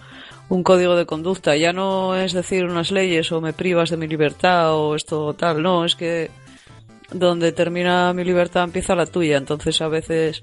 un 0.49 0.63
código 0.63 0.97
de 0.97 1.07
conducta. 1.07 1.57
Ya 1.57 1.73
no 1.73 2.17
es 2.17 2.33
decir 2.33 2.65
unas 2.65 2.91
leyes 2.91 3.31
o 3.33 3.41
me 3.41 3.53
privas 3.53 3.91
de 3.91 3.97
mi 3.97 4.07
libertad 4.09 4.75
o 4.75 4.95
esto 4.95 5.35
tal. 5.35 5.63
No, 5.63 5.85
es 5.85 5.95
que 5.95 6.31
donde 7.13 7.53
termina 7.53 8.13
mi 8.13 8.25
libertad 8.25 8.65
empieza 8.65 8.95
la 8.95 9.07
tuya. 9.07 9.37
Entonces 9.37 9.81
a 9.81 9.89
veces 9.89 10.43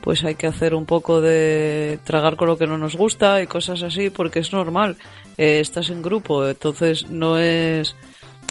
pues 0.00 0.22
hay 0.22 0.34
que 0.34 0.46
hacer 0.46 0.74
un 0.74 0.84
poco 0.84 1.22
de 1.22 1.98
tragar 2.04 2.36
con 2.36 2.48
lo 2.48 2.58
que 2.58 2.66
no 2.66 2.76
nos 2.76 2.94
gusta 2.94 3.40
y 3.40 3.46
cosas 3.46 3.82
así 3.82 4.10
porque 4.10 4.40
es 4.40 4.52
normal. 4.52 4.96
Eh, 5.38 5.60
estás 5.60 5.88
en 5.88 6.02
grupo, 6.02 6.46
entonces 6.46 7.08
no 7.08 7.38
es 7.38 7.96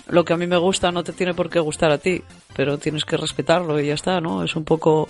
lo 0.08 0.26
que 0.26 0.34
a 0.34 0.38
mí 0.38 0.48
me 0.48 0.58
gusta 0.58 0.92
no 0.92 1.04
te 1.04 1.14
tiene 1.14 1.36
por 1.36 1.52
qué 1.52 1.60
gustar 1.60 1.92
a 1.92 2.00
ti, 2.00 2.24
pero 2.56 2.80
tienes 2.80 3.06
que 3.06 3.18
respetarlo 3.18 3.80
y 3.80 3.88
ya 3.88 3.94
está, 3.94 4.20
¿no? 4.20 4.44
Es 4.44 4.56
un 4.56 4.64
poco... 4.64 5.08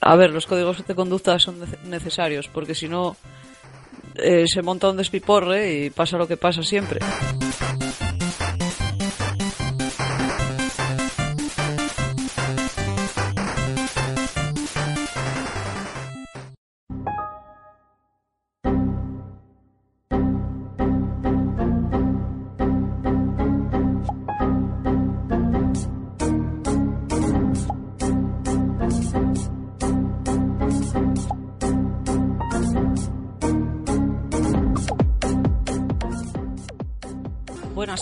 A 0.00 0.16
ver, 0.16 0.30
los 0.30 0.46
códigos 0.46 0.84
de 0.86 0.94
conducta 0.94 1.38
son 1.38 1.60
nece- 1.60 1.82
necesarios, 1.84 2.48
porque 2.48 2.74
si 2.74 2.88
no 2.88 3.14
eh, 4.16 4.44
se 4.46 4.62
monta 4.62 4.90
un 4.90 4.96
despiporre 4.96 5.72
y 5.72 5.90
pasa 5.90 6.18
lo 6.18 6.28
que 6.28 6.36
pasa 6.36 6.62
siempre. 6.62 7.00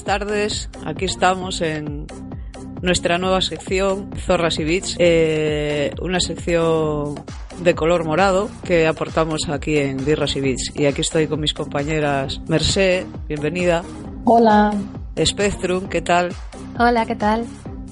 Buenas 0.00 0.20
tardes, 0.20 0.70
aquí 0.86 1.04
estamos 1.04 1.60
en 1.60 2.06
nuestra 2.80 3.18
nueva 3.18 3.42
sección 3.42 4.10
Zorras 4.16 4.58
y 4.58 4.64
Bits, 4.64 4.96
eh, 4.98 5.92
una 6.00 6.20
sección 6.20 7.16
de 7.62 7.74
color 7.74 8.06
morado 8.06 8.48
que 8.64 8.86
aportamos 8.86 9.50
aquí 9.50 9.76
en 9.76 10.02
Birras 10.02 10.36
y 10.36 10.40
Bits. 10.40 10.72
Y 10.74 10.86
aquí 10.86 11.02
estoy 11.02 11.26
con 11.26 11.40
mis 11.40 11.52
compañeras 11.52 12.40
Mercé, 12.48 13.06
bienvenida, 13.28 13.82
Hola. 14.24 14.72
Spectrum, 15.22 15.86
¿qué 15.86 16.00
tal? 16.00 16.30
Hola, 16.78 17.04
¿qué 17.04 17.16
tal? 17.16 17.44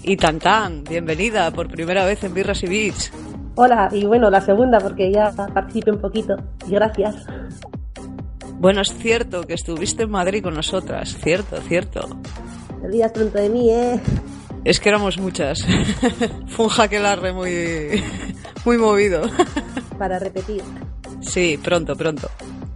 Y 0.03 0.17
Tantan, 0.17 0.85
bienvenida 0.85 1.51
por 1.51 1.69
primera 1.69 2.07
vez 2.07 2.25
en 2.25 2.33
Birras 2.33 2.63
y 2.63 2.69
Bits. 2.69 3.13
Hola, 3.55 3.91
y 3.93 4.07
bueno, 4.07 4.31
la 4.31 4.41
segunda 4.41 4.79
porque 4.79 5.13
ya 5.13 5.31
participé 5.53 5.91
un 5.91 6.01
poquito. 6.01 6.37
Y 6.67 6.71
gracias. 6.71 7.27
Bueno, 8.59 8.81
es 8.81 8.93
cierto 8.93 9.43
que 9.43 9.55
estuviste 9.55 10.03
en 10.03 10.11
Madrid 10.11 10.43
con 10.43 10.55
nosotras, 10.55 11.17
cierto, 11.23 11.61
cierto. 11.63 12.09
Te 12.81 12.87
olvidas 12.87 13.13
pronto 13.13 13.39
de 13.39 13.49
mí, 13.49 13.71
¿eh? 13.71 14.01
Es 14.65 14.81
que 14.81 14.89
éramos 14.89 15.17
muchas. 15.19 15.65
Fue 16.49 16.67
un 16.67 16.71
jaquelarre 16.71 17.33
muy, 17.33 18.03
muy 18.65 18.77
movido. 18.77 19.23
Para 19.97 20.19
repetir. 20.19 20.63
Sí, 21.21 21.59
pronto, 21.63 21.95
pronto. 21.95 22.29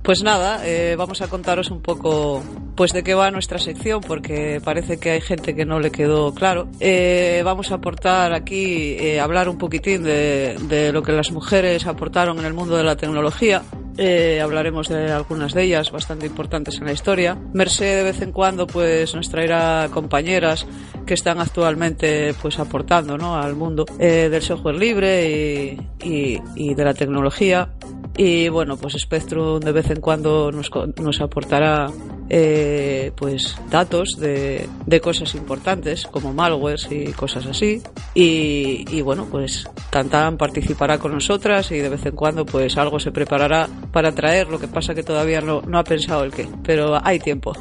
Pues 0.03 0.23
nada, 0.23 0.67
eh, 0.67 0.95
vamos 0.97 1.21
a 1.21 1.29
contaros 1.29 1.71
un 1.71 1.81
poco 1.81 2.43
pues 2.77 2.93
de 2.93 3.03
qué 3.03 3.15
va 3.15 3.31
nuestra 3.31 3.59
sección, 3.59 4.01
porque 4.01 4.61
parece 4.65 4.99
que 4.99 5.11
hay 5.11 5.21
gente 5.21 5.55
que 5.55 5.65
no 5.65 5.81
le 5.81 5.91
quedó 5.91 6.33
claro. 6.33 6.69
Eh, 6.81 7.43
vamos 7.45 7.73
a 7.73 7.77
aportar 7.77 8.33
aquí, 8.33 8.97
eh, 8.99 9.21
hablar 9.21 9.49
un 9.49 9.59
poquitín 9.59 10.05
de, 10.05 10.57
de 10.69 10.93
lo 10.93 11.03
que 11.03 11.13
las 11.13 11.33
mujeres 11.33 11.87
aportaron 11.87 12.39
en 12.39 12.45
el 12.45 12.55
mundo 12.55 12.77
de 12.77 12.85
la 12.85 12.97
tecnología. 12.97 13.63
Eh, 13.99 14.41
hablaremos 14.43 14.89
de 14.89 15.13
algunas 15.13 15.53
de 15.53 15.65
ellas 15.65 15.91
bastante 15.93 16.27
importantes 16.27 16.79
en 16.79 16.87
la 16.87 16.93
historia. 16.93 17.37
Merced 17.53 17.97
de 17.99 18.03
vez 18.05 18.23
en 18.23 18.33
cuando 18.33 18.67
pues 18.67 19.15
nos 19.15 19.29
traerá 19.31 19.89
compañeras 19.93 20.67
que 21.07 21.15
están 21.15 21.41
actualmente 21.41 22.35
pues 22.41 22.59
aportando 22.59 23.19
¿no? 23.19 23.37
al 23.37 23.55
mundo 23.55 23.85
eh, 23.99 24.29
del 24.31 24.41
software 24.43 24.77
libre 24.77 25.77
y, 26.03 26.09
y- 26.09 26.41
y 26.57 26.75
de 26.75 26.85
la 26.85 26.95
tecnología. 26.95 27.71
Y 28.17 28.49
bueno, 28.49 28.77
pues 28.77 28.95
Spectrum 28.99 29.61
de 29.61 29.73
vez 29.73 29.91
en 29.91 30.01
cuando 30.01 30.51
nos, 30.53 30.71
nos 31.01 31.21
aportará 31.21 31.87
eh, 32.35 33.13
pues 33.15 33.57
datos 33.71 34.17
de, 34.19 34.67
de 34.87 35.01
cosas 35.03 35.35
importantes 35.35 36.07
como 36.07 36.33
malwares 36.33 36.89
y 36.91 37.13
cosas 37.13 37.45
así. 37.45 37.83
Y, 38.15 38.87
y 38.91 39.03
bueno, 39.03 39.27
pues 39.31 39.69
Tantan 39.91 40.39
participará 40.39 40.97
con 40.99 41.13
nosotras 41.13 41.71
y 41.71 41.77
de 41.79 41.91
vez 41.91 42.07
en 42.07 42.17
cuando 42.17 42.47
pues 42.47 42.79
algo 42.79 42.99
se 42.99 43.13
preparará 43.13 43.69
para 43.93 44.13
traer. 44.13 44.49
Lo 44.49 44.59
que 44.59 44.67
pasa 44.67 44.95
que 44.95 45.03
todavía 45.03 45.43
no, 45.43 45.61
no 45.61 45.79
ha 45.79 45.85
pensado 45.85 46.25
el 46.25 46.33
qué, 46.33 46.49
pero 46.65 46.99
hay 47.05 47.19
tiempo. 47.19 47.53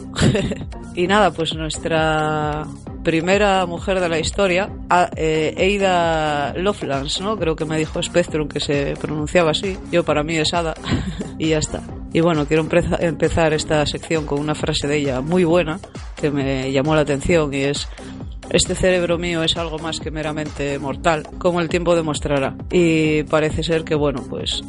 y 0.96 1.06
nada, 1.06 1.32
pues 1.32 1.54
nuestra 1.54 2.66
primera 3.04 3.66
mujer 3.66 4.00
de 4.00 4.08
la 4.08 4.20
historia, 4.20 4.70
a- 4.90 5.10
eh, 5.18 5.78
Ada 5.82 6.54
Lovelace, 6.56 7.22
¿no? 7.22 7.38
Creo 7.38 7.58
que 7.58 7.66
me 7.66 7.78
dijo 7.78 8.02
Spectrum 8.02 8.48
que 8.48 8.62
se 8.62 8.94
pronunciaba 9.02 9.52
así. 9.52 9.78
Yo 9.92 10.06
para 10.06 10.24
mí 10.24 10.38
es 10.38 10.54
Ada 10.54 10.76
y 11.38 11.50
ya 11.50 11.58
está. 11.58 11.82
Y 12.14 12.20
bueno, 12.20 12.46
quiero 12.46 12.68
empezar 13.00 13.54
esta 13.54 13.86
sección 13.86 14.26
con 14.26 14.40
una 14.40 14.56
frase 14.56 14.88
de 14.88 14.98
ella 14.98 15.22
muy 15.22 15.44
buena 15.44 15.80
que 16.16 16.30
me 16.30 16.72
llamó 16.72 16.94
la 16.94 17.02
atención 17.02 17.54
y 17.54 17.62
es 17.62 17.88
este 18.52 18.76
cerebro 18.76 19.18
mío 19.18 19.44
es 19.44 19.56
algo 19.56 19.80
más 19.80 20.02
que 20.02 20.12
meramente 20.12 20.78
mortal, 20.78 21.26
como 21.38 21.62
el 21.62 21.70
tiempo 21.70 21.96
demostrará. 21.96 22.56
Y 22.70 23.24
parece 23.24 23.64
ser 23.64 23.86
que, 23.86 23.96
bueno, 23.96 24.24
pues 24.30 24.62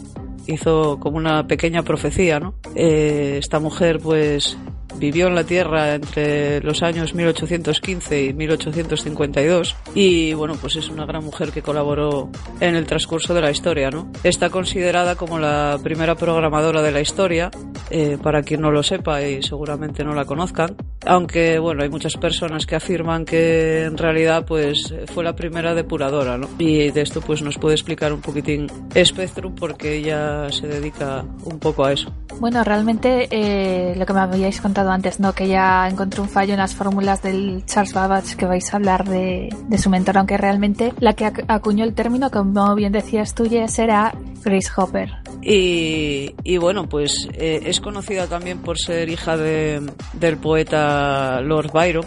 hizo 0.46 1.00
como 1.00 1.16
una 1.16 1.48
pequeña 1.48 1.82
profecía, 1.82 2.38
¿no? 2.38 2.54
Eh, 2.76 3.38
esta 3.38 3.58
mujer, 3.58 3.98
pues, 3.98 4.56
vivió 4.98 5.26
en 5.26 5.34
la 5.34 5.44
Tierra 5.44 5.94
entre 5.94 6.60
los 6.60 6.82
años 6.82 7.14
1815 7.14 8.24
y 8.24 8.32
1852 8.32 9.76
y 9.94 10.34
bueno 10.34 10.54
pues 10.60 10.76
es 10.76 10.88
una 10.88 11.06
gran 11.06 11.24
mujer 11.24 11.50
que 11.50 11.62
colaboró 11.62 12.30
en 12.60 12.76
el 12.76 12.86
transcurso 12.86 13.34
de 13.34 13.40
la 13.40 13.50
historia 13.50 13.90
no 13.90 14.10
está 14.22 14.50
considerada 14.50 15.16
como 15.16 15.38
la 15.38 15.78
primera 15.82 16.14
programadora 16.14 16.82
de 16.82 16.92
la 16.92 17.00
historia 17.00 17.50
eh, 17.90 18.18
para 18.22 18.42
quien 18.42 18.60
no 18.60 18.70
lo 18.70 18.82
sepa 18.82 19.22
y 19.22 19.42
seguramente 19.42 20.04
no 20.04 20.14
la 20.14 20.24
conozcan 20.24 20.76
aunque 21.06 21.58
bueno 21.58 21.82
hay 21.82 21.88
muchas 21.88 22.16
personas 22.16 22.66
que 22.66 22.76
afirman 22.76 23.24
que 23.24 23.84
en 23.84 23.98
realidad 23.98 24.44
pues 24.46 24.94
fue 25.12 25.24
la 25.24 25.34
primera 25.34 25.74
depuradora 25.74 26.38
no 26.38 26.48
y 26.58 26.90
de 26.90 27.00
esto 27.00 27.20
pues 27.20 27.42
nos 27.42 27.58
puede 27.58 27.74
explicar 27.74 28.12
un 28.12 28.20
poquitín 28.20 28.70
Spectrum 29.04 29.54
porque 29.54 29.96
ella 29.96 30.50
se 30.50 30.66
dedica 30.66 31.24
un 31.44 31.58
poco 31.58 31.84
a 31.84 31.92
eso. 31.92 32.12
Bueno, 32.40 32.64
realmente 32.64 33.28
eh, 33.30 33.94
lo 33.96 34.06
que 34.06 34.12
me 34.12 34.20
habíais 34.20 34.60
contado 34.60 34.81
antes, 34.90 35.20
¿no? 35.20 35.32
Que 35.34 35.48
ya 35.48 35.88
encontró 35.88 36.22
un 36.22 36.28
fallo 36.28 36.52
en 36.54 36.58
las 36.58 36.74
fórmulas 36.74 37.22
del 37.22 37.64
Charles 37.66 37.92
Babbage, 37.94 38.36
que 38.36 38.46
vais 38.46 38.72
a 38.72 38.76
hablar 38.76 39.08
de, 39.08 39.48
su 39.78 39.90
mentor, 39.90 40.18
aunque 40.18 40.36
realmente 40.36 40.92
la 40.98 41.12
que 41.14 41.26
ac- 41.26 41.44
acuñó 41.48 41.84
el 41.84 41.94
término, 41.94 42.30
como 42.30 42.74
bien 42.74 42.92
decías 42.92 43.34
tú, 43.34 43.48
Jess, 43.48 43.78
era 43.78 44.14
Grace 44.44 44.70
Hopper. 44.76 45.10
Y, 45.42 46.34
y 46.44 46.56
bueno, 46.58 46.88
pues 46.88 47.28
eh, 47.34 47.62
es 47.66 47.80
conocida 47.80 48.26
también 48.26 48.58
por 48.58 48.78
ser 48.78 49.08
hija 49.08 49.36
de, 49.36 49.82
del 50.14 50.36
poeta 50.38 51.40
Lord 51.40 51.72
Byron. 51.72 52.04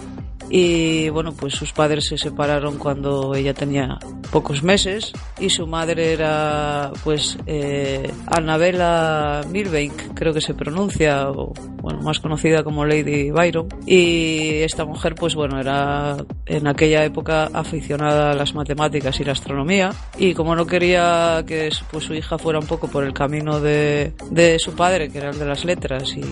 Y 0.49 1.09
bueno, 1.09 1.33
pues 1.33 1.53
sus 1.53 1.73
padres 1.73 2.05
se 2.05 2.17
separaron 2.17 2.77
cuando 2.77 3.33
ella 3.35 3.53
tenía 3.53 3.97
pocos 4.31 4.63
meses 4.63 5.13
y 5.39 5.49
su 5.49 5.67
madre 5.67 6.13
era 6.13 6.91
pues 7.03 7.37
eh, 7.47 8.11
Annabella 8.27 9.41
Milbank, 9.49 10.13
creo 10.13 10.33
que 10.33 10.41
se 10.41 10.53
pronuncia, 10.53 11.29
o 11.29 11.53
bueno, 11.81 12.01
más 12.01 12.19
conocida 12.19 12.63
como 12.63 12.85
Lady 12.85 13.31
Byron. 13.31 13.67
Y 13.85 14.61
esta 14.61 14.85
mujer 14.85 15.15
pues 15.15 15.35
bueno, 15.35 15.59
era 15.59 16.17
en 16.45 16.67
aquella 16.67 17.03
época 17.03 17.49
aficionada 17.53 18.31
a 18.31 18.35
las 18.35 18.53
matemáticas 18.53 19.19
y 19.19 19.23
la 19.23 19.31
astronomía 19.31 19.91
y 20.17 20.33
como 20.33 20.55
no 20.55 20.65
quería 20.65 21.43
que 21.45 21.69
pues, 21.91 22.03
su 22.03 22.13
hija 22.13 22.37
fuera 22.37 22.59
un 22.59 22.67
poco 22.67 22.87
por 22.87 23.03
el 23.03 23.13
camino 23.13 23.59
de, 23.59 24.13
de 24.29 24.59
su 24.59 24.73
padre, 24.73 25.09
que 25.09 25.17
era 25.19 25.29
el 25.29 25.39
de 25.39 25.45
las 25.45 25.65
letras 25.65 26.15
y, 26.15 26.23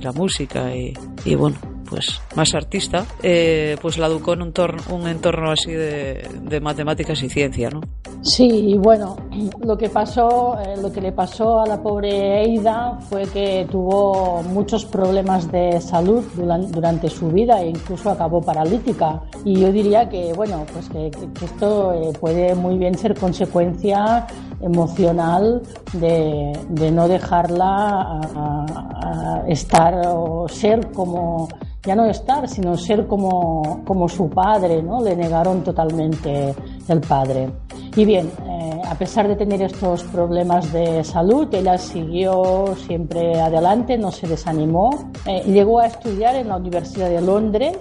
la 0.00 0.12
música 0.12 0.74
y, 0.74 0.94
y 1.26 1.34
bueno, 1.34 1.58
pues 1.90 2.20
más 2.36 2.54
artista, 2.54 3.04
eh, 3.22 3.76
pues 3.82 3.98
la 3.98 4.06
educó 4.06 4.32
en 4.34 4.42
un, 4.42 4.52
un 4.92 5.06
entorno 5.08 5.50
así 5.50 5.72
de, 5.72 6.26
de 6.44 6.60
matemáticas 6.60 7.22
y 7.22 7.28
ciencia, 7.28 7.68
¿no? 7.68 7.80
Sí, 8.22 8.46
y 8.48 8.78
bueno, 8.78 9.16
lo 9.64 9.76
que 9.76 9.88
pasó, 9.90 10.56
eh, 10.60 10.76
lo 10.80 10.92
que 10.92 11.00
le 11.00 11.10
pasó 11.12 11.60
a 11.60 11.66
la 11.66 11.82
pobre 11.82 12.44
Eida 12.44 12.98
fue 13.08 13.22
que 13.24 13.66
tuvo 13.70 14.42
muchos 14.44 14.84
problemas 14.84 15.50
de 15.50 15.80
salud 15.80 16.22
duran- 16.36 16.70
durante 16.70 17.08
su 17.10 17.28
vida 17.30 17.60
e 17.60 17.70
incluso 17.70 18.10
acabó 18.10 18.40
paralítica. 18.40 19.20
Y 19.44 19.58
yo 19.60 19.72
diría 19.72 20.08
que, 20.08 20.32
bueno, 20.32 20.64
pues 20.72 20.88
que- 20.88 21.10
que 21.10 21.44
esto 21.44 21.92
eh, 21.94 22.12
puede 22.20 22.54
muy 22.54 22.78
bien 22.78 22.96
ser 22.96 23.18
consecuencia 23.18 24.26
emocional 24.62 25.62
de, 25.94 26.52
de 26.68 26.90
no 26.90 27.08
dejarla 27.08 27.66
a- 27.66 28.20
a- 28.36 29.42
a 29.42 29.48
estar 29.48 29.94
o 30.06 30.46
ser 30.48 30.92
como 30.92 31.48
ya 31.84 31.94
no 31.96 32.04
estar, 32.04 32.46
sino 32.48 32.76
ser 32.76 33.06
como, 33.06 33.82
como 33.86 34.08
su 34.08 34.28
padre, 34.28 34.82
¿no? 34.82 35.00
Le 35.02 35.16
negaron 35.16 35.62
totalmente 35.64 36.54
el 36.88 37.00
padre. 37.00 37.48
Y 37.96 38.04
bien, 38.04 38.30
eh, 38.46 38.82
a 38.86 38.94
pesar 38.94 39.26
de 39.28 39.34
tener 39.36 39.62
estos 39.62 40.04
problemas 40.04 40.72
de 40.72 41.02
salud, 41.04 41.48
ella 41.54 41.78
siguió 41.78 42.74
siempre 42.86 43.40
adelante, 43.40 43.96
no 43.98 44.12
se 44.12 44.26
desanimó. 44.28 44.90
Eh, 45.26 45.42
llegó 45.46 45.80
a 45.80 45.86
estudiar 45.86 46.36
en 46.36 46.48
la 46.48 46.56
Universidad 46.56 47.08
de 47.08 47.20
Londres, 47.20 47.78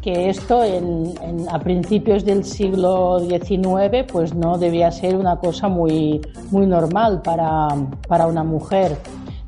que 0.00 0.28
esto 0.30 0.64
en- 0.64 1.12
en- 1.22 1.48
a 1.48 1.58
principios 1.58 2.24
del 2.24 2.44
siglo 2.44 3.18
XIX 3.20 4.04
pues 4.10 4.34
no 4.34 4.56
debía 4.58 4.90
ser 4.90 5.16
una 5.16 5.36
cosa 5.36 5.68
muy, 5.68 6.20
muy 6.50 6.66
normal 6.66 7.22
para, 7.22 7.68
para 8.08 8.26
una 8.26 8.42
mujer. 8.42 8.96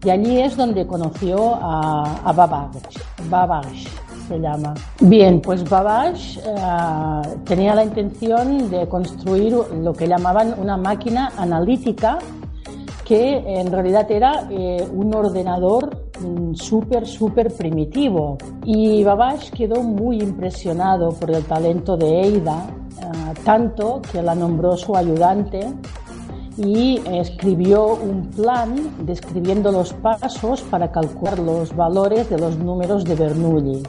Y 0.05 0.11
allí 0.11 0.41
es 0.41 0.57
donde 0.57 0.87
conoció 0.87 1.55
a, 1.55 2.21
a 2.25 2.33
Babbage. 2.33 3.89
Se 4.29 4.39
llama. 4.39 4.75
Bien, 5.01 5.41
pues 5.41 5.69
Babbage 5.69 6.41
eh, 6.41 7.39
tenía 7.45 7.75
la 7.75 7.85
intención 7.85 8.71
de 8.71 8.89
construir 8.89 9.55
lo 9.55 9.93
que 9.93 10.07
llamaban 10.07 10.55
una 10.59 10.77
máquina 10.77 11.33
analítica 11.37 12.19
que 13.05 13.37
en 13.37 13.71
realidad 13.71 14.11
era 14.11 14.49
eh, 14.51 14.87
un 14.91 15.15
ordenador 15.15 16.09
mm, 16.21 16.55
súper, 16.55 17.07
súper 17.07 17.53
primitivo. 17.53 18.39
Y 18.65 19.05
Babbage 19.05 19.51
quedó 19.51 19.83
muy 19.83 20.21
impresionado 20.21 21.11
por 21.11 21.31
el 21.31 21.45
talento 21.45 21.97
de 21.97 22.23
Eida, 22.23 22.67
eh, 22.99 23.35
tanto 23.45 24.01
que 24.11 24.23
la 24.23 24.35
nombró 24.35 24.77
su 24.77 24.97
ayudante 24.97 25.69
y 26.57 27.01
escribió 27.07 27.95
un 27.95 28.31
plan 28.31 28.75
describiendo 29.01 29.73
los 29.73 29.93
pasos 29.93 30.63
para 30.63 30.91
calcular 30.91 31.39
los 31.39 31.75
valores 31.75 32.31
de 32.31 32.39
los 32.39 32.59
números 32.59 33.05
de 33.05 33.15
Bernoulli. 33.15 33.83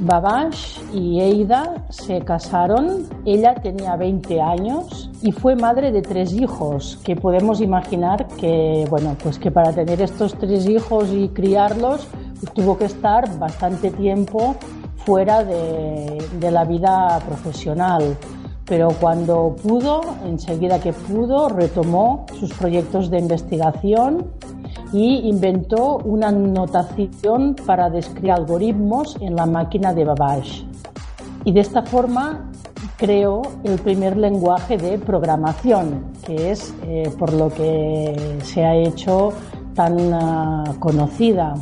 Babbage 0.00 0.80
y 0.94 1.20
Eida 1.20 1.84
se 1.90 2.20
casaron, 2.20 3.06
ella 3.26 3.54
tenía 3.54 3.96
20 3.96 4.40
años 4.40 5.10
y 5.20 5.30
fue 5.30 5.56
madre 5.56 5.92
de 5.92 6.00
tres 6.00 6.32
hijos, 6.32 6.98
que 7.04 7.16
podemos 7.16 7.60
imaginar 7.60 8.26
que, 8.38 8.86
bueno, 8.88 9.14
pues 9.22 9.38
que 9.38 9.50
para 9.50 9.72
tener 9.72 10.00
estos 10.00 10.34
tres 10.34 10.66
hijos 10.66 11.10
y 11.12 11.28
criarlos 11.28 12.08
tuvo 12.54 12.78
que 12.78 12.86
estar 12.86 13.38
bastante 13.38 13.90
tiempo 13.90 14.56
fuera 15.04 15.44
de 15.44 16.50
la 16.50 16.64
vida 16.64 17.18
profesional 17.26 18.16
pero 18.70 18.90
cuando 19.00 19.56
pudo, 19.60 20.00
enseguida 20.24 20.78
que 20.78 20.92
pudo, 20.92 21.48
retomó 21.48 22.24
sus 22.38 22.54
proyectos 22.54 23.10
de 23.10 23.18
investigación 23.18 24.28
y 24.92 25.28
inventó 25.28 25.96
una 25.98 26.30
notación 26.30 27.56
para 27.66 27.90
describir 27.90 28.30
algoritmos 28.30 29.16
en 29.20 29.34
la 29.34 29.44
máquina 29.44 29.92
de 29.92 30.04
Babbage. 30.04 30.64
Y 31.44 31.50
de 31.50 31.60
esta 31.62 31.82
forma 31.82 32.48
creó 32.96 33.42
el 33.64 33.80
primer 33.80 34.16
lenguaje 34.16 34.78
de 34.78 34.98
programación, 34.98 36.04
que 36.24 36.52
es 36.52 36.72
eh, 36.84 37.12
por 37.18 37.32
lo 37.32 37.52
que 37.52 38.38
se 38.44 38.64
ha 38.64 38.76
hecho 38.76 39.32
tan 39.74 40.14
uh, 40.14 40.78
conocida. 40.78 41.54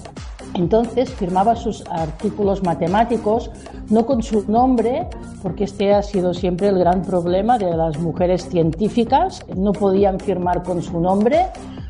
Entonces 0.55 1.11
firmaba 1.11 1.57
sus 1.57 1.85
artículos 1.91 2.63
matemáticos 2.63 3.51
no 3.91 4.05
con 4.07 4.23
su 4.23 4.45
nombre, 4.51 5.09
porque 5.43 5.65
este 5.65 5.95
ha 5.95 6.03
sido 6.03 6.35
siempre 6.35 6.69
el 6.69 6.79
gran 6.79 7.03
problema 7.03 7.59
de 7.59 7.75
las 7.77 7.99
mujeres 7.99 8.49
científicas, 8.49 9.45
no 9.55 9.73
podían 9.73 10.21
firmar 10.21 10.63
con 10.63 10.83
su 10.83 11.01
nombre, 11.01 11.47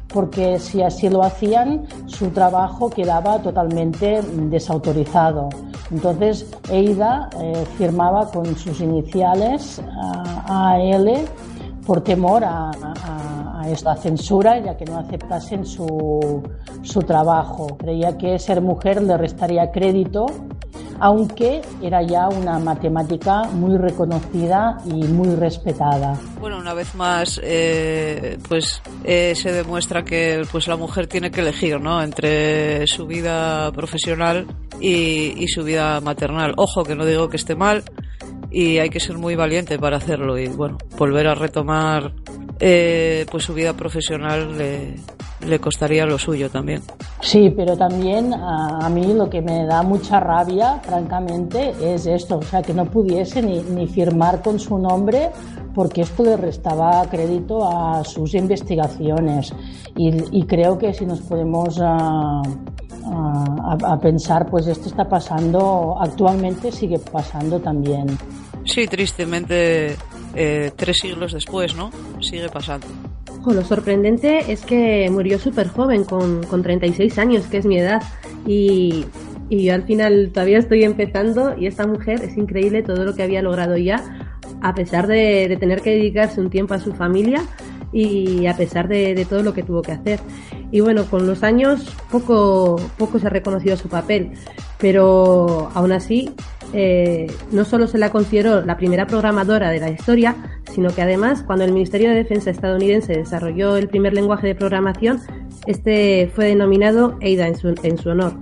porque 0.08 0.58
si 0.58 0.82
así 0.82 1.08
lo 1.08 1.22
hacían, 1.22 1.86
su 2.06 2.30
trabajo 2.30 2.88
quedaba 2.88 3.40
totalmente 3.40 4.22
desautorizado. 4.22 5.48
Entonces, 5.90 6.46
Eida 6.70 7.28
eh, 7.40 7.64
firmaba 7.76 8.30
con 8.30 8.56
sus 8.56 8.80
iniciales 8.80 9.82
AL 10.48 11.24
por 11.86 12.02
temor 12.02 12.44
a, 12.44 12.70
a, 12.70 13.37
a, 13.68 13.72
esta 13.72 13.96
censura, 13.96 14.58
ya 14.58 14.76
que 14.76 14.84
no 14.84 14.98
aceptasen 14.98 15.64
su, 15.64 16.42
su 16.82 17.00
trabajo. 17.00 17.76
Creía 17.76 18.16
que 18.16 18.38
ser 18.38 18.60
mujer 18.60 19.02
le 19.02 19.16
restaría 19.16 19.70
crédito 19.70 20.26
aunque 21.00 21.62
era 21.82 22.02
ya 22.02 22.28
una 22.28 22.58
matemática 22.58 23.44
muy 23.44 23.76
reconocida 23.78 24.78
y 24.84 25.04
muy 25.04 25.34
respetada. 25.36 26.18
Bueno, 26.40 26.58
una 26.58 26.74
vez 26.74 26.94
más, 26.94 27.40
eh, 27.42 28.38
pues 28.48 28.82
eh, 29.04 29.34
se 29.34 29.52
demuestra 29.52 30.02
que 30.02 30.42
pues 30.50 30.66
la 30.66 30.76
mujer 30.76 31.06
tiene 31.06 31.30
que 31.30 31.40
elegir, 31.40 31.80
¿no? 31.80 32.02
Entre 32.02 32.86
su 32.86 33.06
vida 33.06 33.70
profesional 33.72 34.46
y, 34.80 35.34
y 35.36 35.48
su 35.48 35.62
vida 35.62 36.00
maternal. 36.00 36.54
Ojo, 36.56 36.82
que 36.82 36.96
no 36.96 37.04
digo 37.06 37.28
que 37.28 37.36
esté 37.36 37.54
mal 37.54 37.84
y 38.50 38.78
hay 38.78 38.90
que 38.90 39.00
ser 39.00 39.18
muy 39.18 39.36
valiente 39.36 39.78
para 39.78 39.98
hacerlo 39.98 40.38
y 40.38 40.48
bueno, 40.48 40.78
volver 40.96 41.28
a 41.28 41.34
retomar 41.34 42.12
eh, 42.60 43.26
pues 43.30 43.44
su 43.44 43.54
vida 43.54 43.72
profesional 43.74 44.56
le, 44.56 44.96
le, 45.46 45.58
costaría 45.58 46.04
lo 46.06 46.18
suyo 46.18 46.50
también. 46.50 46.82
Sí, 47.20 47.52
pero 47.56 47.76
también 47.76 48.34
a, 48.34 48.86
a, 48.86 48.88
mí 48.88 49.14
lo 49.14 49.30
que 49.30 49.40
me 49.40 49.64
da 49.64 49.82
mucha 49.82 50.18
rabia, 50.18 50.80
francamente, 50.82 51.72
es 51.80 52.06
esto, 52.06 52.38
o 52.38 52.42
sea, 52.42 52.62
que 52.62 52.74
no 52.74 52.86
pudiese 52.86 53.42
ni, 53.42 53.60
ni 53.62 53.86
firmar 53.86 54.42
con 54.42 54.58
su 54.58 54.78
nombre 54.78 55.30
porque 55.74 56.00
esto 56.00 56.24
le 56.24 56.36
restaba 56.36 57.06
crédito 57.08 57.68
a 57.68 58.02
sus 58.02 58.34
investigaciones 58.34 59.52
y, 59.96 60.38
y 60.38 60.46
creo 60.46 60.78
que 60.78 60.92
si 60.92 61.06
nos 61.06 61.20
podemos... 61.20 61.78
Uh, 61.78 62.42
a, 63.10 63.76
a, 63.92 63.98
pensar, 63.98 64.50
pues 64.50 64.66
esto 64.66 64.88
está 64.88 65.08
pasando, 65.08 65.96
actualmente 65.98 66.70
sigue 66.70 66.98
pasando 66.98 67.58
también. 67.58 68.18
Sí, 68.64 68.86
tristemente, 68.86 69.96
eh, 70.34 70.70
tres 70.76 70.98
siglos 70.98 71.32
después, 71.32 71.74
¿no? 71.74 71.90
Sigue 72.20 72.48
pasando. 72.48 72.86
Oh, 73.44 73.52
lo 73.52 73.64
sorprendente 73.64 74.52
es 74.52 74.62
que 74.62 75.08
murió 75.10 75.38
súper 75.38 75.68
joven, 75.68 76.04
con, 76.04 76.42
con 76.44 76.62
36 76.62 77.18
años, 77.18 77.46
que 77.46 77.56
es 77.56 77.64
mi 77.64 77.78
edad, 77.78 78.02
y, 78.46 79.06
y 79.48 79.64
yo 79.64 79.74
al 79.74 79.84
final 79.84 80.30
todavía 80.34 80.58
estoy 80.58 80.84
empezando 80.84 81.56
y 81.58 81.66
esta 81.66 81.86
mujer 81.86 82.22
es 82.22 82.36
increíble 82.36 82.82
todo 82.82 83.04
lo 83.04 83.14
que 83.14 83.22
había 83.22 83.40
logrado 83.40 83.78
ya, 83.78 84.02
a 84.60 84.74
pesar 84.74 85.06
de, 85.06 85.48
de 85.48 85.56
tener 85.56 85.80
que 85.80 85.90
dedicarse 85.90 86.40
un 86.40 86.50
tiempo 86.50 86.74
a 86.74 86.78
su 86.78 86.92
familia 86.92 87.42
y 87.92 88.46
a 88.46 88.56
pesar 88.56 88.86
de, 88.86 89.14
de, 89.14 89.24
todo 89.24 89.42
lo 89.42 89.54
que 89.54 89.62
tuvo 89.62 89.80
que 89.80 89.92
hacer. 89.92 90.20
Y 90.70 90.80
bueno, 90.80 91.04
con 91.04 91.26
los 91.26 91.42
años 91.42 91.94
poco, 92.10 92.80
poco 92.98 93.18
se 93.18 93.26
ha 93.26 93.30
reconocido 93.30 93.76
su 93.76 93.88
papel, 93.88 94.32
pero 94.78 95.70
aún 95.74 95.92
así 95.92 96.34
eh, 96.74 97.26
no 97.50 97.64
solo 97.64 97.86
se 97.86 97.96
la 97.96 98.10
consideró 98.10 98.60
la 98.60 98.76
primera 98.76 99.06
programadora 99.06 99.70
de 99.70 99.80
la 99.80 99.90
historia, 99.90 100.36
sino 100.70 100.94
que 100.94 101.00
además 101.00 101.42
cuando 101.42 101.64
el 101.64 101.72
Ministerio 101.72 102.10
de 102.10 102.16
Defensa 102.16 102.50
estadounidense 102.50 103.14
desarrolló 103.14 103.76
el 103.76 103.88
primer 103.88 104.12
lenguaje 104.12 104.46
de 104.46 104.54
programación, 104.54 105.20
este 105.66 106.30
fue 106.34 106.46
denominado 106.46 107.18
Ada 107.22 107.48
en 107.48 107.56
su, 107.56 107.74
en 107.82 107.98
su 107.98 108.10
honor. 108.10 108.34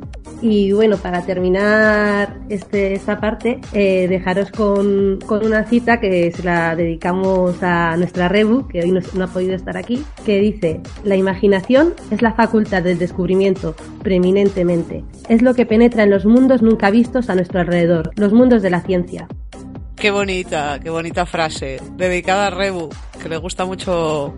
Y 0.43 0.73
bueno, 0.73 0.97
para 0.99 1.23
terminar 1.23 2.37
este, 2.49 2.95
esta 2.95 3.21
parte, 3.21 3.61
eh, 3.73 4.07
dejaros 4.09 4.51
con, 4.51 5.19
con, 5.27 5.45
una 5.45 5.65
cita 5.65 5.99
que 5.99 6.31
se 6.31 6.43
la 6.43 6.77
dedicamos 6.77 7.63
a 7.63 7.97
nuestra 7.97 8.29
Rebu, 8.29 8.69
que 8.69 8.83
hoy 8.83 8.93
no, 8.93 9.01
no, 9.15 9.25
ha 9.25 9.29
podido 9.29 9.55
estar 9.55 9.77
aquí, 9.77 10.05
que 10.25 10.41
dice, 10.41 10.81
la 11.05 11.17
imaginación 11.17 11.95
es 12.11 12.21
la 12.21 12.35
facultad 12.35 12.83
del 12.83 12.99
descubrimiento, 12.99 13.75
preeminentemente. 14.03 15.05
Es 15.29 15.43
lo 15.43 15.55
que 15.55 15.67
penetra 15.67 16.03
en 16.03 16.11
los 16.11 16.27
mundos 16.27 16.63
nunca 16.63 16.91
vistos 16.91 17.31
a 17.31 17.35
nuestro 17.35 17.61
alrededor, 17.61 18.11
los 18.17 18.33
mundos 18.33 18.63
de 18.63 18.71
la 18.71 18.83
ciencia. 18.83 19.29
Qué 19.97 20.11
bonita, 20.11 20.79
qué 20.83 20.91
bonita 20.91 21.25
frase, 21.25 21.81
dedicada 21.97 22.49
a 22.49 22.51
Rebu, 22.51 22.91
que 23.21 23.31
le 23.31 23.39
gusta 23.39 23.65
mucho 23.65 24.35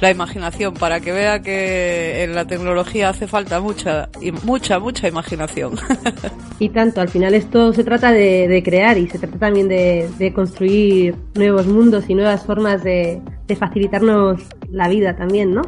la 0.00 0.08
imaginación, 0.08 0.74
para 0.74 1.00
que 1.00 1.10
vea 1.10 1.40
que 1.40 2.22
en 2.22 2.34
la 2.34 2.46
tecnología 2.46 3.08
hace 3.08 3.26
falta 3.26 3.60
mucha, 3.60 4.08
y 4.20 4.30
mucha, 4.30 4.78
mucha 4.78 5.08
imaginación. 5.08 5.74
y 6.60 6.68
tanto, 6.68 7.00
al 7.00 7.08
final 7.08 7.34
esto 7.34 7.72
se 7.72 7.82
trata 7.82 8.12
de, 8.12 8.46
de 8.46 8.62
crear 8.62 8.96
y 8.98 9.08
se 9.08 9.18
trata 9.18 9.36
también 9.36 9.68
de, 9.68 10.08
de, 10.16 10.32
construir 10.32 11.16
nuevos 11.34 11.66
mundos 11.66 12.04
y 12.08 12.14
nuevas 12.14 12.46
formas 12.46 12.84
de, 12.84 13.20
de 13.48 13.56
facilitarnos 13.56 14.40
la 14.70 14.88
vida 14.88 15.16
también, 15.16 15.52
¿no? 15.52 15.62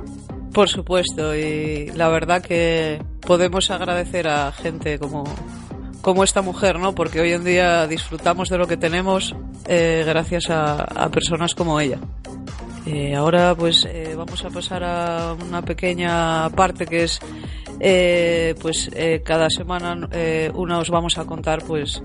Por 0.53 0.69
supuesto, 0.69 1.35
y 1.35 1.91
la 1.97 2.09
verdad 2.09 2.43
que 2.43 3.03
podemos 3.21 3.71
agradecer 3.71 4.29
a 4.29 4.53
gente 4.53 4.99
como, 4.99 5.25
como 6.03 6.25
esta 6.25 6.43
mujer, 6.43 6.79
¿no? 6.79 6.95
Porque 6.95 7.21
hoy 7.21 7.33
en 7.33 7.45
día 7.45 7.87
disfrutamos 7.87 8.49
de 8.49 8.59
lo 8.59 8.67
que 8.67 8.77
tenemos 8.77 9.35
eh, 9.67 10.03
gracias 10.05 10.51
a, 10.51 10.83
a, 10.83 11.09
personas 11.11 11.55
como 11.55 11.81
ella. 11.81 11.99
Eh, 12.85 13.15
ahora 13.15 13.55
pues 13.55 13.85
eh, 13.85 14.15
vamos 14.17 14.45
a 14.45 14.51
pasar 14.51 14.83
a 14.83 15.35
una 15.35 15.63
pequeña 15.63 16.51
parte 16.51 16.85
que 16.85 17.05
es 17.05 17.21
eh, 17.79 18.57
pues 18.61 18.91
cada 19.25 19.49
semana 19.51 20.09
una 20.55 20.79
os 20.79 20.91
vamos 20.91 21.17
a 21.19 21.25
contar 21.25 21.63
pues 21.65 22.03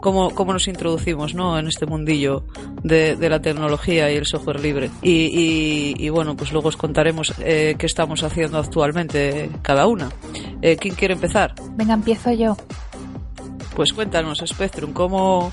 cómo, 0.00 0.30
cómo 0.30 0.54
nos 0.54 0.68
introducimos 0.68 1.34
¿no? 1.34 1.58
en 1.58 1.68
este 1.68 1.84
mundillo 1.84 2.44
de, 2.82 3.16
de 3.16 3.28
la 3.28 3.40
tecnología 3.40 4.10
y 4.10 4.16
el 4.16 4.26
software 4.26 4.60
libre. 4.60 4.90
Y, 5.02 5.26
y, 5.26 5.94
y 5.98 6.08
bueno, 6.08 6.34
pues 6.34 6.52
luego 6.52 6.68
os 6.68 6.76
contaremos 6.76 7.32
qué 7.34 7.76
estamos 7.80 8.22
haciendo 8.22 8.58
actualmente 8.58 9.50
cada 9.62 9.86
una. 9.86 10.10
¿Quién 10.60 10.94
quiere 10.94 11.14
empezar? 11.14 11.54
Venga, 11.76 11.94
empiezo 11.94 12.32
yo. 12.32 12.56
Pues 13.76 13.92
cuéntanos, 13.92 14.42
Spectrum, 14.46 14.94
¿cómo, 14.94 15.52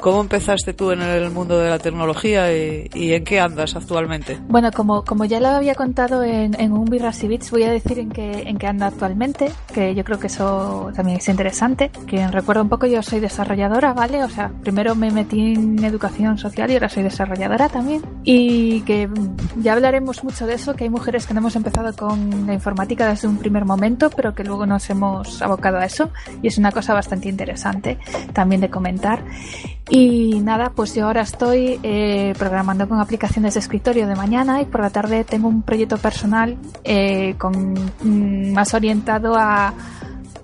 ¿Cómo 0.00 0.20
empezaste 0.20 0.74
tú 0.74 0.90
en 0.90 1.02
el 1.02 1.30
mundo 1.30 1.58
de 1.58 1.70
la 1.70 1.78
tecnología 1.78 2.52
y, 2.54 2.88
y 2.94 3.12
en 3.12 3.24
qué 3.24 3.40
andas 3.40 3.76
actualmente? 3.76 4.38
Bueno, 4.48 4.70
como, 4.72 5.04
como 5.04 5.24
ya 5.24 5.40
lo 5.40 5.48
había 5.48 5.74
contado 5.74 6.22
en, 6.22 6.58
en 6.60 6.72
un 6.72 6.84
Birras 6.84 7.22
Bits, 7.26 7.50
voy 7.50 7.64
a 7.64 7.70
decir 7.70 7.98
en 7.98 8.10
qué, 8.10 8.42
en 8.46 8.58
qué 8.58 8.66
ando 8.66 8.84
actualmente, 8.84 9.50
que 9.72 9.94
yo 9.94 10.04
creo 10.04 10.18
que 10.18 10.26
eso 10.28 10.90
también 10.94 11.18
es 11.18 11.28
interesante. 11.28 11.90
Que 12.06 12.26
recuerdo 12.28 12.62
un 12.62 12.68
poco, 12.68 12.86
yo 12.86 13.02
soy 13.02 13.20
desarrolladora, 13.20 13.94
¿vale? 13.94 14.22
O 14.24 14.28
sea, 14.28 14.50
primero 14.62 14.94
me 14.94 15.10
metí 15.10 15.54
en 15.54 15.82
educación 15.84 16.38
social 16.38 16.70
y 16.70 16.74
ahora 16.74 16.88
soy 16.88 17.02
desarrolladora 17.02 17.68
también. 17.68 18.02
Y 18.24 18.82
que 18.82 19.08
ya 19.56 19.72
hablaremos 19.72 20.22
mucho 20.24 20.46
de 20.46 20.54
eso, 20.54 20.74
que 20.74 20.84
hay 20.84 20.90
mujeres 20.90 21.26
que 21.26 21.34
no 21.34 21.40
hemos 21.40 21.56
empezado 21.56 21.94
con 21.94 22.46
la 22.46 22.54
informática 22.54 23.08
desde 23.08 23.28
un 23.28 23.38
primer 23.38 23.64
momento, 23.64 24.10
pero 24.10 24.34
que 24.34 24.44
luego 24.44 24.66
nos 24.66 24.88
hemos 24.90 25.42
abocado 25.42 25.78
a 25.78 25.84
eso. 25.84 26.10
Y 26.42 26.48
es 26.48 26.58
una 26.58 26.72
cosa 26.72 26.94
bastante 26.94 27.28
interesante 27.28 27.98
también 28.32 28.60
de 28.60 28.70
comentar. 28.70 29.22
Y 29.88 30.40
nada, 30.40 30.72
pues 30.74 30.94
yo 30.94 31.06
ahora 31.06 31.20
estoy 31.20 31.78
eh, 31.82 32.34
programando 32.38 32.88
con 32.88 32.98
aplicaciones 32.98 33.54
de 33.54 33.60
escritorio 33.60 34.08
de 34.08 34.16
mañana 34.16 34.60
y 34.60 34.64
por 34.64 34.80
la 34.80 34.90
tarde 34.90 35.22
tengo 35.22 35.46
un 35.48 35.62
proyecto 35.62 35.96
personal 35.96 36.56
eh, 36.82 37.36
con, 37.38 37.74
mm, 37.74 38.52
más 38.52 38.74
orientado 38.74 39.36
a, 39.36 39.72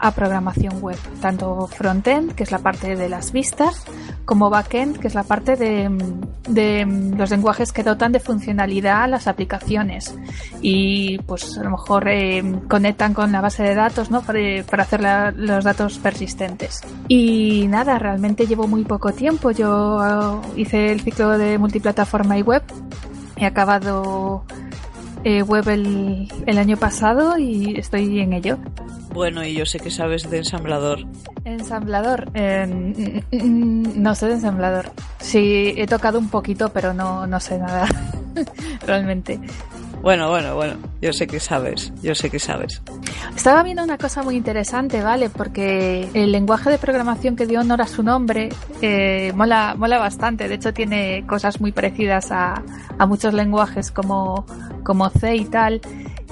a 0.02 0.10
programación 0.10 0.80
web, 0.80 0.98
tanto 1.20 1.68
frontend, 1.68 2.34
que 2.34 2.42
es 2.42 2.50
la 2.50 2.58
parte 2.58 2.96
de 2.96 3.08
las 3.08 3.30
vistas, 3.30 3.84
como 4.24 4.50
backend, 4.50 4.98
que 4.98 5.06
es 5.06 5.14
la 5.14 5.22
parte 5.22 5.54
de, 5.54 5.88
de 6.48 6.84
los 7.16 7.30
lenguajes 7.30 7.72
que 7.72 7.84
dotan 7.84 8.10
de 8.10 8.18
funcionalidad 8.18 9.04
a 9.04 9.06
las 9.06 9.28
aplicaciones 9.28 10.14
y 10.60 11.18
pues 11.18 11.56
a 11.56 11.62
lo 11.62 11.70
mejor 11.70 12.08
eh, 12.08 12.42
conectan 12.68 13.14
con 13.14 13.30
la 13.30 13.40
base 13.40 13.62
de 13.62 13.76
datos 13.76 14.10
¿no? 14.10 14.22
para, 14.22 14.40
para 14.68 14.82
hacer 14.82 15.00
los 15.36 15.62
datos 15.62 15.98
persistentes. 15.98 16.80
Y 17.06 17.66
nada, 17.68 17.98
realmente 18.00 18.46
llevo 18.46 18.66
muy 18.66 18.84
poco 18.84 19.12
tiempo. 19.12 19.52
Yo 19.52 20.42
eh, 20.44 20.60
hice 20.60 20.90
el 20.90 21.00
ciclo 21.00 21.38
de 21.38 21.58
multiplataforma 21.58 22.38
y 22.38 22.42
web. 22.42 22.62
He 23.36 23.46
acabado 23.46 24.44
eh, 25.24 25.42
web 25.42 25.68
el, 25.68 26.28
el 26.46 26.58
año 26.58 26.76
pasado 26.76 27.38
y 27.38 27.78
estoy 27.78 28.20
en 28.20 28.32
ello. 28.32 28.58
Bueno, 29.12 29.44
y 29.44 29.54
yo 29.54 29.66
sé 29.66 29.78
que 29.78 29.90
sabes 29.90 30.28
de 30.30 30.38
ensamblador. 30.38 31.00
Ensamblador. 31.44 32.30
eh, 32.34 33.22
no 33.30 34.14
sé 34.14 34.26
de 34.26 34.34
ensamblador. 34.34 34.90
Sí, 35.20 35.74
he 35.76 35.86
tocado 35.86 36.18
un 36.18 36.28
poquito, 36.30 36.70
pero 36.70 36.94
no, 36.94 37.26
no 37.26 37.38
sé 37.40 37.58
nada. 37.58 37.86
Realmente. 38.86 39.38
Bueno, 40.02 40.28
bueno, 40.30 40.56
bueno, 40.56 40.74
yo 41.00 41.12
sé 41.12 41.28
que 41.28 41.38
sabes, 41.38 41.92
yo 42.02 42.12
sé 42.16 42.28
que 42.28 42.40
sabes. 42.40 42.82
Estaba 43.36 43.62
viendo 43.62 43.84
una 43.84 43.98
cosa 43.98 44.24
muy 44.24 44.34
interesante, 44.34 45.00
¿vale? 45.00 45.30
Porque 45.30 46.08
el 46.12 46.32
lenguaje 46.32 46.70
de 46.70 46.78
programación 46.78 47.36
que 47.36 47.46
dio 47.46 47.60
honor 47.60 47.82
a 47.82 47.86
su 47.86 48.02
nombre 48.02 48.48
eh, 48.80 49.32
mola, 49.36 49.76
mola 49.78 49.98
bastante. 49.98 50.48
De 50.48 50.56
hecho, 50.56 50.74
tiene 50.74 51.24
cosas 51.28 51.60
muy 51.60 51.70
parecidas 51.70 52.32
a, 52.32 52.62
a 52.98 53.06
muchos 53.06 53.32
lenguajes 53.32 53.92
como, 53.92 54.44
como 54.82 55.08
C 55.08 55.36
y 55.36 55.44
tal. 55.44 55.80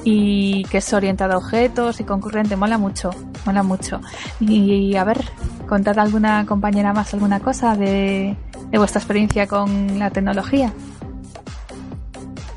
Y 0.02 0.64
que 0.64 0.78
es 0.78 0.92
orientado 0.92 1.34
a 1.34 1.38
objetos 1.38 2.00
y 2.00 2.04
concurrente. 2.04 2.56
Mola 2.56 2.76
mucho, 2.76 3.10
mola 3.46 3.62
mucho. 3.62 4.00
Y 4.40 4.96
a 4.96 5.04
ver, 5.04 5.20
contad 5.68 5.96
alguna 6.00 6.44
compañera 6.44 6.92
más 6.92 7.14
alguna 7.14 7.38
cosa 7.38 7.76
de, 7.76 8.34
de 8.70 8.78
vuestra 8.78 8.98
experiencia 8.98 9.46
con 9.46 9.98
la 9.98 10.10
tecnología. 10.10 10.72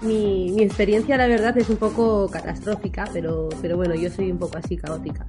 Mi, 0.04 0.52
mi 0.52 0.64
experiencia, 0.64 1.18
la 1.18 1.28
verdad, 1.28 1.58
es 1.58 1.70
un 1.70 1.78
poco 1.78 2.30
catastrófica, 2.30 3.10
pero, 3.14 3.50
pero 3.62 3.78
bueno, 3.78 3.96
yo 3.96 4.10
soy 4.10 4.32
un 4.32 4.38
poco 4.38 4.58
así 4.58 4.76
caótica. 4.76 5.26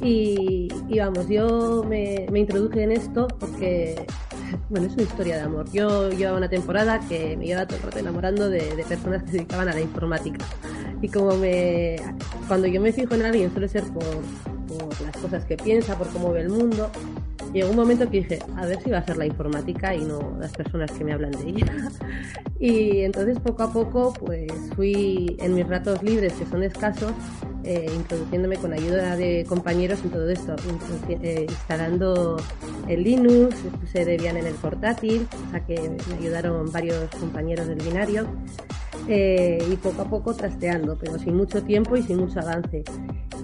Y, 0.00 0.68
y 0.88 0.98
vamos, 0.98 1.28
yo 1.28 1.84
me, 1.88 2.26
me 2.30 2.40
introduje 2.40 2.82
en 2.82 2.92
esto 2.92 3.26
porque, 3.40 4.06
bueno, 4.68 4.86
es 4.86 4.94
una 4.94 5.02
historia 5.02 5.36
de 5.36 5.42
amor. 5.42 5.70
Yo 5.72 6.10
llevaba 6.10 6.38
una 6.38 6.48
temporada 6.48 7.00
que 7.08 7.36
me 7.36 7.46
llevaba 7.46 7.66
todo 7.66 7.78
el 7.78 7.82
rato 7.84 7.98
enamorando 7.98 8.48
de, 8.48 8.76
de 8.76 8.84
personas 8.84 9.22
que 9.24 9.30
se 9.30 9.36
dedicaban 9.38 9.68
a 9.68 9.74
la 9.74 9.80
informática. 9.80 10.44
Y 11.02 11.08
como 11.08 11.36
me, 11.36 11.96
cuando 12.46 12.66
yo 12.68 12.80
me 12.80 12.92
fijo 12.92 13.14
en 13.14 13.24
alguien 13.24 13.50
suele 13.50 13.68
ser 13.68 13.84
por, 13.84 14.04
por 14.66 15.00
las 15.02 15.16
cosas 15.16 15.44
que 15.44 15.56
piensa, 15.56 15.96
por 15.96 16.08
cómo 16.08 16.32
ve 16.32 16.40
el 16.42 16.48
mundo. 16.50 16.90
Llegó 17.52 17.70
un 17.70 17.76
momento 17.76 18.04
que 18.10 18.18
dije, 18.18 18.38
a 18.56 18.66
ver 18.66 18.82
si 18.82 18.90
va 18.90 18.98
a 18.98 19.04
ser 19.06 19.16
la 19.16 19.24
informática 19.26 19.94
y 19.94 20.04
no 20.04 20.36
las 20.40 20.52
personas 20.52 20.90
que 20.90 21.04
me 21.04 21.12
hablan 21.12 21.32
de 21.32 21.48
ella. 21.50 21.66
Y 22.58 23.00
entonces 23.02 23.38
poco 23.38 23.64
a 23.64 23.70
poco 23.72 24.14
pues 24.14 24.50
fui 24.74 25.36
en 25.40 25.54
mis 25.54 25.68
ratos 25.68 26.02
libres, 26.02 26.32
que 26.32 26.46
son 26.46 26.62
escasos, 26.62 27.12
eh, 27.64 27.86
introduciéndome 27.94 28.56
con 28.56 28.72
ayuda 28.72 29.14
de 29.14 29.44
compañeros 29.46 30.00
en 30.04 30.10
todo 30.10 30.26
esto, 30.30 30.56
introduci- 30.56 31.18
eh, 31.22 31.44
instalando 31.46 32.38
el 32.88 33.04
Linux, 33.04 33.56
puse 33.78 34.06
Debian 34.06 34.38
en 34.38 34.46
el 34.46 34.54
portátil, 34.54 35.28
o 35.48 35.50
sea 35.50 35.60
que 35.66 35.78
me 36.08 36.14
ayudaron 36.14 36.72
varios 36.72 37.10
compañeros 37.20 37.66
del 37.66 37.76
binario. 37.82 38.26
Eh, 39.08 39.58
y 39.70 39.76
poco 39.76 40.02
a 40.02 40.04
poco 40.04 40.34
trasteando, 40.34 40.96
pero 40.98 41.18
sin 41.18 41.36
mucho 41.36 41.62
tiempo 41.62 41.96
y 41.96 42.02
sin 42.02 42.18
mucho 42.18 42.40
avance. 42.40 42.84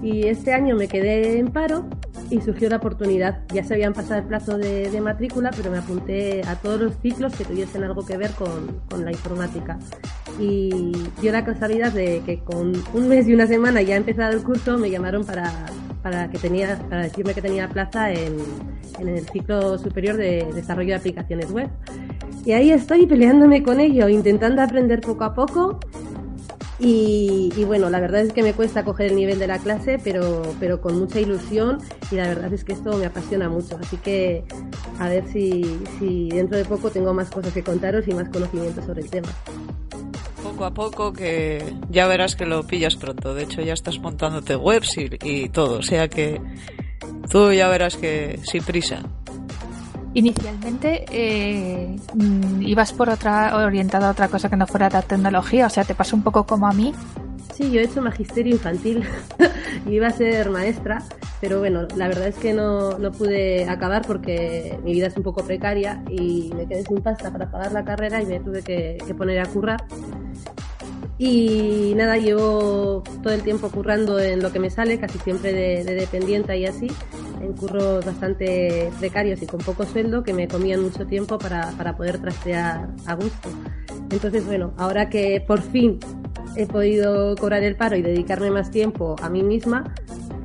Y 0.01 0.27
este 0.27 0.53
año 0.53 0.75
me 0.75 0.87
quedé 0.87 1.39
en 1.39 1.47
paro 1.47 1.85
y 2.29 2.41
surgió 2.41 2.69
la 2.69 2.77
oportunidad. 2.77 3.43
Ya 3.53 3.63
se 3.63 3.73
habían 3.73 3.93
pasado 3.93 4.19
el 4.21 4.27
plazo 4.27 4.57
de, 4.57 4.99
matrícula, 5.01 5.51
pero 5.55 5.71
me 5.71 5.77
apunté 5.77 6.41
a 6.47 6.55
todos 6.55 6.79
los 6.79 6.95
ciclos 7.01 7.35
que 7.35 7.45
tuviesen 7.45 7.83
algo 7.83 8.05
que 8.05 8.17
ver 8.17 8.31
con 8.31 9.05
la 9.05 9.11
informática. 9.11 9.79
Y 10.39 10.91
dio 11.21 11.31
la 11.31 11.45
casualidad 11.45 11.91
de 11.91 12.21
que 12.25 12.39
con 12.39 12.73
un 12.93 13.07
mes 13.07 13.27
y 13.27 13.33
una 13.33 13.47
semana 13.47 13.81
ya 13.81 13.95
empezado 13.95 14.33
el 14.33 14.43
curso, 14.43 14.77
me 14.77 14.89
llamaron 14.89 15.23
para, 15.25 15.67
para, 16.01 16.29
que 16.29 16.39
tenía, 16.39 16.79
para 16.89 17.03
decirme 17.03 17.33
que 17.33 17.41
tenía 17.41 17.69
plaza 17.69 18.11
en, 18.11 18.37
en 18.99 19.09
el 19.09 19.27
ciclo 19.29 19.77
superior 19.77 20.17
de 20.17 20.47
desarrollo 20.53 20.89
de 20.89 20.95
aplicaciones 20.95 21.51
web. 21.51 21.69
Y 22.45 22.51
ahí 22.51 22.71
estoy 22.71 23.05
peleándome 23.05 23.63
con 23.63 23.79
ello, 23.79 24.09
intentando 24.09 24.61
aprender 24.61 25.01
poco 25.01 25.23
a 25.23 25.33
poco. 25.33 25.79
Y, 26.83 27.49
y 27.55 27.63
bueno, 27.63 27.89
la 27.89 28.01
verdad 28.01 28.21
es 28.21 28.33
que 28.33 28.43
me 28.43 28.53
cuesta 28.53 28.83
coger 28.83 29.07
el 29.11 29.15
nivel 29.15 29.39
de 29.39 29.47
la 29.47 29.57
clase, 29.57 29.99
pero, 30.03 30.41
pero 30.59 30.81
con 30.81 30.99
mucha 30.99 31.21
ilusión 31.21 31.77
y 32.11 32.15
la 32.15 32.27
verdad 32.27 32.51
es 32.51 32.65
que 32.65 32.73
esto 32.73 32.97
me 32.97 33.05
apasiona 33.05 33.47
mucho. 33.47 33.77
Así 33.81 33.95
que 33.95 34.43
a 34.99 35.07
ver 35.07 35.25
si, 35.31 35.79
si 35.97 36.27
dentro 36.29 36.57
de 36.57 36.65
poco 36.65 36.89
tengo 36.89 37.13
más 37.13 37.29
cosas 37.29 37.53
que 37.53 37.63
contaros 37.63 38.05
y 38.09 38.13
más 38.13 38.27
conocimiento 38.27 38.81
sobre 38.81 39.01
el 39.01 39.09
tema. 39.09 39.29
Poco 40.43 40.65
a 40.65 40.73
poco 40.73 41.13
que 41.13 41.73
ya 41.89 42.05
verás 42.05 42.35
que 42.35 42.45
lo 42.45 42.63
pillas 42.63 42.97
pronto. 42.97 43.33
De 43.33 43.43
hecho, 43.43 43.61
ya 43.61 43.73
estás 43.73 43.99
montándote 43.99 44.57
webs 44.57 44.97
y, 44.97 45.09
y 45.23 45.47
todo. 45.47 45.79
O 45.79 45.83
sea 45.83 46.09
que 46.09 46.41
tú 47.29 47.53
ya 47.53 47.69
verás 47.69 47.95
que 47.95 48.41
sin 48.43 48.61
prisa. 48.61 49.03
Inicialmente 50.15 51.05
eh, 51.11 51.95
mm, 52.13 52.61
ibas 52.61 52.93
por 52.93 53.09
otra 53.09 53.55
orientada 53.57 54.09
a 54.09 54.11
otra 54.11 54.27
cosa 54.27 54.47
que 54.49 54.55
no 54.55 54.67
fuera 54.67 54.89
la 54.89 55.01
tecnología, 55.01 55.65
o 55.65 55.69
sea, 55.69 55.83
te 55.83 55.95
pasó 55.95 56.15
un 56.15 56.21
poco 56.21 56.45
como 56.45 56.67
a 56.67 56.71
mí. 56.71 56.93
Sí, 57.53 57.71
yo 57.71 57.81
he 57.81 57.83
hecho 57.83 58.01
magisterio 58.01 58.53
infantil 58.53 59.03
y 59.87 59.91
iba 59.91 60.07
a 60.07 60.11
ser 60.11 60.49
maestra, 60.49 61.03
pero 61.41 61.59
bueno, 61.59 61.87
la 61.95 62.07
verdad 62.07 62.27
es 62.27 62.35
que 62.35 62.53
no, 62.53 62.97
no 62.99 63.11
pude 63.11 63.67
acabar 63.67 64.03
porque 64.05 64.79
mi 64.83 64.93
vida 64.93 65.07
es 65.07 65.17
un 65.17 65.23
poco 65.23 65.43
precaria 65.43 66.03
y 66.09 66.51
me 66.55 66.67
quedé 66.67 66.83
sin 66.83 67.01
pasta 67.01 67.31
para 67.31 67.51
pagar 67.51 67.71
la 67.71 67.83
carrera 67.83 68.21
y 68.21 68.25
me 68.27 68.39
tuve 68.39 68.61
que, 68.61 68.97
poner 69.17 69.39
a 69.39 69.45
currar. 69.45 69.83
Y 71.17 71.93
nada, 71.95 72.17
llevo 72.17 73.03
todo 73.21 73.33
el 73.33 73.43
tiempo 73.43 73.69
currando 73.69 74.19
en 74.19 74.41
lo 74.41 74.51
que 74.51 74.59
me 74.59 74.69
sale, 74.69 74.99
casi 74.99 75.19
siempre 75.19 75.53
de 75.53 75.95
dependiente 75.95 76.57
y 76.57 76.65
así, 76.65 76.87
en 77.43 77.53
curros 77.53 78.05
bastante 78.05 78.91
precarios 78.99 79.41
y 79.41 79.47
con 79.47 79.59
poco 79.59 79.85
sueldo 79.85 80.23
que 80.23 80.33
me 80.33 80.47
comían 80.47 80.81
mucho 80.81 81.05
tiempo 81.05 81.37
para, 81.37 81.71
para 81.71 81.95
poder 81.95 82.19
trastear 82.19 82.89
a 83.05 83.15
gusto. 83.15 83.49
Entonces, 84.09 84.45
bueno, 84.45 84.73
ahora 84.77 85.09
que 85.09 85.43
por 85.45 85.61
fin 85.61 85.99
he 86.55 86.65
podido 86.65 87.35
cobrar 87.35 87.63
el 87.63 87.75
paro 87.75 87.95
y 87.95 88.01
dedicarme 88.01 88.51
más 88.51 88.71
tiempo 88.71 89.15
a 89.21 89.29
mí 89.29 89.43
misma, 89.43 89.93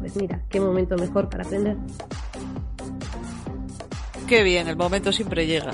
pues 0.00 0.16
mira, 0.16 0.42
qué 0.48 0.60
momento 0.60 0.96
mejor 0.96 1.28
para 1.28 1.44
aprender. 1.44 1.76
Qué 4.26 4.42
bien, 4.42 4.68
el 4.68 4.76
momento 4.76 5.12
siempre 5.12 5.46
llega. 5.46 5.72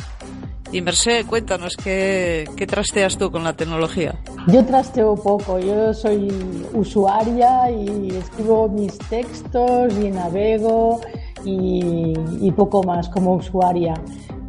Y 0.73 0.81
Merced, 0.83 1.27
cuéntanos 1.27 1.77
qué, 1.77 2.49
qué 2.57 2.67
trasteas 2.67 3.17
tú 3.17 3.31
con 3.31 3.45
la 3.45 3.53
tecnología. 3.55 4.15
Yo 4.49 4.65
trasteo 4.65 5.15
poco, 5.15 5.59
yo 5.59 5.95
soy 5.95 6.29
usuaria 6.73 7.71
y 7.71 8.09
escribo 8.11 8.69
mis 8.69 8.99
textos 8.99 9.95
y 10.03 10.11
navego 10.11 11.01
y, 11.45 12.15
y 12.41 12.53
poco 12.53 12.83
más 12.83 13.09
como 13.09 13.35
usuaria. 13.35 13.95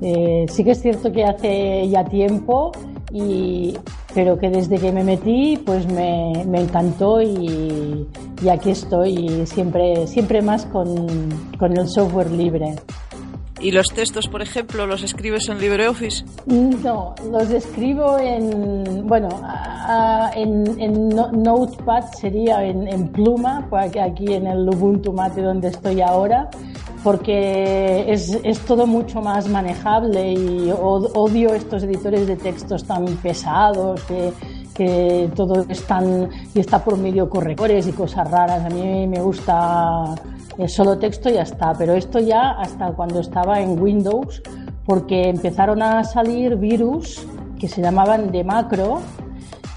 Eh, 0.02 0.46
sí 0.50 0.64
que 0.64 0.72
es 0.72 0.82
cierto 0.82 1.12
que 1.12 1.24
hace 1.24 1.88
ya 1.90 2.04
tiempo, 2.04 2.72
y, 3.12 3.78
pero 4.14 4.38
que 4.38 4.50
desde 4.50 4.78
que 4.78 4.92
me 4.92 5.04
metí 5.04 5.58
pues 5.66 5.86
me, 5.88 6.44
me 6.46 6.62
encantó 6.62 7.22
y, 7.22 8.08
y, 8.42 8.50
aquí 8.50 8.72
estoy 8.72 9.46
siempre, 9.46 10.06
siempre 10.08 10.42
más 10.42 10.66
con, 10.66 11.08
con 11.58 11.78
el 11.78 11.88
software 11.88 12.32
libre. 12.32 12.76
¿Y 13.62 13.72
los 13.72 13.88
textos, 13.88 14.28
por 14.28 14.42
ejemplo, 14.42 14.86
los 14.86 15.02
escribes 15.02 15.48
en 15.48 15.60
LibreOffice? 15.60 16.26
No, 16.46 17.16
los 17.32 17.50
escribo 17.52 18.20
en, 18.20 19.08
bueno, 19.08 19.30
en, 20.36 20.80
en, 20.80 21.10
Notepad 21.10 22.04
sería 22.20 22.64
en, 22.66 22.88
en, 22.88 23.08
Pluma, 23.08 23.66
aquí 24.02 24.34
en 24.34 24.48
el 24.48 24.68
Ubuntu 24.68 25.14
Mate 25.14 25.42
donde 25.42 25.70
estoy 25.70 26.02
ahora, 26.02 26.50
porque 27.02 28.12
es, 28.12 28.38
es 28.44 28.60
todo 28.62 28.86
mucho 28.86 29.22
más 29.22 29.48
manejable 29.48 30.34
y 30.34 30.70
od- 30.72 31.12
odio 31.16 31.54
estos 31.54 31.84
editores 31.84 32.28
de 32.28 32.36
textos 32.36 32.84
tan 32.84 33.06
pesados 33.18 34.02
que, 34.04 34.34
que 34.74 35.30
todo 35.34 35.66
es 35.70 35.82
y 36.54 36.60
está 36.60 36.84
por 36.84 36.98
medio 36.98 37.30
correctores 37.30 37.88
y 37.88 37.94
cosas 37.94 38.30
raras. 38.30 38.66
A 38.66 38.70
mí 38.70 39.08
me 39.08 39.22
gusta 39.22 40.14
solo 40.68 40.98
texto 40.98 41.30
ya 41.30 41.42
está, 41.42 41.74
pero 41.74 41.94
esto 41.94 42.20
ya 42.20 42.52
hasta 42.52 42.92
cuando 42.94 43.20
estaba 43.20 43.60
en 43.62 43.80
Windows, 43.82 44.42
porque 44.86 45.30
empezaron 45.30 45.82
a 45.82 46.04
salir 46.04 46.56
virus 46.56 47.26
que 47.60 47.68
se 47.68 47.82
llamaban 47.82 48.32
de 48.32 48.44
macro 48.44 49.02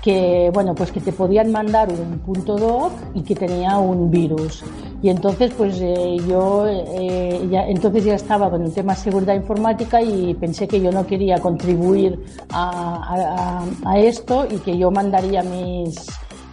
que 0.03 0.51
bueno 0.55 0.75
pues 0.75 0.93
que 0.93 1.01
te 1.01 1.13
podían 1.13 1.51
mandar 1.51 1.89
un 1.91 2.21
punto 2.21 2.57
doc 2.57 2.93
y 3.15 3.23
que 3.23 3.35
tenía 3.35 3.79
un 3.79 4.11
virus. 4.11 4.63
Y 5.03 5.11
entonces 5.11 5.53
pues 5.57 5.79
eh, 5.81 6.17
yo 6.27 6.67
eh, 6.67 7.47
ya 7.51 7.67
entonces 7.67 8.05
ya 8.05 8.15
estaba 8.15 8.51
con 8.51 8.63
el 8.63 8.73
tema 8.73 8.95
seguridad 8.95 9.35
informática 9.35 10.01
y 10.01 10.35
pensé 10.35 10.67
que 10.67 10.81
yo 10.81 10.91
no 10.91 11.07
quería 11.07 11.39
contribuir 11.39 12.25
a 12.51 13.65
esto 13.97 14.47
y 14.51 14.59
que 14.59 14.79
yo 14.79 14.91
mandaría 14.91 15.43
mis 15.43 16.09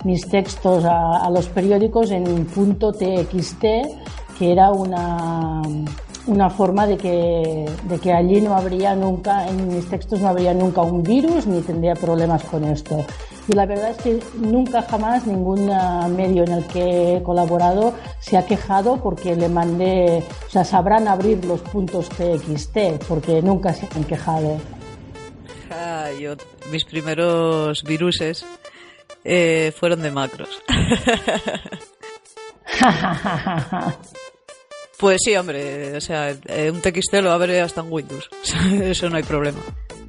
mis 0.05 0.27
textos 0.29 0.85
a, 0.85 1.25
a 1.25 1.29
los 1.29 1.47
periódicos 1.47 2.11
en 2.11 2.45
punto 2.45 2.93
txt 2.93 3.63
que 4.37 4.51
era 4.51 4.71
una 4.71 5.61
una 6.27 6.49
forma 6.49 6.87
de 6.87 6.97
que, 6.97 7.65
de 7.83 7.99
que 7.99 8.11
allí 8.11 8.41
no 8.41 8.55
habría 8.55 8.95
nunca, 8.95 9.47
en 9.47 9.67
mis 9.67 9.87
textos 9.87 10.21
no 10.21 10.29
habría 10.29 10.53
nunca 10.53 10.81
un 10.81 11.03
virus 11.03 11.45
ni 11.45 11.61
tendría 11.61 11.93
problemas 11.93 12.43
con 12.43 12.63
esto. 12.63 13.05
Y 13.47 13.53
la 13.53 13.65
verdad 13.65 13.91
es 13.91 13.97
que 13.97 14.19
nunca 14.37 14.81
jamás 14.81 15.27
ningún 15.27 15.69
ah, 15.69 16.07
medio 16.07 16.43
en 16.43 16.51
el 16.53 16.63
que 16.65 17.17
he 17.17 17.23
colaborado 17.23 17.93
se 18.19 18.37
ha 18.37 18.45
quejado 18.45 19.01
porque 19.03 19.35
le 19.35 19.49
mandé, 19.49 20.23
o 20.47 20.49
sea, 20.49 20.63
sabrán 20.63 21.07
abrir 21.07 21.45
los 21.45 21.61
puntos 21.61 22.09
TXT 22.09 23.05
porque 23.07 23.43
nunca 23.43 23.73
se 23.73 23.87
han 23.95 24.03
quejado. 24.03 24.57
Ah, 25.69 26.09
yo, 26.19 26.33
mis 26.71 26.85
primeros 26.85 27.83
viruses 27.83 28.45
eh, 29.25 29.73
fueron 29.77 30.01
de 30.01 30.11
macros. 30.11 30.49
Pues 34.97 35.19
sí, 35.25 35.35
hombre, 35.35 35.97
o 35.97 35.99
sea, 35.99 36.33
eh, 36.47 36.71
un 36.71 36.79
TXT 36.79 37.15
lo 37.15 37.33
abre 37.33 37.59
hasta 37.59 37.81
en 37.81 37.91
Windows, 37.91 38.29
eso 38.81 39.09
no 39.09 39.17
hay 39.17 39.23
problema. 39.23 39.59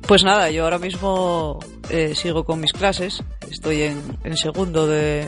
Pues 0.06 0.22
nada, 0.22 0.48
yo 0.50 0.62
ahora 0.62 0.78
mismo 0.78 1.58
eh, 1.90 2.14
sigo 2.14 2.44
con 2.44 2.60
mis 2.60 2.72
clases, 2.72 3.24
estoy 3.50 3.82
en, 3.82 4.00
en 4.22 4.36
segundo 4.36 4.86
de, 4.86 5.26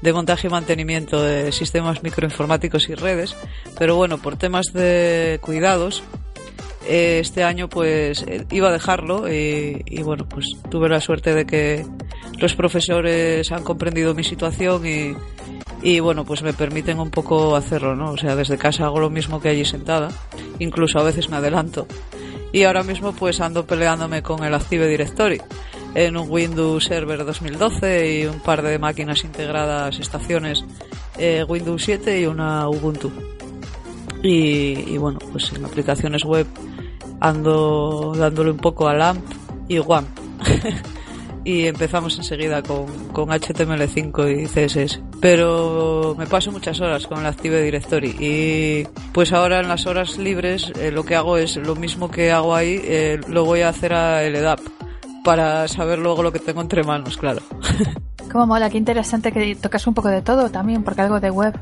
de 0.00 0.12
montaje 0.12 0.46
y 0.46 0.50
mantenimiento 0.50 1.20
de 1.20 1.50
sistemas 1.50 2.04
microinformáticos 2.04 2.88
y 2.88 2.94
redes, 2.94 3.34
pero 3.76 3.96
bueno, 3.96 4.18
por 4.18 4.36
temas 4.36 4.66
de 4.72 5.40
cuidados, 5.42 6.04
eh, 6.86 7.18
este 7.20 7.42
año 7.42 7.68
pues 7.68 8.22
eh, 8.22 8.46
iba 8.50 8.68
a 8.68 8.72
dejarlo 8.72 9.30
y, 9.30 9.82
y, 9.84 10.02
bueno, 10.02 10.28
pues 10.28 10.46
tuve 10.70 10.88
la 10.88 11.00
suerte 11.00 11.34
de 11.34 11.44
que 11.44 11.84
los 12.38 12.54
profesores 12.54 13.50
han 13.52 13.64
comprendido 13.64 14.14
mi 14.14 14.24
situación 14.24 14.86
y, 14.86 15.14
y 15.82 16.00
bueno, 16.00 16.24
pues 16.24 16.42
me 16.42 16.52
permiten 16.52 17.00
un 17.00 17.10
poco 17.10 17.56
hacerlo, 17.56 17.96
¿no? 17.96 18.12
O 18.12 18.16
sea, 18.16 18.36
desde 18.36 18.58
casa 18.58 18.86
hago 18.86 19.00
lo 19.00 19.10
mismo 19.10 19.40
que 19.40 19.48
allí 19.48 19.64
sentada, 19.64 20.08
incluso 20.58 20.98
a 20.98 21.02
veces 21.02 21.28
me 21.28 21.36
adelanto. 21.36 21.86
Y 22.52 22.62
ahora 22.64 22.82
mismo 22.82 23.12
pues 23.12 23.40
ando 23.40 23.66
peleándome 23.66 24.22
con 24.22 24.42
el 24.44 24.54
Active 24.54 24.88
Directory 24.88 25.40
en 25.94 26.16
un 26.16 26.30
Windows 26.30 26.84
Server 26.84 27.24
2012 27.24 28.20
y 28.20 28.26
un 28.26 28.40
par 28.40 28.62
de 28.62 28.78
máquinas 28.78 29.24
integradas, 29.24 29.98
estaciones 29.98 30.64
eh, 31.18 31.44
Windows 31.46 31.82
7 31.84 32.20
y 32.20 32.26
una 32.26 32.68
Ubuntu. 32.68 33.10
Y, 34.22 34.94
y 34.94 34.98
bueno, 34.98 35.18
pues 35.32 35.52
en 35.52 35.64
aplicaciones 35.64 36.24
web 36.24 36.46
ando 37.20 38.14
dándole 38.16 38.50
un 38.50 38.58
poco 38.58 38.88
a 38.88 38.94
LAMP 38.94 39.24
y 39.68 39.78
WAMP. 39.78 40.08
y 41.48 41.66
empezamos 41.66 42.18
enseguida 42.18 42.62
con, 42.62 43.08
con 43.08 43.30
HTML5 43.30 44.42
y 44.42 44.44
CSS. 44.44 45.00
Pero 45.18 46.14
me 46.18 46.26
paso 46.26 46.52
muchas 46.52 46.78
horas 46.82 47.06
con 47.06 47.20
el 47.20 47.26
Active 47.26 47.62
Directory 47.62 48.16
y 48.20 48.86
pues 49.14 49.32
ahora 49.32 49.60
en 49.60 49.68
las 49.68 49.86
horas 49.86 50.18
libres 50.18 50.70
eh, 50.78 50.90
lo 50.90 51.04
que 51.04 51.16
hago 51.16 51.38
es 51.38 51.56
lo 51.56 51.74
mismo 51.74 52.10
que 52.10 52.32
hago 52.32 52.54
ahí, 52.54 52.78
eh, 52.84 53.18
lo 53.28 53.46
voy 53.46 53.62
a 53.62 53.70
hacer 53.70 53.94
a 53.94 54.28
LDAP 54.28 54.60
para 55.24 55.66
saber 55.68 55.98
luego 55.98 56.22
lo 56.22 56.32
que 56.32 56.38
tengo 56.38 56.60
entre 56.60 56.84
manos, 56.84 57.16
claro. 57.16 57.40
Como 58.30 58.46
mola, 58.46 58.68
qué 58.68 58.76
interesante 58.76 59.32
que 59.32 59.56
tocas 59.56 59.86
un 59.86 59.94
poco 59.94 60.08
de 60.08 60.20
todo 60.20 60.50
también, 60.50 60.84
porque 60.84 61.00
algo 61.00 61.18
de 61.18 61.30
web. 61.30 61.58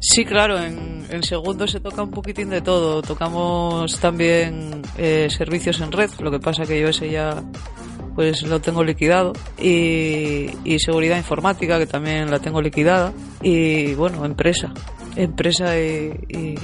Sí, 0.00 0.24
claro, 0.24 0.58
en, 0.58 1.04
en 1.10 1.22
segundo 1.22 1.66
se 1.66 1.80
toca 1.80 2.02
un 2.02 2.10
poquitín 2.10 2.48
de 2.48 2.62
todo. 2.62 3.02
Tocamos 3.02 3.98
también 4.00 4.80
eh, 4.96 5.28
servicios 5.28 5.82
en 5.82 5.92
red, 5.92 6.10
lo 6.20 6.30
que 6.30 6.38
pasa 6.38 6.64
que 6.64 6.80
yo 6.80 6.88
ese 6.88 7.10
ya 7.10 7.42
pues 8.16 8.42
lo 8.42 8.60
tengo 8.60 8.82
liquidado. 8.82 9.34
Y, 9.58 10.50
y, 10.64 10.78
seguridad 10.80 11.18
informática 11.18 11.78
que 11.78 11.86
también 11.86 12.30
la 12.30 12.40
tengo 12.40 12.60
liquidada. 12.60 13.12
Y 13.42 13.94
bueno 13.94 14.24
empresa. 14.24 14.72
Empresa 15.14 15.78
y, 15.78 16.12
y 16.28 16.54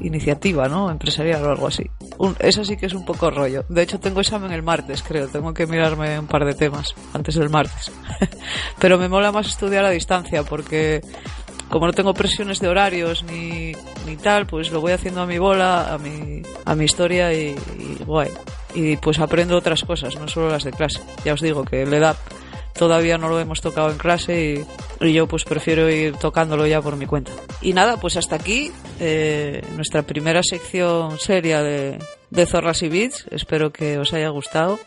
iniciativa 0.00 0.68
no 0.68 0.90
empresarial 0.90 1.44
o 1.44 1.50
algo 1.50 1.66
así. 1.68 1.84
Un, 2.18 2.34
esa 2.40 2.64
sí 2.64 2.76
que 2.76 2.86
es 2.86 2.94
un 2.94 3.04
poco 3.04 3.30
rollo. 3.30 3.64
De 3.68 3.82
hecho 3.82 4.00
tengo 4.00 4.20
examen 4.20 4.52
el 4.52 4.62
martes 4.62 5.02
creo. 5.02 5.28
Tengo 5.28 5.52
que 5.52 5.66
mirarme 5.66 6.18
un 6.18 6.26
par 6.26 6.44
de 6.44 6.54
temas 6.54 6.94
antes 7.12 7.34
del 7.34 7.50
martes. 7.50 7.92
Pero 8.78 8.98
me 8.98 9.08
mola 9.08 9.32
más 9.32 9.46
estudiar 9.46 9.84
a 9.84 9.90
distancia 9.90 10.42
porque 10.42 11.02
como 11.72 11.86
no 11.86 11.94
tengo 11.94 12.12
presiones 12.12 12.60
de 12.60 12.68
horarios 12.68 13.24
ni, 13.24 13.72
ni 14.04 14.16
tal, 14.18 14.46
pues 14.46 14.70
lo 14.70 14.82
voy 14.82 14.92
haciendo 14.92 15.22
a 15.22 15.26
mi 15.26 15.38
bola, 15.38 15.94
a 15.94 15.96
mi, 15.96 16.42
a 16.66 16.74
mi 16.74 16.84
historia 16.84 17.32
y, 17.32 17.56
guay. 18.04 18.28
Y 18.74 18.98
pues 18.98 19.18
aprendo 19.18 19.56
otras 19.56 19.82
cosas, 19.82 20.16
no 20.16 20.28
solo 20.28 20.50
las 20.50 20.64
de 20.64 20.72
clase. 20.72 21.00
Ya 21.24 21.32
os 21.32 21.40
digo 21.40 21.64
que 21.64 21.82
el 21.82 21.94
EDAP 21.94 22.18
todavía 22.74 23.16
no 23.16 23.30
lo 23.30 23.40
hemos 23.40 23.62
tocado 23.62 23.90
en 23.90 23.96
clase 23.96 24.66
y, 25.00 25.06
y 25.06 25.14
yo 25.14 25.26
pues 25.26 25.44
prefiero 25.44 25.88
ir 25.88 26.14
tocándolo 26.16 26.66
ya 26.66 26.82
por 26.82 26.96
mi 26.96 27.06
cuenta. 27.06 27.32
Y 27.62 27.72
nada, 27.72 27.96
pues 27.96 28.18
hasta 28.18 28.36
aquí 28.36 28.70
eh, 29.00 29.62
nuestra 29.74 30.02
primera 30.02 30.42
sección 30.42 31.18
seria 31.18 31.62
de, 31.62 31.98
de 32.28 32.46
Zorras 32.46 32.82
y 32.82 32.90
Beats. 32.90 33.24
Espero 33.30 33.72
que 33.72 33.96
os 33.96 34.12
haya 34.12 34.28
gustado. 34.28 34.78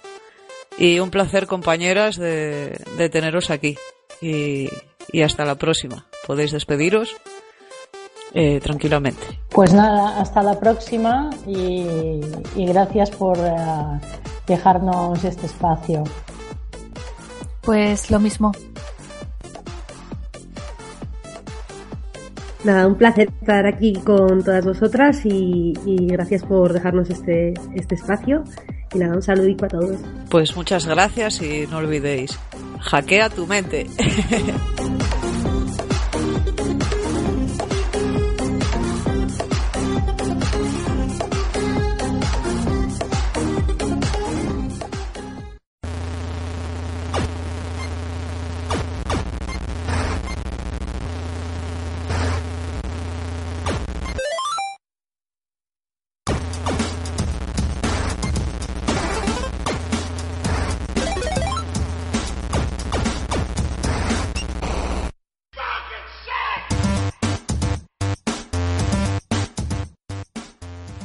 Y 0.77 0.99
un 0.99 1.09
placer, 1.09 1.47
compañeras, 1.47 2.15
de, 2.15 2.79
de 2.95 3.09
teneros 3.09 3.49
aquí. 3.49 3.75
Y, 4.21 4.69
y 5.11 5.23
hasta 5.23 5.45
la 5.45 5.55
próxima. 5.55 6.05
Podéis 6.25 6.51
despediros 6.51 7.15
eh, 8.33 8.59
tranquilamente. 8.61 9.39
Pues 9.49 9.73
nada, 9.73 10.19
hasta 10.19 10.43
la 10.43 10.59
próxima 10.59 11.29
y, 11.47 12.19
y 12.55 12.65
gracias 12.65 13.11
por 13.11 13.37
uh, 13.37 13.99
dejarnos 14.45 15.23
este 15.23 15.45
espacio. 15.45 16.03
Pues 17.61 18.11
lo 18.11 18.19
mismo. 18.19 18.51
Nada, 22.65 22.87
un 22.87 22.95
placer 22.95 23.29
estar 23.39 23.67
aquí 23.67 23.93
con 24.03 24.43
todas 24.43 24.65
vosotras 24.65 25.23
y, 25.23 25.73
y 25.85 26.07
gracias 26.07 26.43
por 26.43 26.73
dejarnos 26.73 27.09
este, 27.11 27.53
este 27.75 27.95
espacio. 27.95 28.43
Y 28.93 28.97
nada, 28.97 29.13
un 29.15 29.21
saludito 29.21 29.65
a 29.65 29.67
todos. 29.67 29.97
Pues 30.29 30.55
muchas 30.55 30.87
gracias 30.87 31.41
y 31.41 31.67
no 31.67 31.77
olvidéis, 31.77 32.39
hackea 32.81 33.29
tu 33.29 33.45
mente. 33.45 33.85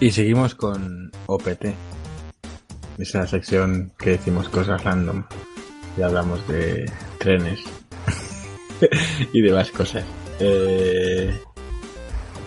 Y 0.01 0.11
seguimos 0.11 0.55
con 0.55 1.13
OPT. 1.27 1.67
Esa 2.99 3.27
sección 3.27 3.93
que 3.99 4.11
decimos 4.11 4.49
cosas 4.49 4.83
random. 4.83 5.25
Y 5.99 6.01
hablamos 6.01 6.47
de 6.49 6.91
trenes. 7.19 7.61
y 9.33 9.43
demás 9.43 9.71
cosas. 9.71 10.05
Eh... 10.39 11.39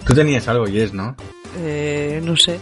Tú 0.03 0.15
tenías 0.15 0.47
algo, 0.47 0.65
Yes, 0.65 0.93
¿no? 0.93 1.15
Eh, 1.57 2.19
no 2.23 2.35
sé. 2.35 2.59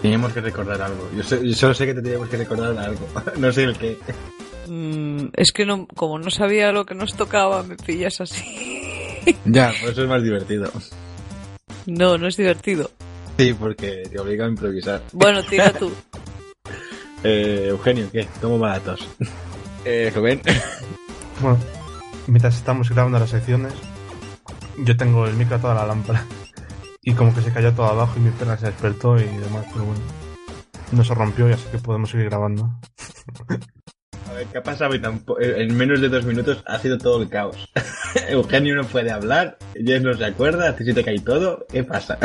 Teníamos 0.00 0.32
que 0.32 0.40
recordar 0.40 0.80
algo. 0.80 1.10
Yo, 1.16 1.24
sé, 1.24 1.40
yo, 1.46 1.54
solo 1.54 1.74
sé 1.74 1.86
que 1.86 1.94
te 1.94 2.02
teníamos 2.02 2.28
que 2.28 2.36
recordar 2.36 2.78
algo. 2.78 3.08
no 3.38 3.52
sé 3.52 3.64
el 3.64 3.76
qué. 3.76 3.98
Mm, 4.68 5.30
es 5.34 5.50
que 5.50 5.66
no, 5.66 5.88
como 5.96 6.20
no 6.20 6.30
sabía 6.30 6.70
lo 6.70 6.86
que 6.86 6.94
nos 6.94 7.14
tocaba, 7.16 7.64
me 7.64 7.76
pillas 7.76 8.20
así. 8.20 8.44
ya, 9.44 9.72
por 9.80 9.90
eso 9.90 10.02
es 10.02 10.08
más 10.08 10.22
divertido. 10.22 10.70
No, 11.86 12.16
no 12.18 12.28
es 12.28 12.36
divertido. 12.36 12.88
Sí, 13.42 13.54
porque 13.54 14.08
te 14.08 14.20
obliga 14.20 14.46
a 14.46 14.48
improvisar. 14.48 15.02
Bueno, 15.12 15.42
tira 15.42 15.72
tú. 15.72 15.92
Eh, 17.24 17.66
Eugenio, 17.68 18.10
¿qué? 18.10 18.26
¿Cómo 18.40 18.58
va 18.58 18.70
la 18.70 18.80
tos? 18.80 19.08
Eh, 19.84 20.12
Rubén. 20.12 20.40
Bueno, 21.40 21.58
mientras 22.26 22.56
estamos 22.56 22.90
grabando 22.90 23.20
las 23.20 23.30
secciones, 23.30 23.72
yo 24.78 24.96
tengo 24.96 25.26
el 25.26 25.34
micro 25.34 25.54
a 25.56 25.60
toda 25.60 25.74
la 25.74 25.86
lámpara. 25.86 26.24
Y 27.00 27.14
como 27.14 27.32
que 27.32 27.42
se 27.42 27.52
cayó 27.52 27.72
todo 27.72 27.86
abajo 27.86 28.14
y 28.16 28.20
mi 28.20 28.30
perra 28.30 28.58
se 28.58 28.66
despertó 28.66 29.18
y 29.18 29.24
demás, 29.24 29.66
pero 29.72 29.84
bueno. 29.84 30.00
No 30.90 31.04
se 31.04 31.14
rompió 31.14 31.48
y 31.48 31.52
así 31.52 31.64
que 31.70 31.78
podemos 31.78 32.10
seguir 32.10 32.28
grabando. 32.28 32.70
Ver, 34.34 34.46
¿qué 34.46 34.58
ha 34.58 34.62
pasado? 34.62 34.94
Tampo- 34.94 35.36
En 35.40 35.76
menos 35.76 36.00
de 36.00 36.08
dos 36.08 36.24
minutos 36.24 36.62
ha 36.66 36.78
sido 36.78 36.98
todo 36.98 37.22
el 37.22 37.28
caos. 37.28 37.56
Eugenio 38.28 38.74
no 38.76 38.84
puede 38.84 39.10
hablar, 39.10 39.58
Jess 39.74 40.02
no 40.02 40.14
se 40.14 40.24
acuerda, 40.24 40.76
se 40.76 40.92
te 40.94 41.04
cae 41.04 41.18
todo. 41.20 41.66
¿Qué 41.70 41.84
pasa? 41.84 42.18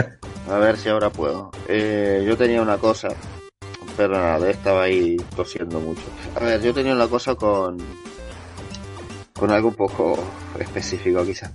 A 0.49 0.57
ver 0.59 0.77
si 0.77 0.89
ahora 0.89 1.09
puedo. 1.09 1.51
Eh, 1.67 2.23
yo 2.27 2.37
tenía 2.37 2.61
una 2.61 2.77
cosa, 2.77 3.09
pero 3.95 4.13
nada, 4.13 4.49
estaba 4.49 4.83
ahí 4.83 5.17
tosiendo 5.35 5.79
mucho. 5.79 6.03
A 6.35 6.39
ver, 6.43 6.61
yo 6.61 6.73
tenía 6.73 6.93
una 6.93 7.07
cosa 7.07 7.35
con. 7.35 7.77
con 9.33 9.51
algo 9.51 9.69
un 9.69 9.75
poco 9.75 10.17
específico, 10.59 11.25
quizá. 11.25 11.51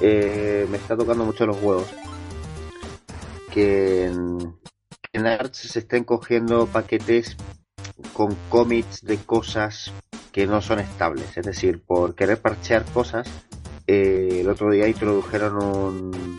Eh, 0.00 0.66
me 0.70 0.76
está 0.76 0.96
tocando 0.96 1.24
mucho 1.24 1.46
los 1.46 1.56
huevos. 1.62 1.86
Que 3.52 4.06
en, 4.06 4.56
en 5.12 5.24
se 5.52 5.78
estén 5.78 6.02
cogiendo 6.02 6.66
paquetes 6.66 7.36
con 8.14 8.34
cómics 8.48 9.02
de 9.02 9.18
cosas 9.18 9.92
que 10.32 10.46
no 10.46 10.62
son 10.62 10.80
estables. 10.80 11.36
Es 11.36 11.44
decir, 11.44 11.82
por 11.82 12.14
querer 12.14 12.40
parchear 12.40 12.84
cosas, 12.86 13.28
eh, 13.86 14.38
el 14.40 14.48
otro 14.48 14.70
día 14.70 14.88
introdujeron 14.88 15.62
un, 15.62 16.38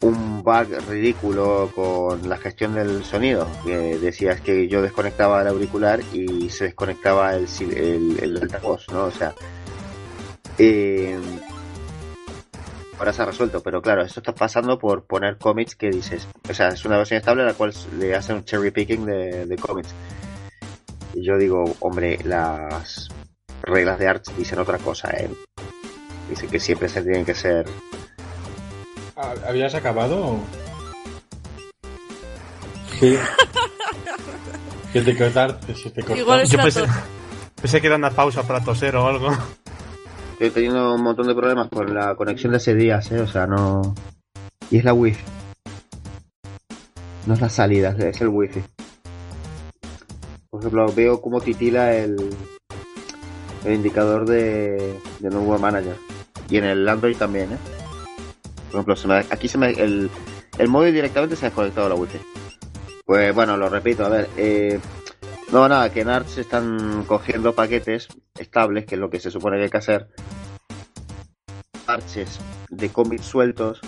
un 0.00 0.42
bug 0.42 0.68
ridículo 0.88 1.70
con 1.74 2.28
la 2.28 2.38
gestión 2.38 2.74
del 2.74 3.04
sonido. 3.04 3.46
Que 3.64 3.98
decías 3.98 4.40
que 4.40 4.68
yo 4.68 4.80
desconectaba 4.80 5.42
el 5.42 5.48
auricular 5.48 6.00
y 6.12 6.48
se 6.48 6.64
desconectaba 6.64 7.34
el, 7.34 7.46
el, 7.60 8.18
el 8.22 8.42
altavoz, 8.42 8.88
¿no? 8.90 9.04
O 9.04 9.10
sea, 9.10 9.34
eh, 10.58 11.18
ahora 12.98 13.12
se 13.12 13.22
ha 13.22 13.26
resuelto, 13.26 13.62
pero 13.62 13.82
claro, 13.82 14.02
esto 14.02 14.20
está 14.20 14.34
pasando 14.34 14.78
por 14.78 15.04
poner 15.04 15.36
cómics 15.38 15.76
que 15.76 15.90
dices, 15.90 16.26
o 16.48 16.54
sea, 16.54 16.68
es 16.68 16.84
una 16.84 16.96
versión 16.96 17.18
estable 17.18 17.42
a 17.42 17.46
la 17.46 17.54
cual 17.54 17.72
le 17.98 18.14
hacen 18.14 18.36
un 18.36 18.44
cherry 18.44 18.70
picking 18.70 19.04
de, 19.04 19.46
de. 19.46 19.56
Yo 21.22 21.38
digo, 21.38 21.64
hombre, 21.80 22.18
las 22.24 23.08
reglas 23.62 23.98
de 23.98 24.08
Arts 24.08 24.36
dicen 24.36 24.58
otra 24.58 24.78
cosa, 24.78 25.10
¿eh? 25.10 25.30
Dicen 26.28 26.50
que 26.50 26.60
siempre 26.60 26.88
se 26.88 27.02
tienen 27.02 27.24
que 27.24 27.34
ser 27.34 27.66
¿Habías 29.16 29.74
acabado? 29.74 30.38
Sí. 32.98 33.16
Que 34.92 35.02
te 35.02 35.74
se 35.74 35.90
te. 35.90 36.18
Igual 36.18 36.40
es 36.40 36.50
Yo 36.50 36.58
pensé, 36.58 36.84
pensé 37.60 37.80
que 37.82 37.86
era 37.88 37.96
una 37.96 38.10
pausa 38.10 38.44
para 38.44 38.64
toser 38.64 38.96
o 38.96 39.06
algo. 39.06 39.28
Estoy 40.32 40.50
teniendo 40.50 40.94
un 40.94 41.02
montón 41.02 41.26
de 41.26 41.34
problemas 41.34 41.68
con 41.68 41.92
la 41.94 42.14
conexión 42.14 42.52
de 42.52 42.58
ese 42.58 42.74
día, 42.74 43.00
¿eh? 43.10 43.20
O 43.20 43.26
sea, 43.26 43.46
no... 43.46 43.94
Y 44.70 44.78
es 44.78 44.84
la 44.84 44.94
wifi. 44.94 45.22
No 47.26 47.34
es 47.34 47.40
la 47.42 47.50
salida, 47.50 47.94
es 47.98 48.22
el 48.22 48.28
wifi. 48.28 48.62
Ejemplo, 50.66 50.92
veo 50.96 51.20
cómo 51.20 51.40
titila 51.40 51.94
el, 51.94 52.16
el 53.64 53.72
indicador 53.72 54.26
de, 54.26 54.98
de 55.20 55.30
Network 55.30 55.60
Manager. 55.60 55.94
Y 56.50 56.56
en 56.56 56.64
el 56.64 56.88
Android 56.88 57.16
también, 57.16 57.52
¿eh? 57.52 57.58
Por 58.72 58.80
ejemplo, 58.80 58.96
se 58.96 59.06
me- 59.06 59.24
aquí 59.30 59.46
se 59.46 59.58
me, 59.58 59.70
el, 59.70 60.10
el 60.58 60.68
móvil 60.68 60.92
directamente 60.92 61.36
se 61.36 61.46
ha 61.46 61.50
desconectado 61.50 61.88
la 61.88 61.94
wifi. 61.94 62.18
Pues 63.04 63.32
bueno, 63.32 63.56
lo 63.56 63.68
repito, 63.68 64.04
a 64.04 64.08
ver, 64.08 64.28
eh, 64.36 64.80
no, 65.52 65.68
nada, 65.68 65.92
que 65.92 66.00
en 66.00 66.08
Arch 66.08 66.36
están 66.38 67.04
cogiendo 67.06 67.54
paquetes 67.54 68.08
estables, 68.36 68.86
que 68.86 68.96
es 68.96 69.00
lo 69.00 69.08
que 69.08 69.20
se 69.20 69.30
supone 69.30 69.58
que 69.58 69.62
hay 69.64 69.70
que 69.70 69.76
hacer, 69.78 70.08
parches 71.86 72.40
de 72.70 72.88
cómics 72.88 73.24
sueltos, 73.24 73.80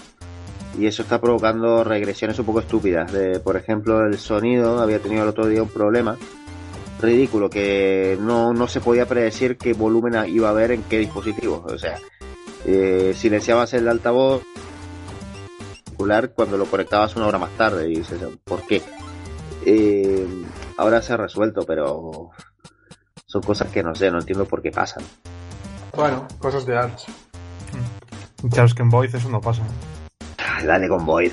y 0.79 0.87
eso 0.87 1.03
está 1.03 1.21
provocando 1.21 1.83
regresiones 1.83 2.39
un 2.39 2.47
poco 2.47 2.61
estúpidas. 2.61 3.13
De, 3.13 3.41
por 3.41 3.57
ejemplo, 3.57 4.07
el 4.07 4.17
sonido 4.19 4.79
había 4.81 5.01
tenido 5.01 5.25
el 5.25 5.31
otro 5.31 5.49
día 5.49 5.61
un 5.61 5.69
problema 5.69 6.17
ridículo, 7.01 7.49
que 7.49 8.17
no, 8.21 8.53
no 8.53 8.69
se 8.69 8.81
podía 8.81 9.07
predecir 9.07 9.57
qué 9.57 9.73
volumen 9.73 10.15
iba 10.29 10.49
a 10.49 10.51
haber 10.51 10.73
en 10.73 10.83
qué 10.83 10.99
dispositivo. 10.99 11.65
O 11.67 11.79
sea, 11.79 11.99
eh, 12.67 13.13
silenciabas 13.17 13.75
el 13.75 13.89
altavoz 13.89 14.43
cuando 16.35 16.57
lo 16.57 16.67
conectabas 16.67 17.17
una 17.17 17.27
hora 17.27 17.39
más 17.39 17.51
tarde, 17.57 17.91
y 17.91 17.97
dices, 17.97 18.19
¿por 18.45 18.67
qué? 18.67 18.83
Eh, 19.67 20.27
ahora 20.77 21.03
se 21.03 21.13
ha 21.13 21.17
resuelto, 21.17 21.63
pero 21.67 22.31
son 23.27 23.43
cosas 23.43 23.71
que 23.71 23.83
no 23.83 23.95
sé, 23.95 24.11
no 24.11 24.19
entiendo 24.19 24.45
por 24.47 24.63
qué 24.63 24.71
pasan. 24.71 25.05
Bueno, 25.95 26.27
cosas 26.39 26.65
de 26.65 26.79
Arch. 26.79 27.07
Claro, 28.51 28.67
es 28.67 28.75
que 28.75 28.83
en 28.83 28.91
Void 28.91 29.15
eso 29.15 29.29
no 29.29 29.41
pasa. 29.41 29.63
Ay, 30.39 30.67
Dale 30.67 30.89
con 30.89 31.05
Void. 31.05 31.33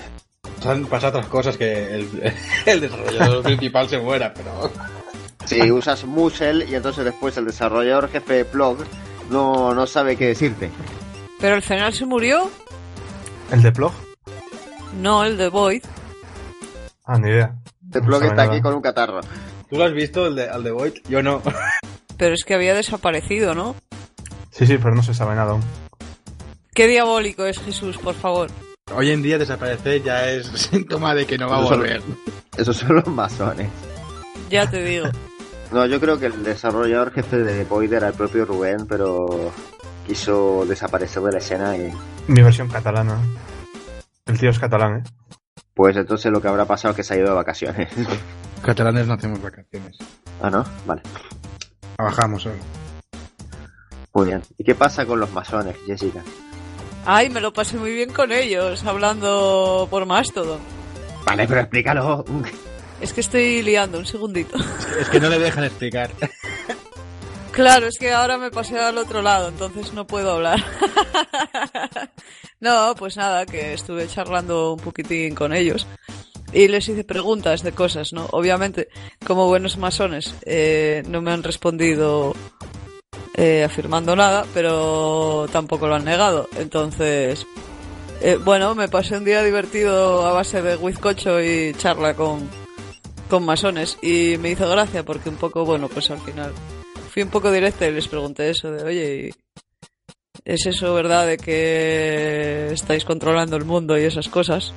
Han 0.66 0.86
pasado 0.88 1.20
otras 1.20 1.28
cosas 1.28 1.58
que 1.58 1.96
el, 1.96 2.34
el 2.66 2.82
desarrollador 2.82 3.44
principal 3.44 3.88
se 3.88 4.00
muera, 4.00 4.34
pero... 4.34 4.72
Si 5.46 5.72
usas 5.72 6.06
Musel 6.06 6.68
y 6.70 6.76
entonces 6.76 7.06
después 7.06 7.36
el 7.38 7.46
desarrollador 7.46 8.10
jefe 8.10 8.34
de 8.34 8.46
Plog 8.46 8.78
no, 9.30 9.74
no 9.74 9.86
sabe 9.88 10.16
qué 10.16 10.28
decirte. 10.28 10.70
Pero 11.40 11.56
al 11.56 11.62
final 11.62 11.94
se 11.94 12.06
murió. 12.06 12.50
¿El 13.52 13.62
de 13.62 13.72
Plog? 13.72 13.92
No, 15.02 15.24
el 15.24 15.38
de 15.38 15.50
Void. 15.50 15.84
Ah, 17.06 17.18
ni 17.20 17.30
idea. 17.30 17.54
El 17.94 18.02
No 18.02 18.08
Plog 18.08 18.24
está 18.24 18.36
nada. 18.36 18.52
aquí 18.52 18.62
con 18.62 18.74
un 18.74 18.82
catarro. 18.82 19.22
¿Tú 19.70 19.78
lo 19.78 19.84
has 19.86 19.94
visto, 19.94 20.26
el 20.28 20.36
de, 20.36 20.46
el 20.46 20.64
de 20.64 20.72
Void? 20.72 20.94
Yo 21.08 21.22
no. 21.22 21.42
Pero 22.18 22.34
es 22.34 22.44
que 22.46 22.56
había 22.56 22.74
desaparecido, 22.74 23.54
¿no? 23.54 23.76
Sí, 24.52 24.66
sí, 24.66 24.78
pero 24.78 24.96
no 24.96 25.04
se 25.04 25.14
sabe 25.14 25.36
nada 25.36 25.52
aún. 25.52 25.62
Qué 26.74 26.88
diabólico 26.88 27.46
es 27.46 27.60
Jesús, 27.60 27.98
por 27.98 28.16
favor. 28.16 28.50
Hoy 28.96 29.12
en 29.12 29.22
día 29.22 29.38
desaparecer 29.38 30.02
ya 30.02 30.30
es 30.30 30.48
síntoma 30.56 31.14
de 31.14 31.26
que 31.26 31.38
no 31.38 31.50
va 31.50 31.58
a 31.58 31.60
Eso 31.66 31.70
volver. 31.72 32.02
Esos 32.56 32.78
son 32.78 32.96
los 32.96 33.08
masones. 33.08 33.68
Ya 34.50 34.70
te 34.70 34.82
digo. 34.82 35.08
No, 35.76 35.86
yo 35.86 36.00
creo 36.00 36.18
que 36.18 36.28
el 36.28 36.42
desarrollador 36.42 37.12
jefe 37.12 37.40
de 37.40 37.66
Void 37.66 37.92
era 37.92 38.08
el 38.08 38.14
propio 38.14 38.46
Rubén, 38.46 38.88
pero 38.88 39.52
quiso 40.08 40.66
desaparecer 40.66 41.22
de 41.24 41.32
la 41.34 41.38
escena 41.40 41.76
y 41.76 41.92
Mi 42.30 42.42
versión 42.42 42.70
catalana. 42.70 43.20
El 44.26 44.40
tío 44.40 44.52
es 44.52 44.58
catalán, 44.58 45.00
¿eh? 45.00 45.04
pues 45.74 45.98
entonces 45.98 46.32
lo 46.32 46.42
que 46.42 46.48
habrá 46.48 46.64
pasado 46.64 46.92
es 46.92 46.96
que 46.96 47.04
se 47.04 47.14
ha 47.14 47.18
ido 47.18 47.28
de 47.28 47.34
vacaciones. 47.34 47.90
Catalanes 48.64 49.06
no 49.06 49.16
hacemos 49.16 49.42
vacaciones. 49.42 49.98
ah, 50.42 50.50
¿no? 50.50 50.64
Vale. 50.86 51.02
Trabajamos 51.98 52.44
solo. 52.44 52.56
Muy 54.14 54.28
bien. 54.28 54.42
¿Y 54.58 54.64
qué 54.64 54.76
pasa 54.76 55.06
con 55.06 55.20
los 55.20 55.34
masones, 55.34 55.76
Jessica? 55.86 56.24
Ay, 57.06 57.30
me 57.30 57.42
lo 57.42 57.52
pasé 57.52 57.76
muy 57.76 57.94
bien 57.94 58.14
con 58.14 58.32
ellos, 58.32 58.82
hablando 58.86 59.90
por 59.92 60.06
Mastodon. 60.06 60.62
Vale, 61.26 61.46
pero 61.46 61.60
explícalo. 61.60 62.24
Es 63.06 63.14
que 63.14 63.22
estoy 63.22 63.62
liando, 63.62 64.00
un 64.00 64.06
segundito. 64.08 64.58
Es 65.00 65.10
que 65.10 65.20
no 65.20 65.30
le 65.30 65.38
dejan 65.38 65.64
explicar. 65.64 66.10
Claro, 67.52 67.86
es 67.86 68.00
que 68.00 68.12
ahora 68.12 68.40
me 68.40 68.50
pasé 68.50 68.80
al 68.80 68.98
otro 68.98 69.22
lado, 69.22 69.50
entonces 69.50 69.94
no 69.94 70.08
puedo 70.08 70.32
hablar. 70.32 70.66
no, 72.60 72.96
pues 72.98 73.16
nada, 73.16 73.46
que 73.46 73.74
estuve 73.74 74.08
charlando 74.08 74.74
un 74.74 74.80
poquitín 74.80 75.36
con 75.36 75.54
ellos 75.54 75.86
y 76.52 76.68
les 76.68 76.90
hice 76.90 77.04
preguntas 77.04 77.62
de 77.62 77.74
cosas, 77.74 78.12
¿no? 78.12 78.26
Obviamente, 78.32 78.88
como 79.26 79.48
buenos 79.48 79.78
masones, 79.78 80.34
eh, 80.44 81.04
no 81.08 81.22
me 81.22 81.32
han 81.32 81.44
respondido 81.44 82.36
eh, 83.36 83.64
afirmando 83.64 84.16
nada, 84.16 84.48
pero 84.52 85.46
tampoco 85.52 85.88
lo 85.88 85.94
han 85.94 86.06
negado. 86.06 86.50
Entonces, 86.58 87.46
eh, 88.22 88.40
bueno, 88.44 88.74
me 88.74 88.90
pasé 88.90 89.16
un 89.16 89.26
día 89.26 89.44
divertido 89.44 90.26
a 90.26 90.34
base 90.34 90.64
de 90.64 90.76
bizcocho 90.76 91.40
y 91.40 91.74
charla 91.78 92.16
con, 92.16 92.65
con 93.30 93.46
masones 93.46 93.98
y 94.02 94.38
me 94.40 94.52
hizo 94.52 94.70
gracia 94.70 95.04
porque 95.04 95.30
un 95.30 95.36
poco, 95.36 95.66
bueno, 95.66 95.90
pues 95.90 96.10
al 96.12 96.20
final 96.20 96.54
fui 97.10 97.24
un 97.24 97.30
poco 97.30 97.52
directa 97.52 97.88
y 97.88 97.94
les 97.94 98.08
pregunté 98.08 98.50
eso 98.50 98.72
de, 98.72 98.84
oye, 98.84 99.34
¿es 100.44 100.66
eso 100.66 100.94
verdad 100.94 101.26
de 101.26 101.38
que 101.38 102.70
estáis 102.72 103.06
controlando 103.06 103.56
el 103.56 103.66
mundo 103.66 103.98
y 103.98 104.04
esas 104.04 104.28
cosas? 104.28 104.74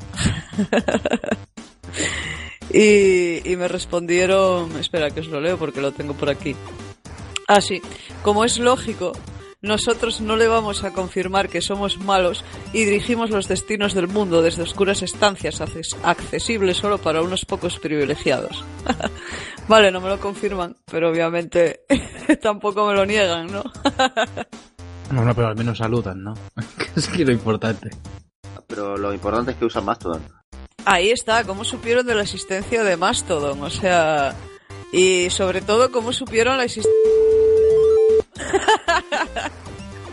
y, 2.73 3.51
y 3.51 3.57
me 3.57 3.69
respondieron, 3.69 4.77
espera 4.79 5.11
que 5.11 5.21
os 5.21 5.29
lo 5.29 5.41
leo 5.41 5.59
porque 5.59 5.81
lo 5.81 5.93
tengo 5.93 6.15
por 6.15 6.31
aquí. 6.31 6.55
Ah, 7.49 7.61
sí, 7.61 7.83
como 8.23 8.45
es 8.45 8.59
lógico, 8.59 9.13
nosotros 9.61 10.21
no 10.21 10.37
le 10.37 10.47
vamos 10.47 10.85
a 10.85 10.93
confirmar 10.93 11.49
que 11.49 11.61
somos 11.61 11.99
malos 11.99 12.45
y 12.73 12.85
dirigimos 12.85 13.31
los 13.31 13.49
destinos 13.49 13.93
del 13.95 14.07
mundo 14.09 14.41
desde 14.43 14.63
oscuras 14.63 15.03
estancias 15.03 15.61
acces- 15.61 15.97
accesibles 16.05 16.77
solo 16.77 16.99
para 16.99 17.23
unos 17.23 17.45
pocos 17.45 17.79
privilegiados. 17.79 18.65
vale, 19.69 19.91
no 19.91 20.01
me 20.01 20.09
lo 20.09 20.21
confirman, 20.21 20.77
pero 20.91 21.11
obviamente 21.11 21.81
tampoco 22.43 22.87
me 22.87 22.95
lo 22.95 23.05
niegan, 23.07 23.47
¿no? 23.49 23.65
No, 25.11 25.25
no, 25.25 25.35
pero 25.35 25.49
al 25.49 25.57
menos 25.57 25.79
saludan, 25.79 26.23
¿no? 26.23 26.35
es 26.95 27.09
que 27.09 27.25
lo 27.25 27.33
importante. 27.33 27.89
Pero 28.67 28.99
lo 28.99 29.15
importante 29.15 29.53
es 29.53 29.57
que 29.57 29.65
usan 29.65 29.87
Mastodon. 29.87 30.23
Ahí 30.85 31.11
está, 31.11 31.45
cómo 31.45 31.65
supieron 31.65 32.05
de 32.07 32.15
la 32.15 32.21
existencia 32.25 32.85
de 32.85 32.99
Mastodon, 32.99 33.63
o 33.63 33.71
sea, 33.71 34.35
y 34.93 35.31
sobre 35.31 35.63
todo 35.63 35.91
cómo 35.91 36.13
supieron 36.13 36.59
la 36.59 36.65
existencia... 36.65 36.93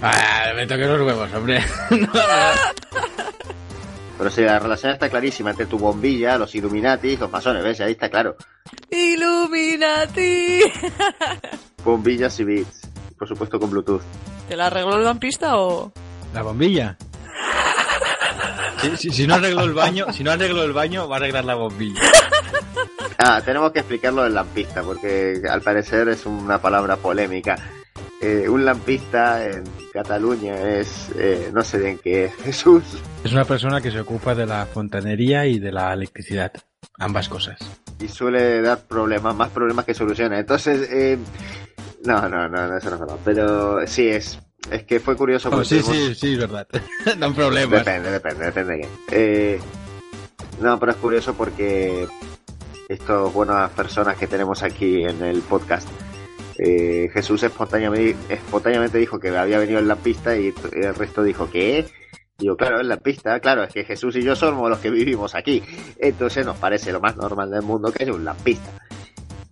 Ah, 0.02 0.52
me 0.56 0.68
toqué 0.68 0.86
los 0.86 1.02
huevos, 1.02 1.34
hombre. 1.34 1.64
Pero 4.18 4.30
si 4.30 4.42
la 4.42 4.60
relación 4.60 4.92
está 4.94 5.10
clarísima 5.10 5.50
entre 5.52 5.66
tu 5.66 5.78
bombilla, 5.80 6.38
los 6.38 6.54
Illuminati 6.54 7.10
y 7.10 7.18
los 7.18 7.32
masones, 7.32 7.64
¿ves? 7.64 7.82
Ahí 7.82 7.94
está 7.94 8.10
claro. 8.10 8.36
Illuminati. 8.90 10.60
Bombillas 11.84 12.40
y 12.40 12.44
bits. 12.44 12.82
Por 13.18 13.28
supuesto 13.28 13.60
con 13.60 13.70
Bluetooth. 13.72 14.02
¿Te 14.48 14.56
la 14.56 14.68
arregló 14.68 14.96
el 14.98 15.04
lampista 15.06 15.58
o...? 15.58 15.92
La 16.34 16.44
bombilla. 16.44 16.98
Si, 18.82 18.98
si- 18.98 19.12
si 19.12 19.26
no 19.28 19.36
arreglo 19.36 19.64
el 19.64 19.74
baño, 19.74 20.12
si 20.14 20.24
no 20.24 20.32
arreglo 20.32 20.64
el 20.64 20.74
baño, 20.74 21.08
va 21.08 21.16
a 21.16 21.20
arreglar 21.20 21.46
la 21.46 21.56
bombilla. 21.56 22.02
Ah, 23.18 23.42
tenemos 23.44 23.72
que 23.72 23.80
explicarlo 23.80 24.24
del 24.24 24.34
lampista, 24.36 24.84
porque 24.84 25.42
al 25.50 25.62
parecer 25.62 26.10
es 26.10 26.26
una 26.26 26.62
palabra 26.62 26.98
polémica. 26.98 27.56
Eh, 28.22 28.48
un 28.50 28.64
lampista 28.66 29.46
en 29.46 29.64
Cataluña 29.92 30.56
es, 30.78 31.10
eh, 31.18 31.50
no 31.54 31.64
sé 31.64 31.80
bien 31.80 32.00
qué 32.02 32.26
es, 32.26 32.36
Jesús. 32.36 32.84
Es 33.24 33.32
una 33.34 33.46
persona 33.46 33.82
que 33.82 33.92
se 33.92 34.00
ocupa 34.00 34.34
de 34.34 34.46
la 34.46 34.66
fontanería 34.66 35.46
y 35.46 35.60
de 35.60 35.72
la 35.72 35.94
electricidad. 35.94 36.52
Ambas 36.98 37.28
cosas. 37.28 37.60
Y 38.00 38.08
suele 38.08 38.62
dar 38.62 38.80
problemas, 38.88 39.36
más 39.36 39.50
problemas 39.50 39.86
que 39.86 39.94
soluciones. 39.94 40.40
Entonces, 40.40 40.88
eh, 40.92 41.18
no, 42.06 42.28
no, 42.30 42.48
no, 42.48 42.68
no, 42.68 42.78
eso 42.78 42.90
no 42.90 42.96
es 42.96 43.00
verdad. 43.02 43.18
Pero 43.26 43.88
sí, 43.88 44.08
es, 44.08 44.40
es 44.72 44.84
que 44.84 45.00
fue 45.00 45.16
curioso. 45.16 45.50
Oh, 45.50 45.52
porque 45.52 45.68
sí, 45.68 45.80
tuvimos- 45.82 45.96
sí, 45.96 46.16
sí, 46.16 46.34
es 46.34 46.40
verdad. 46.40 46.68
Dan 47.20 47.34
problemas. 47.34 47.80
Depende, 47.86 48.12
depende, 48.12 48.46
depende 48.46 48.74
de 48.74 48.80
quién. 48.80 48.92
Eh, 49.12 49.60
no, 50.62 50.80
pero 50.80 50.92
es 50.94 50.98
curioso 51.00 51.34
porque 51.34 52.08
estas 52.88 53.34
buenas 53.34 53.70
personas 53.72 54.16
que 54.18 54.28
tenemos 54.28 54.64
aquí 54.64 55.04
en 55.04 55.22
el 55.24 55.42
podcast, 55.42 55.88
eh, 56.60 57.10
Jesús 57.14 57.44
espontáneamente, 57.44 58.98
dijo 58.98 59.20
que 59.20 59.30
había 59.30 59.60
venido 59.60 59.80
en 59.80 59.88
la 59.88 59.96
pista 59.96 60.38
y 60.38 60.54
el 60.74 60.96
resto 60.96 61.24
dijo 61.24 61.50
que 61.50 61.86
Digo, 62.38 62.58
claro, 62.58 62.82
en 62.82 62.90
la 62.90 62.98
pista, 62.98 63.40
claro, 63.40 63.64
es 63.64 63.74
que 63.74 63.86
Jesús 63.86 64.14
y 64.18 64.22
yo 64.22 64.36
somos 64.36 64.70
los 64.70 64.80
que 64.80 64.90
vivimos 64.90 65.36
aquí. 65.36 65.64
Entonces 65.98 66.46
nos 66.46 66.58
parece 66.58 66.92
lo 66.92 67.00
más 67.00 67.16
normal 67.16 67.50
del 67.50 67.62
mundo 67.62 67.94
que 67.94 68.04
es 68.04 68.10
un 68.10 68.26
lampista. 68.26 68.72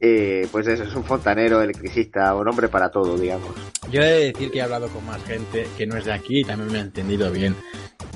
Eh, 0.01 0.49
pues 0.51 0.67
eso, 0.67 0.83
es 0.83 0.93
un 0.93 1.05
fontanero, 1.05 1.61
electricista, 1.61 2.35
un 2.35 2.45
hombre 2.45 2.67
para 2.67 2.91
todo, 2.91 3.17
digamos. 3.17 3.51
Yo 3.89 4.01
he 4.01 4.05
de 4.05 4.25
decir 4.33 4.51
que 4.51 4.57
he 4.57 4.61
hablado 4.61 4.89
con 4.89 5.05
más 5.05 5.23
gente 5.23 5.65
que 5.77 5.87
no 5.87 5.95
es 5.95 6.03
de 6.03 6.11
aquí 6.11 6.41
y 6.41 6.43
también 6.43 6.73
me 6.73 6.79
ha 6.79 6.81
entendido 6.81 7.31
bien. 7.31 7.55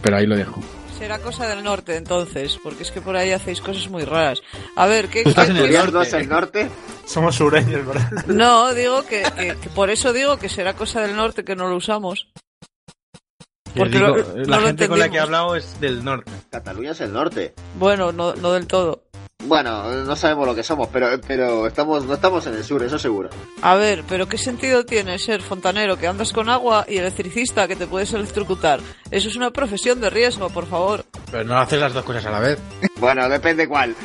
Pero 0.01 0.17
ahí 0.17 0.25
lo 0.25 0.35
dejo. 0.35 0.59
Será 0.97 1.19
cosa 1.19 1.47
del 1.47 1.63
norte 1.63 1.95
entonces, 1.95 2.57
porque 2.63 2.83
es 2.83 2.91
que 2.91 3.01
por 3.01 3.15
ahí 3.15 3.31
hacéis 3.31 3.61
cosas 3.61 3.87
muy 3.89 4.03
raras. 4.03 4.41
A 4.75 4.87
ver, 4.87 5.07
¿qué... 5.09 5.21
Estás 5.21 5.49
en 5.49 5.57
el 5.57 5.71
norte. 5.71 5.91
¿No 5.91 6.01
es 6.01 6.13
el 6.13 6.27
norte? 6.27 6.69
Somos 7.05 7.35
sureños, 7.35 7.85
¿verdad? 7.85 8.09
No, 8.27 8.73
digo 8.73 9.03
que, 9.05 9.23
que- 9.37 9.55
que 9.61 9.69
por 9.69 9.89
eso 9.91 10.11
digo 10.11 10.37
que 10.37 10.49
será 10.49 10.73
cosa 10.73 11.01
del 11.01 11.15
norte 11.15 11.43
que 11.45 11.55
no 11.55 11.67
lo 11.69 11.75
usamos. 11.75 12.29
Porque 13.75 13.99
digo, 13.99 14.07
lo- 14.07 14.37
la 14.37 14.55
no 14.57 14.61
lo 14.61 14.67
gente 14.67 14.87
con 14.89 14.97
la 14.97 15.09
que 15.09 15.17
he 15.17 15.19
hablado 15.19 15.55
es 15.55 15.79
del 15.79 16.03
norte. 16.03 16.31
Cataluña 16.49 16.91
es 16.91 17.01
el 17.01 17.13
norte. 17.13 17.53
Bueno, 17.77 18.11
no, 18.11 18.33
no 18.33 18.53
del 18.53 18.65
todo. 18.65 19.03
Bueno, 19.47 20.03
no 20.03 20.15
sabemos 20.15 20.47
lo 20.47 20.55
que 20.55 20.63
somos, 20.63 20.89
pero, 20.91 21.09
pero 21.25 21.67
estamos, 21.67 22.03
no 22.05 22.15
estamos 22.15 22.45
en 22.47 22.55
el 22.55 22.63
sur, 22.63 22.83
eso 22.83 22.97
seguro. 22.99 23.29
A 23.61 23.75
ver, 23.75 24.03
pero 24.09 24.27
¿qué 24.27 24.38
sentido 24.38 24.83
tiene 24.85 25.17
ser 25.19 25.41
fontanero 25.41 25.95
que 25.97 26.07
andas 26.07 26.33
con 26.33 26.49
agua 26.49 26.85
y 26.89 26.97
electricista 26.97 27.67
que 27.67 27.75
te 27.75 27.88
puedes 27.88 28.11
electrocutar? 28.13 28.79
Eso 29.11 29.29
es 29.29 29.35
una 29.35 29.51
profesión 29.51 30.01
de 30.01 30.09
riesgo, 30.09 30.49
por 30.49 30.65
favor. 30.67 31.05
Pero 31.31 31.43
no 31.45 31.57
haces 31.57 31.79
las 31.79 31.93
dos 31.93 32.03
cosas 32.03 32.25
a 32.25 32.31
la 32.31 32.39
vez. 32.39 32.59
Bueno, 32.99 33.29
depende 33.29 33.67
cuál. 33.67 33.95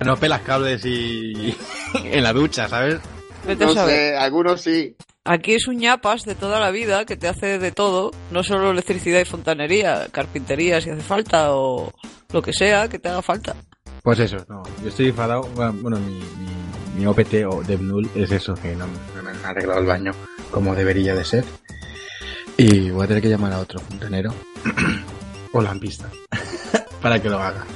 No 0.00 0.16
pelas 0.16 0.40
cables 0.40 0.82
y... 0.86 1.54
en 2.02 2.22
la 2.22 2.32
ducha, 2.32 2.66
¿sabes? 2.66 2.98
Vete 3.46 3.66
No 3.66 3.72
a 3.72 3.74
saber. 3.74 3.94
sé, 3.94 4.16
algunos 4.16 4.62
sí. 4.62 4.96
Aquí 5.24 5.52
es 5.52 5.68
un 5.68 5.76
ñapas 5.76 6.22
de 6.24 6.34
toda 6.34 6.58
la 6.58 6.70
vida 6.70 7.04
que 7.04 7.18
te 7.18 7.28
hace 7.28 7.58
de 7.58 7.72
todo, 7.72 8.10
no 8.30 8.42
solo 8.42 8.70
electricidad 8.70 9.20
y 9.20 9.26
fontanería, 9.26 10.08
carpintería 10.10 10.80
si 10.80 10.88
hace 10.88 11.02
falta 11.02 11.52
o 11.54 11.92
lo 12.32 12.40
que 12.40 12.54
sea 12.54 12.88
que 12.88 12.98
te 12.98 13.10
haga 13.10 13.20
falta. 13.20 13.54
Pues 14.08 14.20
eso, 14.20 14.38
no. 14.48 14.62
Yo 14.82 14.88
estoy 14.88 15.08
enfadado. 15.08 15.42
Bueno, 15.54 15.98
mi, 15.98 16.14
mi, 16.14 16.20
mi 16.96 17.06
OPT 17.06 17.44
o 17.46 17.62
DevNull 17.62 18.08
es 18.14 18.30
eso, 18.32 18.54
que 18.54 18.74
no, 18.74 18.86
no 19.14 19.22
me 19.22 19.32
han 19.32 19.44
arreglado 19.44 19.80
el 19.80 19.86
baño 19.86 20.12
como 20.50 20.74
debería 20.74 21.14
de 21.14 21.26
ser. 21.26 21.44
Y 22.56 22.88
voy 22.88 23.04
a 23.04 23.06
tener 23.06 23.22
que 23.22 23.28
llamar 23.28 23.52
a 23.52 23.58
otro 23.58 23.80
fontanero 23.80 24.32
o 25.52 25.60
lampista 25.60 26.08
para 27.02 27.20
que 27.20 27.28
lo 27.28 27.38
haga. 27.38 27.66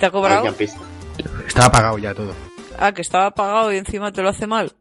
¿Te 0.00 0.06
ha 0.06 0.10
cobrado? 0.10 0.46
Está 1.46 1.66
apagado 1.66 1.98
ya 1.98 2.14
todo. 2.14 2.32
Ah, 2.78 2.92
que 2.92 3.02
estaba 3.02 3.26
apagado 3.26 3.70
y 3.70 3.76
encima 3.76 4.10
te 4.10 4.22
lo 4.22 4.30
hace 4.30 4.46
mal. 4.46 4.72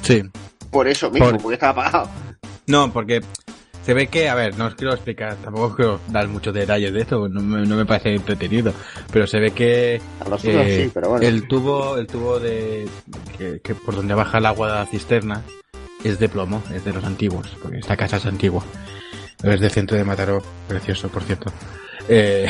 Sí. 0.00 0.22
Por 0.70 0.88
eso 0.88 1.10
mismo, 1.10 1.28
Por- 1.28 1.42
porque 1.42 1.54
estaba 1.56 1.82
apagado. 1.82 2.10
No, 2.66 2.90
porque 2.90 3.20
se 3.88 3.94
ve 3.94 4.08
que, 4.08 4.28
a 4.28 4.34
ver, 4.34 4.58
no 4.58 4.66
os 4.66 4.74
quiero 4.74 4.92
explicar, 4.92 5.34
tampoco 5.36 5.74
quiero 5.74 5.98
dar 6.08 6.28
muchos 6.28 6.52
detalles 6.52 6.92
de 6.92 7.00
esto, 7.00 7.26
no 7.26 7.40
me, 7.40 7.64
no 7.66 7.74
me 7.74 7.86
parece 7.86 8.14
entretenido, 8.14 8.74
pero 9.10 9.26
se 9.26 9.40
ve 9.40 9.52
que 9.52 9.94
eh, 9.94 10.82
sí, 10.84 10.90
pero 10.92 11.08
bueno. 11.08 11.26
el 11.26 11.48
tubo, 11.48 11.96
el 11.96 12.06
tubo 12.06 12.38
de 12.38 12.86
que, 13.38 13.60
que 13.64 13.74
por 13.74 13.96
donde 13.96 14.12
baja 14.12 14.36
el 14.36 14.44
agua 14.44 14.68
de 14.68 14.74
la 14.74 14.84
cisterna 14.84 15.42
es 16.04 16.18
de 16.18 16.28
plomo, 16.28 16.62
es 16.74 16.84
de 16.84 16.92
los 16.92 17.02
antiguos, 17.02 17.56
porque 17.62 17.78
esta 17.78 17.96
casa 17.96 18.18
es 18.18 18.26
antigua. 18.26 18.62
Es 19.42 19.58
de 19.58 19.70
centro 19.70 19.96
de 19.96 20.04
Mataró, 20.04 20.42
precioso, 20.68 21.08
por 21.08 21.22
cierto. 21.22 21.50
Eh, 22.10 22.46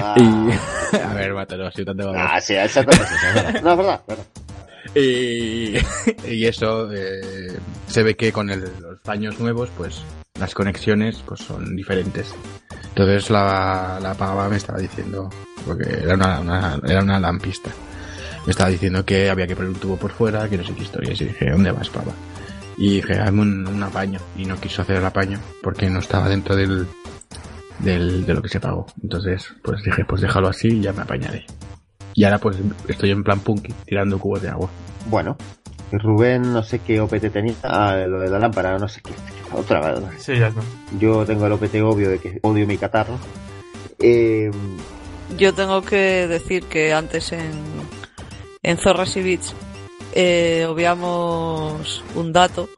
Ah, 0.00 0.16
y 0.18 0.96
a 0.96 1.14
ver, 1.14 1.32
Mataró, 1.32 1.70
si 1.70 1.84
tanto 1.84 2.12
va 2.12 2.34
ah, 2.34 2.40
sí, 2.40 2.54
exactamente. 2.56 3.06
sí, 3.08 3.26
es 3.28 3.34
verdad. 3.36 3.62
No, 3.62 3.70
es 3.70 3.76
verdad. 3.76 4.00
verdad. 4.08 4.24
y, 4.96 5.74
y 6.34 6.46
eso 6.46 6.92
eh, 6.92 7.56
se 7.86 8.02
ve 8.02 8.16
que 8.16 8.32
con 8.32 8.50
el- 8.50 8.64
los 8.80 8.98
paños 9.00 9.38
nuevos, 9.38 9.68
pues 9.78 10.02
las 10.40 10.54
conexiones 10.54 11.22
pues 11.24 11.40
son 11.40 11.76
diferentes. 11.76 12.34
Entonces 12.88 13.30
la, 13.30 13.98
la 14.02 14.14
pava 14.14 14.48
me 14.48 14.56
estaba 14.56 14.78
diciendo, 14.78 15.30
porque 15.64 15.88
era 16.02 16.14
una, 16.14 16.40
una- 16.40 16.80
era 16.84 17.02
una 17.02 17.20
lampista, 17.20 17.70
me 18.46 18.50
estaba 18.50 18.70
diciendo 18.70 19.04
que 19.04 19.30
había 19.30 19.46
que 19.46 19.54
poner 19.54 19.70
un 19.70 19.76
tubo 19.78 19.96
por 19.96 20.10
fuera, 20.10 20.48
que 20.48 20.56
no 20.58 20.64
sé 20.64 20.74
qué 20.74 20.82
historias, 20.82 21.20
y 21.20 21.26
dije, 21.26 21.50
¿dónde 21.50 21.70
vas, 21.70 21.88
pava? 21.88 22.12
Y 22.76 22.96
dije, 22.96 23.14
hazme 23.20 23.42
un, 23.42 23.66
un 23.68 23.82
apaño, 23.82 24.18
y 24.36 24.44
no 24.46 24.58
quiso 24.58 24.82
hacer 24.82 24.96
el 24.96 25.04
apaño, 25.04 25.38
porque 25.62 25.88
no 25.90 25.98
estaba 26.00 26.28
dentro 26.28 26.56
del, 26.56 26.86
del, 27.78 28.24
de 28.26 28.34
lo 28.34 28.42
que 28.42 28.48
se 28.48 28.58
pagó. 28.60 28.86
Entonces, 29.02 29.52
pues 29.62 29.82
dije, 29.82 30.04
pues 30.04 30.22
déjalo 30.22 30.48
así 30.48 30.68
y 30.68 30.80
ya 30.80 30.92
me 30.92 31.02
apañaré. 31.02 31.44
Y 32.14 32.24
ahora 32.24 32.38
pues 32.38 32.56
estoy 32.88 33.10
en 33.10 33.22
plan 33.22 33.40
punky, 33.40 33.72
tirando 33.86 34.18
cubos 34.18 34.42
de 34.42 34.48
agua. 34.48 34.68
Bueno, 35.06 35.36
Rubén, 35.98 36.52
no 36.52 36.62
sé 36.62 36.78
qué 36.80 37.00
OPT 37.00 37.30
tenía. 37.32 37.54
Ah, 37.62 37.96
lo 38.06 38.20
de 38.20 38.30
la 38.30 38.38
lámpara, 38.38 38.78
no 38.78 38.88
sé 38.88 39.00
qué. 39.02 39.12
Otra 39.52 39.80
vez. 39.94 40.04
Sí, 40.22 40.38
ya 40.38 40.48
está. 40.48 40.60
Yo 40.98 41.24
tengo 41.26 41.46
el 41.46 41.52
OPT 41.52 41.76
obvio 41.82 42.10
de 42.10 42.18
que 42.18 42.38
odio 42.42 42.66
mi 42.66 42.76
catarro. 42.78 43.18
Eh, 43.98 44.50
Yo 45.36 45.52
tengo 45.54 45.82
que 45.82 46.26
decir 46.26 46.64
que 46.64 46.92
antes 46.92 47.32
en, 47.32 47.50
en 48.62 48.78
Zorras 48.78 49.16
y 49.16 49.22
Bits 49.22 49.54
eh, 50.14 50.66
obviamos 50.68 52.02
un 52.14 52.32
dato 52.32 52.68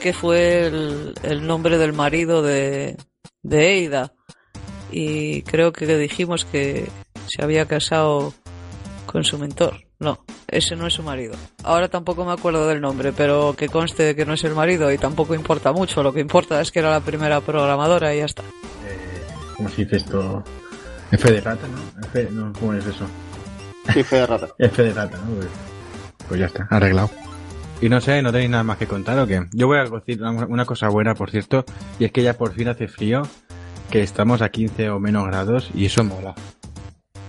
que 0.00 0.12
fue 0.12 0.66
el, 0.66 1.14
el 1.22 1.46
nombre 1.46 1.78
del 1.78 1.92
marido 1.92 2.42
de, 2.42 2.96
de 3.42 3.72
Eida. 3.74 4.12
Y 4.90 5.42
creo 5.42 5.72
que 5.72 5.86
dijimos 5.96 6.44
que 6.44 6.88
se 7.26 7.42
había 7.42 7.66
casado 7.66 8.34
con 9.06 9.24
su 9.24 9.38
mentor. 9.38 9.84
No, 10.02 10.18
ese 10.48 10.74
no 10.74 10.88
es 10.88 10.94
su 10.94 11.04
marido. 11.04 11.34
Ahora 11.62 11.86
tampoco 11.86 12.24
me 12.24 12.32
acuerdo 12.32 12.66
del 12.66 12.80
nombre, 12.80 13.12
pero 13.12 13.54
que 13.56 13.68
conste 13.68 14.02
de 14.02 14.16
que 14.16 14.26
no 14.26 14.34
es 14.34 14.42
el 14.42 14.52
marido 14.52 14.90
y 14.90 14.98
tampoco 14.98 15.32
importa 15.32 15.72
mucho. 15.72 16.02
Lo 16.02 16.12
que 16.12 16.18
importa 16.18 16.60
es 16.60 16.72
que 16.72 16.80
era 16.80 16.90
la 16.90 17.00
primera 17.00 17.40
programadora 17.40 18.12
y 18.12 18.18
ya 18.18 18.24
está. 18.24 18.42
¿Cómo 19.56 19.68
se 19.68 19.84
dice 19.84 19.98
esto? 19.98 20.42
F 21.12 21.30
de 21.30 21.40
rata, 21.40 21.68
¿no? 21.68 22.04
F, 22.04 22.28
no, 22.32 22.52
¿cómo 22.58 22.74
es 22.74 22.84
eso? 22.84 23.06
sí, 23.94 24.02
fe 24.02 24.16
de 24.16 24.26
rata. 24.26 24.48
F 24.58 24.82
de 24.82 24.92
rata, 24.92 25.18
¿no? 25.18 25.36
Pues, 25.36 25.48
pues 26.26 26.40
ya 26.40 26.46
está, 26.46 26.66
arreglado. 26.68 27.08
Y 27.80 27.88
no 27.88 28.00
sé, 28.00 28.22
¿no 28.22 28.32
tenéis 28.32 28.50
nada 28.50 28.64
más 28.64 28.78
que 28.78 28.88
contar 28.88 29.16
o 29.20 29.26
qué? 29.28 29.46
Yo 29.52 29.68
voy 29.68 29.78
a 29.78 29.84
decir 29.84 30.20
una 30.20 30.46
una 30.46 30.64
cosa 30.64 30.88
buena, 30.88 31.14
por 31.14 31.30
cierto, 31.30 31.64
y 32.00 32.06
es 32.06 32.10
que 32.10 32.24
ya 32.24 32.36
por 32.36 32.54
fin 32.54 32.66
hace 32.66 32.88
frío, 32.88 33.22
que 33.88 34.02
estamos 34.02 34.42
a 34.42 34.48
15 34.48 34.90
o 34.90 34.98
menos 34.98 35.28
grados, 35.28 35.70
y 35.74 35.86
eso 35.86 36.02
mola. 36.02 36.34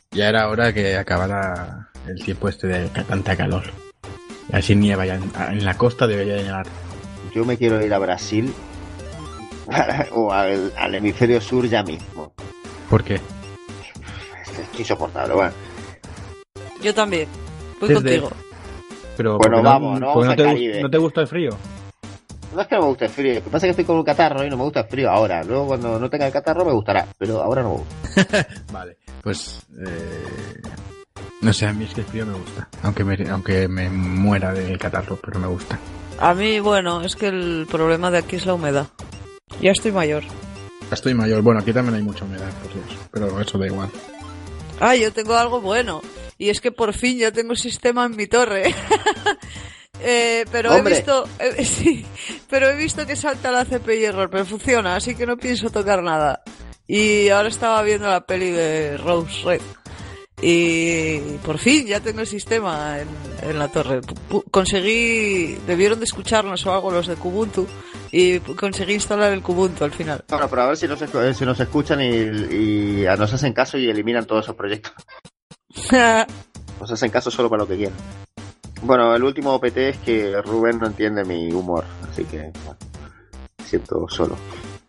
Ya 0.10 0.30
era 0.30 0.50
hora 0.50 0.74
que 0.74 0.98
acabara 0.98 1.93
el 2.08 2.24
tiempo 2.24 2.50
este 2.50 2.68
de 2.68 2.88
tanta 3.04 3.36
calor. 3.36 3.64
Y 4.52 4.56
así 4.56 4.76
nieva 4.76 5.06
ya, 5.06 5.16
en, 5.16 5.32
en 5.52 5.66
la 5.66 5.78
costa 5.78 6.06
debería 6.08 6.36
de 6.36 6.44
nevar. 6.44 6.66
Yo 7.34 7.46
me 7.46 7.58
quiero 7.58 7.84
ir 7.86 7.94
a 7.94 8.00
Brasil 8.00 8.54
o 10.12 10.32
al, 10.32 10.72
al 10.78 10.96
hemisferio 10.96 11.40
sur 11.42 11.68
ya 11.68 11.84
mismo. 11.84 12.34
¿Por 12.90 13.04
qué? 13.04 13.16
Es 13.16 14.80
insoportable, 14.80 15.34
bueno. 15.34 15.54
Yo 16.82 16.94
también. 16.94 17.28
Voy 17.80 17.90
Desde- 17.90 18.20
contigo. 18.20 18.30
Pero 19.16 19.38
Bueno, 19.38 19.62
vamos, 19.62 20.00
no 20.00 20.08
vamos 20.08 20.26
no, 20.26 20.36
te, 20.36 20.42
al 20.44 20.48
gus- 20.50 20.54
Caribe. 20.56 20.82
¿no 20.82 20.90
te 20.90 20.98
gusta 20.98 21.22
el 21.22 21.28
frío? 21.28 21.52
No 22.56 22.62
es 22.62 22.68
que 22.68 22.76
no 22.76 22.82
me 22.82 22.88
guste 22.88 23.06
el 23.06 23.12
frío, 23.12 23.34
lo 23.36 23.44
que 23.44 23.50
pasa 23.50 23.58
es 23.58 23.64
que 23.68 23.70
estoy 23.82 23.86
con 23.86 23.96
un 23.98 24.04
catarro 24.04 24.44
y 24.46 24.50
no 24.50 24.58
me 24.58 24.64
gusta 24.64 24.82
el 24.82 24.88
frío 24.88 25.10
ahora. 25.10 25.44
Luego 25.44 25.68
cuando 25.68 26.00
no 26.00 26.10
tenga 26.10 26.28
el 26.28 26.34
catarro 26.34 26.66
me 26.66 26.72
gustará, 26.72 27.08
pero 27.18 27.42
ahora 27.42 27.64
no 27.64 27.70
me 27.70 27.76
gusta. 27.78 28.48
Vale, 28.72 28.98
pues 29.22 29.62
eh, 29.86 30.62
No 31.44 31.52
sé, 31.52 31.68
a 31.68 31.74
mí 31.74 31.84
es 31.84 31.94
que 31.94 32.02
el 32.02 32.08
frío 32.08 32.26
me 32.26 32.34
gusta. 32.34 32.70
Aunque 32.84 33.04
me, 33.04 33.30
aunque 33.30 33.68
me 33.68 33.90
muera 33.90 34.54
del 34.54 34.78
catarro, 34.78 35.20
pero 35.22 35.40
me 35.40 35.48
gusta. 35.48 35.78
A 36.18 36.34
mí, 36.34 36.62
bueno, 36.62 37.02
es 37.02 37.18
que 37.18 37.28
el 37.28 37.68
problema 37.70 38.10
de 38.10 38.20
aquí 38.20 38.38
es 38.38 38.46
la 38.46 38.54
humedad. 38.54 38.88
Ya 39.62 39.72
estoy 39.72 39.92
mayor. 39.92 40.24
Estoy 40.90 41.14
mayor. 41.14 41.42
Bueno, 41.42 41.60
aquí 41.60 41.74
también 41.74 41.96
hay 41.96 42.02
mucha 42.02 42.24
humedad, 42.24 42.50
por 42.62 42.74
Dios. 42.74 42.98
Pero 43.12 43.42
eso 43.42 43.58
da 43.58 43.68
igual. 43.68 43.90
Ah, 44.80 44.96
yo 44.96 45.12
tengo 45.12 45.36
algo 45.36 45.60
bueno. 45.60 46.02
Y 46.38 46.50
es 46.50 46.62
que 46.62 46.72
por 46.72 46.94
fin 46.94 47.18
ya 47.18 47.32
tengo 47.34 47.56
sistema 47.56 48.06
en 48.06 48.16
mi 48.16 48.28
torre. 48.28 48.74
Eh, 50.06 50.44
pero 50.52 50.74
¡Hombre! 50.74 50.96
he 50.96 50.98
visto, 50.98 51.30
eh, 51.40 51.64
sí, 51.66 52.06
pero 52.50 52.70
he 52.70 52.76
visto 52.76 53.06
que 53.06 53.16
salta 53.16 53.52
la 53.52 53.64
CPI 53.64 54.04
error, 54.04 54.30
pero 54.30 54.44
funciona, 54.44 54.98
así 54.98 55.16
que 55.16 55.26
no 55.26 55.38
pienso 55.38 55.70
tocar 55.70 56.04
nada. 56.04 56.44
Y 56.88 57.30
ahora 57.30 57.48
estaba 57.48 57.82
viendo 57.84 58.10
la 58.10 58.26
peli 58.26 58.52
de 58.52 58.98
Rose 58.98 59.42
Red. 59.46 59.62
Y 60.46 61.20
por 61.46 61.58
fin 61.58 61.88
ya 61.88 62.02
tengo 62.02 62.20
el 62.20 62.28
sistema 62.28 62.98
en, 63.00 63.08
en 63.50 63.58
la 63.58 63.70
torre. 63.70 64.02
Conseguí, 64.52 65.58
debieron 65.66 66.00
de 66.00 66.06
escucharnos 66.06 66.66
o 66.66 66.74
algo 66.74 66.92
los 66.92 67.08
de 67.08 67.16
Kubuntu 67.16 67.66
y 68.12 68.40
conseguí 68.40 68.94
instalar 68.96 69.32
el 69.32 69.42
Kubuntu 69.42 69.86
al 69.86 69.92
final. 69.92 70.24
Bueno, 70.28 70.48
pero 70.50 70.64
a 70.64 70.68
ver 70.68 70.78
si 70.78 70.86
nos, 70.88 71.02
escu- 71.02 71.24
eh, 71.24 71.34
si 71.34 71.46
nos 71.46 71.58
escuchan 71.60 72.02
y, 72.02 72.08
y 72.56 73.06
a- 73.06 73.16
nos 73.16 73.34
hacen 73.34 73.54
caso 73.54 73.78
y 73.78 73.90
eliminan 73.90 74.26
todos 74.26 74.44
esos 74.46 74.56
proyectos. 74.56 74.92
Nos 76.80 76.92
hacen 76.92 77.10
caso 77.12 77.32
solo 77.32 77.50
para 77.50 77.62
lo 77.64 77.68
que 77.68 77.78
quieren. 77.78 77.96
Bueno, 78.82 79.16
el 79.16 79.24
último 79.24 79.54
OPT 79.54 79.78
es 79.78 79.98
que 80.00 80.42
Rubén 80.42 80.78
no 80.80 80.88
entiende 80.88 81.24
mi 81.24 81.50
humor, 81.54 81.86
así 82.12 82.26
que 82.26 82.52
bueno, 82.66 82.78
siento 83.66 84.06
solo. 84.10 84.36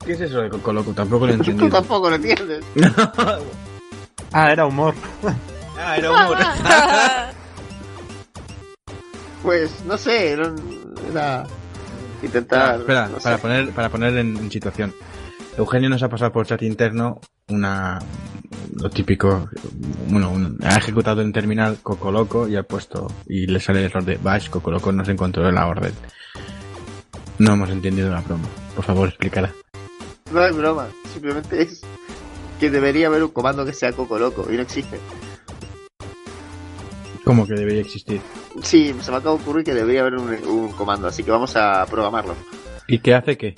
¿Qué 0.04 0.12
es 0.14 0.20
eso 0.22 0.40
de 0.40 0.48
Coco 0.48 0.72
Loco? 0.72 0.92
Tampoco 0.92 1.26
lo 1.26 1.32
Tú 1.36 1.38
entendido. 1.42 1.68
tampoco 1.70 2.10
lo 2.10 2.16
entiendes. 2.16 2.64
Ah, 4.36 4.50
era 4.52 4.66
humor. 4.66 4.94
ah, 5.78 5.96
era 5.96 6.10
humor. 6.10 6.36
Pues 9.42 9.84
no 9.84 9.98
sé, 9.98 10.30
era, 10.32 10.54
era 11.10 11.44
intentar. 12.22 12.80
Espera, 12.80 13.08
no 13.08 13.16
sé. 13.18 13.24
para 13.24 13.38
poner, 13.38 13.70
para 13.72 13.88
poner 13.90 14.16
en, 14.16 14.36
en 14.38 14.50
situación. 14.50 14.94
Eugenio 15.58 15.90
nos 15.90 16.02
ha 16.02 16.08
pasado 16.08 16.32
por 16.32 16.46
chat 16.46 16.62
interno 16.62 17.20
una 17.48 17.98
lo 18.76 18.88
típico, 18.88 19.48
bueno, 20.08 20.30
un- 20.30 20.58
ha 20.64 20.78
ejecutado 20.78 21.20
en 21.20 21.32
terminal 21.32 21.76
Coco 21.82 22.10
Loco 22.10 22.48
y 22.48 22.56
ha 22.56 22.62
puesto 22.62 23.12
y 23.26 23.46
le 23.46 23.60
sale 23.60 23.80
el 23.80 23.84
error 23.86 24.04
de 24.04 24.16
Bash, 24.16 24.48
Coco 24.48 24.70
Loco 24.70 24.90
no 24.92 25.04
se 25.04 25.12
encontró 25.12 25.46
en 25.46 25.54
la 25.56 25.66
orden. 25.66 25.92
No 27.38 27.52
hemos 27.52 27.68
entendido 27.68 28.10
la 28.10 28.22
broma. 28.22 28.48
Por 28.74 28.84
favor, 28.84 29.08
explícala. 29.10 29.52
No 30.32 30.42
es 30.42 30.56
broma, 30.56 30.86
simplemente 31.12 31.62
es 31.62 31.82
que 32.64 32.70
debería 32.70 33.08
haber 33.08 33.22
un 33.22 33.30
comando 33.30 33.64
que 33.66 33.72
sea 33.74 33.92
Coco 33.92 34.18
Loco 34.18 34.46
y 34.50 34.56
no 34.56 34.62
existe. 34.62 34.98
¿Cómo 37.24 37.46
que 37.46 37.54
debería 37.54 37.80
existir? 37.82 38.20
Sí, 38.62 38.94
se 39.02 39.10
me 39.10 39.16
acaba 39.18 39.36
de 39.36 39.42
ocurrir 39.42 39.64
que 39.64 39.74
debería 39.74 40.00
haber 40.02 40.14
un, 40.14 40.32
un 40.46 40.72
comando, 40.72 41.08
así 41.08 41.22
que 41.22 41.30
vamos 41.30 41.54
a 41.56 41.84
programarlo. 41.86 42.34
¿Y 42.86 42.98
qué 42.98 43.14
hace 43.14 43.36
qué? 43.36 43.54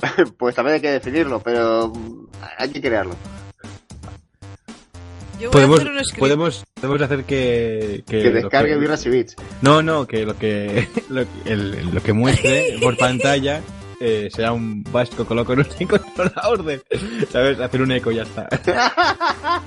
Pues 0.38 0.54
también 0.54 0.74
hay 0.76 0.80
que 0.80 0.90
definirlo, 0.90 1.40
pero 1.40 1.88
mm, 1.88 2.26
hay 2.58 2.68
que 2.70 2.80
crearlo. 2.80 3.14
Yo 5.40 5.50
voy 5.50 5.52
Podemos, 5.52 5.80
a 5.80 5.82
hacer 5.82 5.92
un 6.14 6.18
podemos, 6.18 6.64
podemos 6.80 7.02
hacer 7.02 7.24
que... 7.24 8.04
Que, 8.06 8.30
descargue 8.30 8.76
birras 8.76 9.04
y 9.06 9.10
bits. 9.10 9.34
No, 9.62 9.82
no, 9.82 10.06
que 10.06 10.24
lo 10.24 10.36
que 10.38 10.88
lo, 11.08 11.22
que- 11.24 11.52
el- 11.52 11.90
lo 11.92 12.02
que 12.02 12.12
muestre 12.12 12.76
por 12.82 12.96
pantalla 12.96 13.60
eh, 14.06 14.28
sea 14.30 14.52
un 14.52 14.84
Bash 14.92 15.14
Coco 15.14 15.34
Loco 15.34 15.56
no 15.56 15.64
se 15.64 15.84
encontró 15.84 16.24
la 16.36 16.48
orden. 16.48 16.82
¿Sabes? 17.30 17.58
Hacer 17.58 17.80
un 17.80 17.90
eco 17.92 18.12
y 18.12 18.16
ya 18.16 18.24
está. 18.24 18.46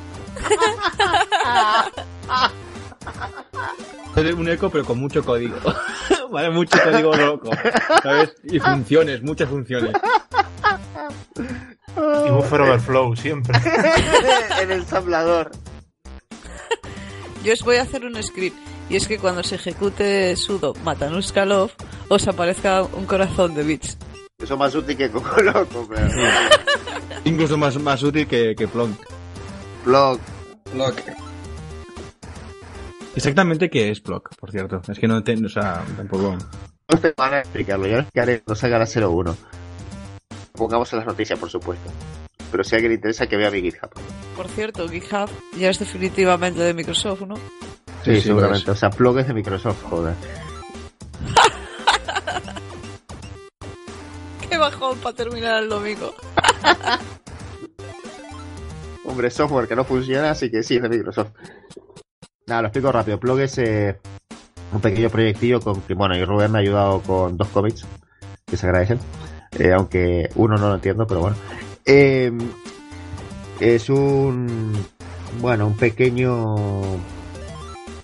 Hacer 4.11 4.35
un 4.35 4.47
eco 4.47 4.69
pero 4.69 4.85
con 4.85 4.99
mucho 4.99 5.25
código. 5.25 5.55
vale, 6.31 6.51
mucho 6.51 6.77
código 6.83 7.15
loco. 7.15 7.49
¿Sabes? 8.03 8.35
Y 8.43 8.59
funciones, 8.59 9.23
muchas 9.23 9.49
funciones. 9.49 9.95
Y 11.95 12.29
buffer 12.29 12.61
overflow, 12.61 13.15
siempre. 13.15 13.59
en 14.61 14.71
el 14.71 14.79
ensamblador. 14.81 15.49
Yo 17.43 17.53
os 17.53 17.63
voy 17.63 17.77
a 17.77 17.81
hacer 17.81 18.05
un 18.05 18.21
script. 18.21 18.57
Y 18.89 18.97
es 18.97 19.07
que 19.07 19.17
cuando 19.17 19.43
se 19.43 19.55
ejecute 19.55 20.35
sudo 20.35 20.75
matanuska 20.83 21.43
love, 21.45 21.73
os 22.07 22.27
aparezca 22.27 22.83
un 22.83 23.05
corazón 23.05 23.55
de 23.55 23.63
bits. 23.63 23.97
Es 24.49 24.57
más 24.57 24.73
útil 24.75 24.95
que 24.95 25.09
Coco 25.09 25.41
Loco, 25.41 25.85
pero... 25.89 26.07
Incluso 27.25 27.57
más, 27.57 27.77
más 27.81 28.01
útil 28.01 28.25
que, 28.27 28.55
que 28.55 28.65
Plonk. 28.65 28.97
Blog. 29.83 30.19
Exactamente 33.13 33.69
qué 33.69 33.89
es 33.89 33.99
Plonk, 33.99 34.29
por 34.39 34.51
cierto. 34.51 34.81
Es 34.87 34.99
que 34.99 35.07
no 35.07 35.17
entiendo, 35.17 35.47
o 35.47 35.49
sea, 35.49 35.83
tampoco... 35.97 36.37
No 36.89 36.97
te 36.97 37.13
van 37.17 37.33
a 37.33 37.39
explicarlo, 37.39 37.87
yo 37.87 37.95
lo 37.95 37.99
explicaré 38.03 38.39
cuando 38.39 38.55
salga 38.55 38.79
la 38.79 39.07
01. 39.09 39.37
Pongamos 40.53 40.93
en 40.93 40.99
las 40.99 41.07
noticias, 41.07 41.37
por 41.37 41.49
supuesto. 41.49 41.89
Pero 42.49 42.63
si 42.63 42.75
a 42.75 42.77
alguien 42.77 42.91
le 42.91 42.95
interesa, 42.95 43.27
que 43.27 43.35
vea 43.35 43.51
mi 43.51 43.61
GitHub. 43.61 43.89
Por 44.37 44.47
cierto, 44.47 44.87
GitHub 44.87 45.29
ya 45.57 45.69
es 45.69 45.79
definitivamente 45.79 46.61
de 46.61 46.73
Microsoft, 46.73 47.23
¿no? 47.23 47.35
Sí, 47.35 47.41
Sí, 48.05 48.15
sí, 48.15 48.21
seguramente. 48.21 48.71
O 48.71 48.75
sea, 48.75 48.89
Plug 48.89 49.19
es 49.19 49.27
de 49.27 49.33
Microsoft, 49.33 49.83
joder. 49.89 50.15
Qué 54.49 54.57
bajón 54.57 54.97
para 54.99 55.15
terminar 55.15 55.63
el 55.63 55.69
domingo. 55.69 56.13
Hombre, 59.05 59.29
software 59.29 59.67
que 59.67 59.75
no 59.75 59.83
funciona, 59.83 60.31
así 60.31 60.51
que 60.51 60.63
sí, 60.63 60.75
es 60.75 60.81
de 60.81 60.89
Microsoft. 60.89 61.31
Nada, 62.45 62.61
lo 62.61 62.67
explico 62.67 62.91
rápido. 62.91 63.19
Plug 63.19 63.39
es 63.39 63.57
eh, 63.57 63.99
un 64.73 64.81
pequeño 64.81 65.09
proyectillo 65.09 65.59
con 65.59 65.81
que, 65.81 65.93
bueno, 65.93 66.15
y 66.15 66.23
Rubén 66.23 66.51
me 66.51 66.59
ha 66.59 66.61
ayudado 66.61 67.01
con 67.01 67.37
dos 67.37 67.47
cómics, 67.49 67.85
que 68.45 68.57
se 68.57 68.65
agradecen. 68.65 68.99
Eh, 69.57 69.73
aunque 69.73 70.29
uno 70.35 70.57
no 70.57 70.69
lo 70.69 70.75
entiendo, 70.75 71.07
pero 71.07 71.21
bueno. 71.21 71.35
Eh, 71.85 72.31
es 73.59 73.89
un, 73.89 74.73
bueno, 75.39 75.67
un 75.67 75.77
pequeño... 75.77 76.55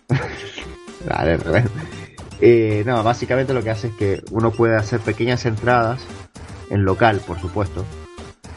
vale, 1.07 1.37
Rubén. 1.37 1.69
Eh, 2.41 2.83
no, 2.85 3.03
básicamente 3.03 3.53
lo 3.53 3.63
que 3.63 3.69
hace 3.69 3.87
es 3.87 3.93
que 3.93 4.21
uno 4.31 4.51
puede 4.51 4.75
hacer 4.75 4.99
pequeñas 4.99 5.45
entradas 5.45 6.05
en 6.73 6.83
local, 6.83 7.21
por 7.25 7.39
supuesto, 7.39 7.85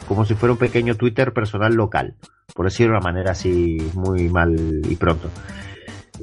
como 0.07 0.25
si 0.25 0.33
fuera 0.33 0.53
un 0.53 0.57
pequeño 0.57 0.95
Twitter 0.95 1.33
personal 1.33 1.73
local, 1.73 2.15
por 2.53 2.65
decirlo 2.65 2.93
de 2.93 2.97
una 2.97 3.03
manera 3.03 3.31
así 3.31 3.77
muy 3.93 4.27
mal 4.29 4.81
y 4.89 4.95
pronto. 4.95 5.29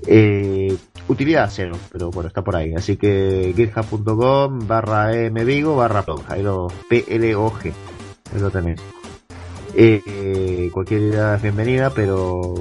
Eh, 0.07 0.76
utilidad 1.07 1.49
cero, 1.53 1.76
pero 1.92 2.11
bueno, 2.11 2.28
está 2.28 2.42
por 2.42 2.57
ahí. 2.57 2.74
Así 2.74 2.97
que 2.97 3.53
github.com 3.57 4.66
barra 4.66 5.11
mvigo 5.30 5.76
barra 5.76 6.03
plog, 6.03 6.24
ahí 6.28 6.42
lo 6.42 6.66
P-L-O-G, 6.88 7.72
ahí 8.34 8.40
lo 8.40 8.51
tenéis. 8.51 8.80
Eh, 9.76 10.68
cualquier 10.72 11.03
idea 11.03 11.36
es 11.36 11.42
bienvenida, 11.42 11.90
pero 11.90 12.55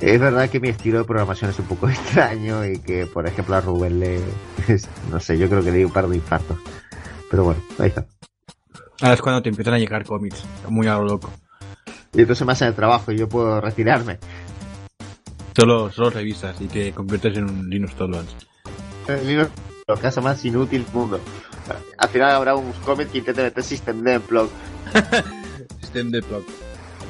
es 0.00 0.20
verdad 0.20 0.48
que 0.48 0.60
mi 0.60 0.68
estilo 0.68 0.98
de 0.98 1.04
programación 1.04 1.50
es 1.50 1.58
un 1.58 1.66
poco 1.66 1.88
extraño 1.90 2.64
y 2.64 2.78
que, 2.78 3.06
por 3.06 3.26
ejemplo, 3.26 3.56
a 3.56 3.60
Rubén 3.60 4.00
le, 4.00 4.20
no 5.10 5.20
sé, 5.20 5.36
yo 5.36 5.48
creo 5.48 5.62
que 5.62 5.72
le 5.72 5.78
di 5.78 5.84
un 5.84 5.92
par 5.92 6.08
de 6.08 6.16
infartos. 6.16 6.58
Pero 7.30 7.44
bueno, 7.44 7.62
ahí 7.78 7.88
está. 7.88 8.06
Ahora 9.00 9.14
es 9.14 9.22
cuando 9.22 9.42
te 9.42 9.48
empiezan 9.48 9.74
a 9.74 9.78
llegar 9.78 10.04
cómics. 10.04 10.44
Muy 10.68 10.86
a 10.86 10.94
lo 10.94 11.04
loco. 11.04 11.30
Y 12.12 12.20
entonces 12.20 12.46
me 12.46 12.52
hacen 12.52 12.68
el 12.68 12.74
trabajo 12.74 13.12
y 13.12 13.18
yo 13.18 13.28
puedo 13.28 13.60
retirarme. 13.60 14.18
Solo, 15.54 15.90
solo 15.90 16.10
revisas 16.10 16.60
y 16.60 16.66
te 16.66 16.92
conviertes 16.92 17.36
en 17.36 17.44
un 17.44 17.68
Linux 17.68 17.94
Tolerance. 17.94 18.34
El 19.08 19.26
Linux 19.26 19.50
es 19.50 19.84
lo 19.86 19.96
que 19.96 20.06
hace 20.06 20.20
más 20.20 20.44
inútil 20.44 20.84
del 20.84 20.94
mundo. 20.94 21.20
Al 21.98 22.08
final 22.08 22.30
habrá 22.30 22.54
un 22.54 22.72
cómic 22.84 23.10
que 23.10 23.18
intente 23.18 23.42
meter 23.42 23.62
Systemd 23.62 24.08
en 24.08 24.26
blog. 24.26 24.48
System 25.80 26.10
de 26.10 26.22
plug. 26.22 26.44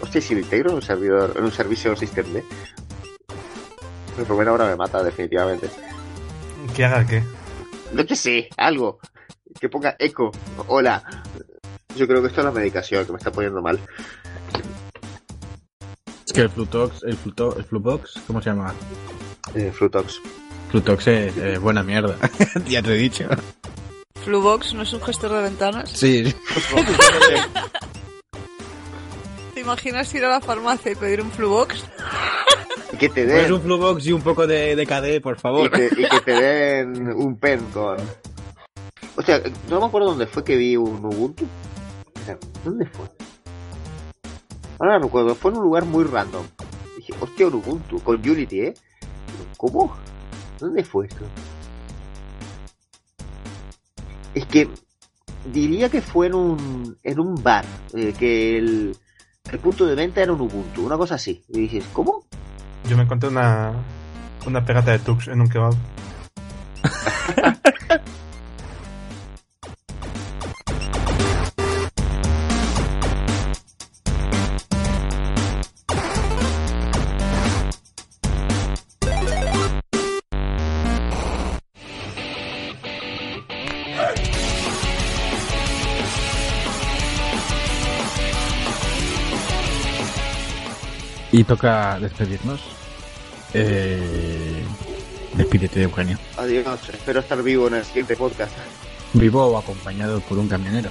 Hostia, 0.03 0.21
si 0.21 0.35
lo 0.35 0.41
integro 0.41 0.71
en 0.71 0.77
un 0.77 0.83
servidor, 0.83 1.35
en 1.37 1.45
un 1.45 1.53
servicio 1.53 1.95
Systemd. 1.95 2.43
Rubén 4.29 4.49
ahora 4.49 4.67
me 4.67 4.77
mata 4.77 5.03
definitivamente. 5.03 5.69
¿Que 6.75 6.85
haga 6.85 7.07
qué? 7.07 7.23
No 7.93 8.05
que 8.05 8.17
sé, 8.17 8.49
algo. 8.57 8.99
Que 9.61 9.69
ponga 9.69 9.97
eco. 9.99 10.31
Hola. 10.69 11.03
Yo 11.97 12.07
creo 12.07 12.21
que 12.23 12.29
esto 12.29 12.41
es 12.41 12.45
la 12.45 12.53
medicación 12.53 13.05
que 13.05 13.13
me 13.13 13.19
está 13.19 13.33
poniendo 13.33 13.61
mal. 13.61 13.79
Es 16.27 16.33
que 16.33 16.43
el 16.43 16.51
Flutox, 16.51 17.03
el, 17.05 17.17
Fluto, 17.17 17.57
el 17.57 17.65
Flubox, 17.65 18.21
¿cómo 18.27 18.41
se 18.43 18.51
llama? 18.51 18.73
Eh, 19.55 19.73
Flutox. 19.75 20.21
Flutox 20.71 21.07
es 21.09 21.61
buena 21.61 21.83
mierda. 21.83 22.17
ya 22.69 22.83
te 22.83 22.91
he 22.95 22.97
dicho. 22.99 23.25
Flubox 24.25 24.75
no 24.75 24.83
es 24.83 24.93
un 24.93 25.01
gestor 25.01 25.33
de 25.33 25.43
ventanas. 25.43 25.91
Sí. 25.91 26.33
¿Te 29.55 29.61
imaginas 29.61 30.15
ir 30.15 30.25
a 30.25 30.29
la 30.29 30.41
farmacia 30.41 30.93
y 30.93 30.95
pedir 30.95 31.21
un 31.23 31.31
Flubox? 31.33 31.85
Y 32.93 32.97
que 32.97 33.09
te 33.09 33.25
Pues 33.25 33.43
den. 33.45 33.53
un 33.55 33.63
Flubox 33.63 34.07
y 34.07 34.13
un 34.13 34.23
poco 34.23 34.47
de, 34.47 34.77
de 34.77 34.87
KDE, 34.87 35.21
por 35.21 35.37
Y 35.37 35.41
favor. 35.41 35.71
que, 35.71 35.87
y 35.87 36.09
que 36.09 36.21
te 36.21 36.33
den 36.41 37.09
un 37.13 37.39
pen 37.39 37.61
con. 37.73 37.97
No 39.69 39.81
me 39.81 39.87
acuerdo 39.87 40.09
dónde 40.09 40.27
fue 40.27 40.43
que 40.43 40.57
vi 40.57 40.77
un 40.77 41.05
Ubuntu. 41.05 41.45
O 41.45 42.25
sea, 42.25 42.39
¿Dónde 42.65 42.87
fue? 42.87 43.07
Ahora 44.79 44.99
no 44.99 45.05
recuerdo, 45.05 45.35
fue 45.35 45.51
en 45.51 45.59
un 45.59 45.65
lugar 45.65 45.85
muy 45.85 46.05
random. 46.05 46.47
Dije, 46.97 47.13
hostia, 47.21 47.49
un 47.49 47.55
Ubuntu, 47.55 48.01
con 48.01 48.17
Unity, 48.17 48.61
¿eh? 48.61 48.75
¿cómo? 49.57 49.95
¿Dónde 50.59 50.83
fue 50.83 51.07
esto? 51.07 51.25
Es 54.35 54.47
que 54.47 54.69
diría 55.53 55.91
que 55.91 56.01
fue 56.01 56.29
en 56.29 56.35
un, 56.35 56.99
en 57.03 57.21
un 57.21 57.43
bar, 57.43 57.65
eh, 57.95 58.15
que 58.19 58.57
el, 58.57 58.97
el 59.51 59.59
punto 59.59 59.85
de 59.85 59.95
venta 59.95 60.23
era 60.23 60.33
un 60.33 60.41
Ubuntu, 60.41 60.87
una 60.87 60.97
cosa 60.97 61.17
así. 61.17 61.45
Y 61.49 61.61
dices, 61.61 61.85
¿cómo? 61.93 62.25
Yo 62.89 62.97
me 62.97 63.03
encontré 63.03 63.29
una, 63.29 63.75
una 64.47 64.65
pegata 64.65 64.93
de 64.93 65.01
Tux 65.01 65.29
en 65.29 65.41
un 65.43 65.49
kebab. 65.49 65.75
Y 91.39 91.45
toca 91.45 92.01
despedirnos. 92.01 92.61
Eh, 93.55 94.65
despídete, 95.35 95.83
Eugenio. 95.83 96.19
Adiós, 96.37 96.81
espero 96.93 97.21
estar 97.21 97.41
vivo 97.45 97.69
en 97.69 97.75
el 97.75 97.85
siguiente 97.85 98.17
podcast. 98.17 98.51
Vivo 99.13 99.47
o 99.47 99.57
acompañado 99.57 100.21
por 100.23 100.37
un 100.37 100.49
camionero. 100.49 100.91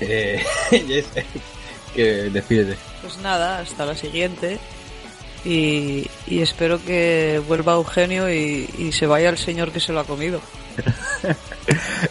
Eh, 0.00 0.42
que 1.94 2.04
despídete. 2.30 2.78
Pues 3.02 3.18
nada, 3.18 3.58
hasta 3.58 3.84
la 3.84 3.94
siguiente. 3.94 4.58
Y, 5.44 6.08
y 6.26 6.40
espero 6.40 6.82
que 6.82 7.42
vuelva 7.46 7.74
Eugenio 7.74 8.32
y, 8.32 8.70
y 8.78 8.92
se 8.92 9.06
vaya 9.06 9.28
el 9.28 9.36
señor 9.36 9.72
que 9.72 9.80
se 9.80 9.92
lo 9.92 10.00
ha 10.00 10.04
comido. 10.04 10.40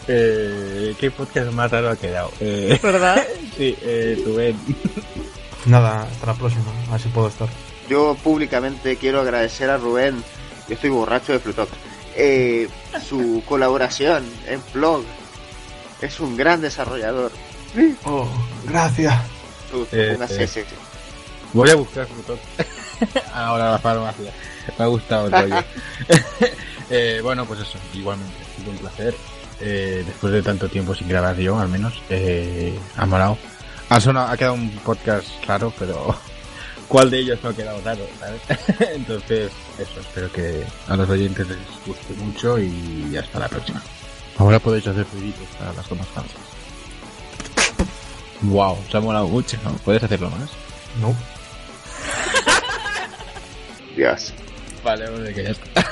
Eh, 0.08 0.94
¿Qué 1.00 1.12
podcast 1.12 1.52
más 1.54 1.72
raro 1.72 1.90
ha 1.90 1.96
quedado? 1.96 2.30
Eh, 2.42 2.78
¿Verdad? 2.84 3.26
sí, 3.58 3.76
eh, 3.82 4.22
Rubén. 4.26 4.58
Nada, 5.66 6.04
hasta 6.04 6.26
la 6.28 6.34
próxima. 6.34 6.64
A 6.88 6.92
ver 6.94 7.02
si 7.02 7.10
puedo 7.10 7.28
estar. 7.28 7.48
Yo 7.90 8.16
públicamente 8.24 8.98
quiero 8.98 9.22
agradecer 9.22 9.70
a 9.70 9.78
Rubén, 9.78 10.24
yo 10.68 10.74
estoy 10.76 10.90
borracho 10.90 11.34
de 11.34 11.40
Plutox, 11.40 11.72
eh, 12.16 12.68
su 13.08 13.44
colaboración 13.48 14.24
en 14.48 14.62
blog. 14.74 15.04
Es 16.02 16.20
un 16.20 16.36
gran 16.36 16.62
desarrollador. 16.62 17.32
Oh, 18.06 18.28
gracias. 18.66 19.16
Tú, 19.72 19.88
Eh, 19.92 20.12
póngase 20.14 20.42
eh. 20.42 20.44
ese. 20.46 20.66
Voy 21.54 21.70
a 21.70 21.76
buscar 21.76 22.08
frutos. 22.08 22.40
Ahora 23.34 23.72
la 23.72 23.80
farmacia. 23.80 24.32
Me 24.78 24.84
ha 24.86 24.88
gustado 24.88 25.28
el 25.28 25.32
rollo. 25.32 25.56
Eh, 26.88 27.20
bueno, 27.24 27.46
pues 27.48 27.62
eso, 27.62 27.80
igualmente. 27.96 28.36
Ha 28.44 28.60
sido 28.60 28.70
un 28.72 28.78
placer. 28.78 29.16
Eh, 29.60 30.04
después 30.06 30.32
de 30.32 30.44
tanto 30.44 30.70
tiempo 30.70 30.94
sin 30.94 31.08
grabar 31.10 31.36
yo, 31.36 31.58
al 31.58 31.68
menos. 31.68 32.00
Eh, 32.12 32.78
ha 32.96 33.06
molado. 33.08 33.40
Ha, 33.90 34.00
sonado- 34.00 34.30
ha 34.30 34.38
quedado 34.38 34.56
un 34.56 34.70
podcast 34.80 35.28
raro, 35.46 35.72
pero 35.78 36.18
¿cuál 36.88 37.10
de 37.12 37.20
ellos 37.20 37.40
no 37.44 37.50
ha 37.50 37.56
quedado 37.56 37.82
raro? 37.84 38.08
¿sabes? 38.20 38.42
Entonces, 38.96 39.52
eso, 39.78 40.00
espero 40.00 40.32
que 40.32 40.64
a 40.88 40.96
los 40.96 41.10
oyentes 41.10 41.48
les 41.48 41.58
guste 41.86 42.14
mucho 42.16 42.58
y 42.60 43.16
hasta 43.18 43.40
la 43.40 43.48
próxima. 43.48 43.82
Ahora 44.38 44.60
podéis 44.60 44.88
hacer 44.88 45.06
ruiditos 45.14 45.48
para 45.60 45.74
las 45.74 45.88
tomas 45.88 46.08
falsas. 46.08 46.36
Wow, 48.42 48.78
se 48.92 48.98
ha 48.98 49.02
molado 49.02 49.28
mucho, 49.28 49.58
¿no? 49.64 49.72
¿Puedes 49.78 50.04
hacerlo 50.04 50.30
más? 50.30 50.50
No. 51.00 51.16
Dios. 53.96 54.34
Vale, 54.84 55.08
hombre, 55.10 55.34
que 55.34 55.44
ya 55.44 55.50
está. 55.52 55.86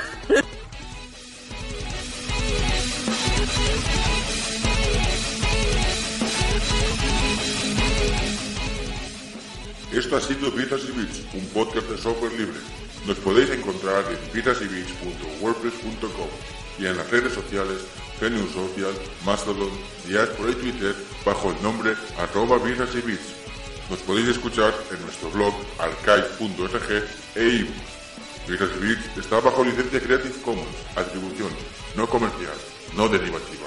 Esto 10.14 10.32
ha 10.32 10.34
sido 10.36 10.48
y 10.48 10.92
Bits, 10.92 11.22
un 11.34 11.44
podcast 11.46 11.88
de 11.88 11.98
software 11.98 12.32
libre. 12.34 12.60
Nos 13.04 13.18
podéis 13.18 13.50
encontrar 13.50 14.04
en 14.08 14.32
vidasyBits.wordpress.com 14.32 16.28
y 16.78 16.86
en 16.86 16.96
las 16.96 17.10
redes 17.10 17.32
sociales 17.32 17.78
Genius 18.20 18.52
Social, 18.52 18.94
Mastodon, 19.24 19.72
Diaspora 20.06 20.52
y 20.52 20.54
Twitter 20.54 20.94
bajo 21.26 21.50
el 21.50 21.60
nombre 21.64 21.94
arroba 22.16 22.58
Vidas 22.58 22.90
y 22.94 23.00
Bits. 23.00 23.34
Nos 23.90 23.98
podéis 24.00 24.28
escuchar 24.28 24.72
en 24.92 25.02
nuestro 25.02 25.30
blog 25.30 25.52
archive.org 25.80 27.04
e 27.34 27.48
iVoox. 27.48 28.48
Vidas 28.48 28.70
y 28.76 28.86
Bits 28.86 29.18
está 29.18 29.40
bajo 29.40 29.64
licencia 29.64 30.00
Creative 30.00 30.40
Commons, 30.44 30.76
atribución 30.94 31.50
no 31.96 32.08
comercial, 32.08 32.54
no 32.94 33.08
derivativa. 33.08 33.66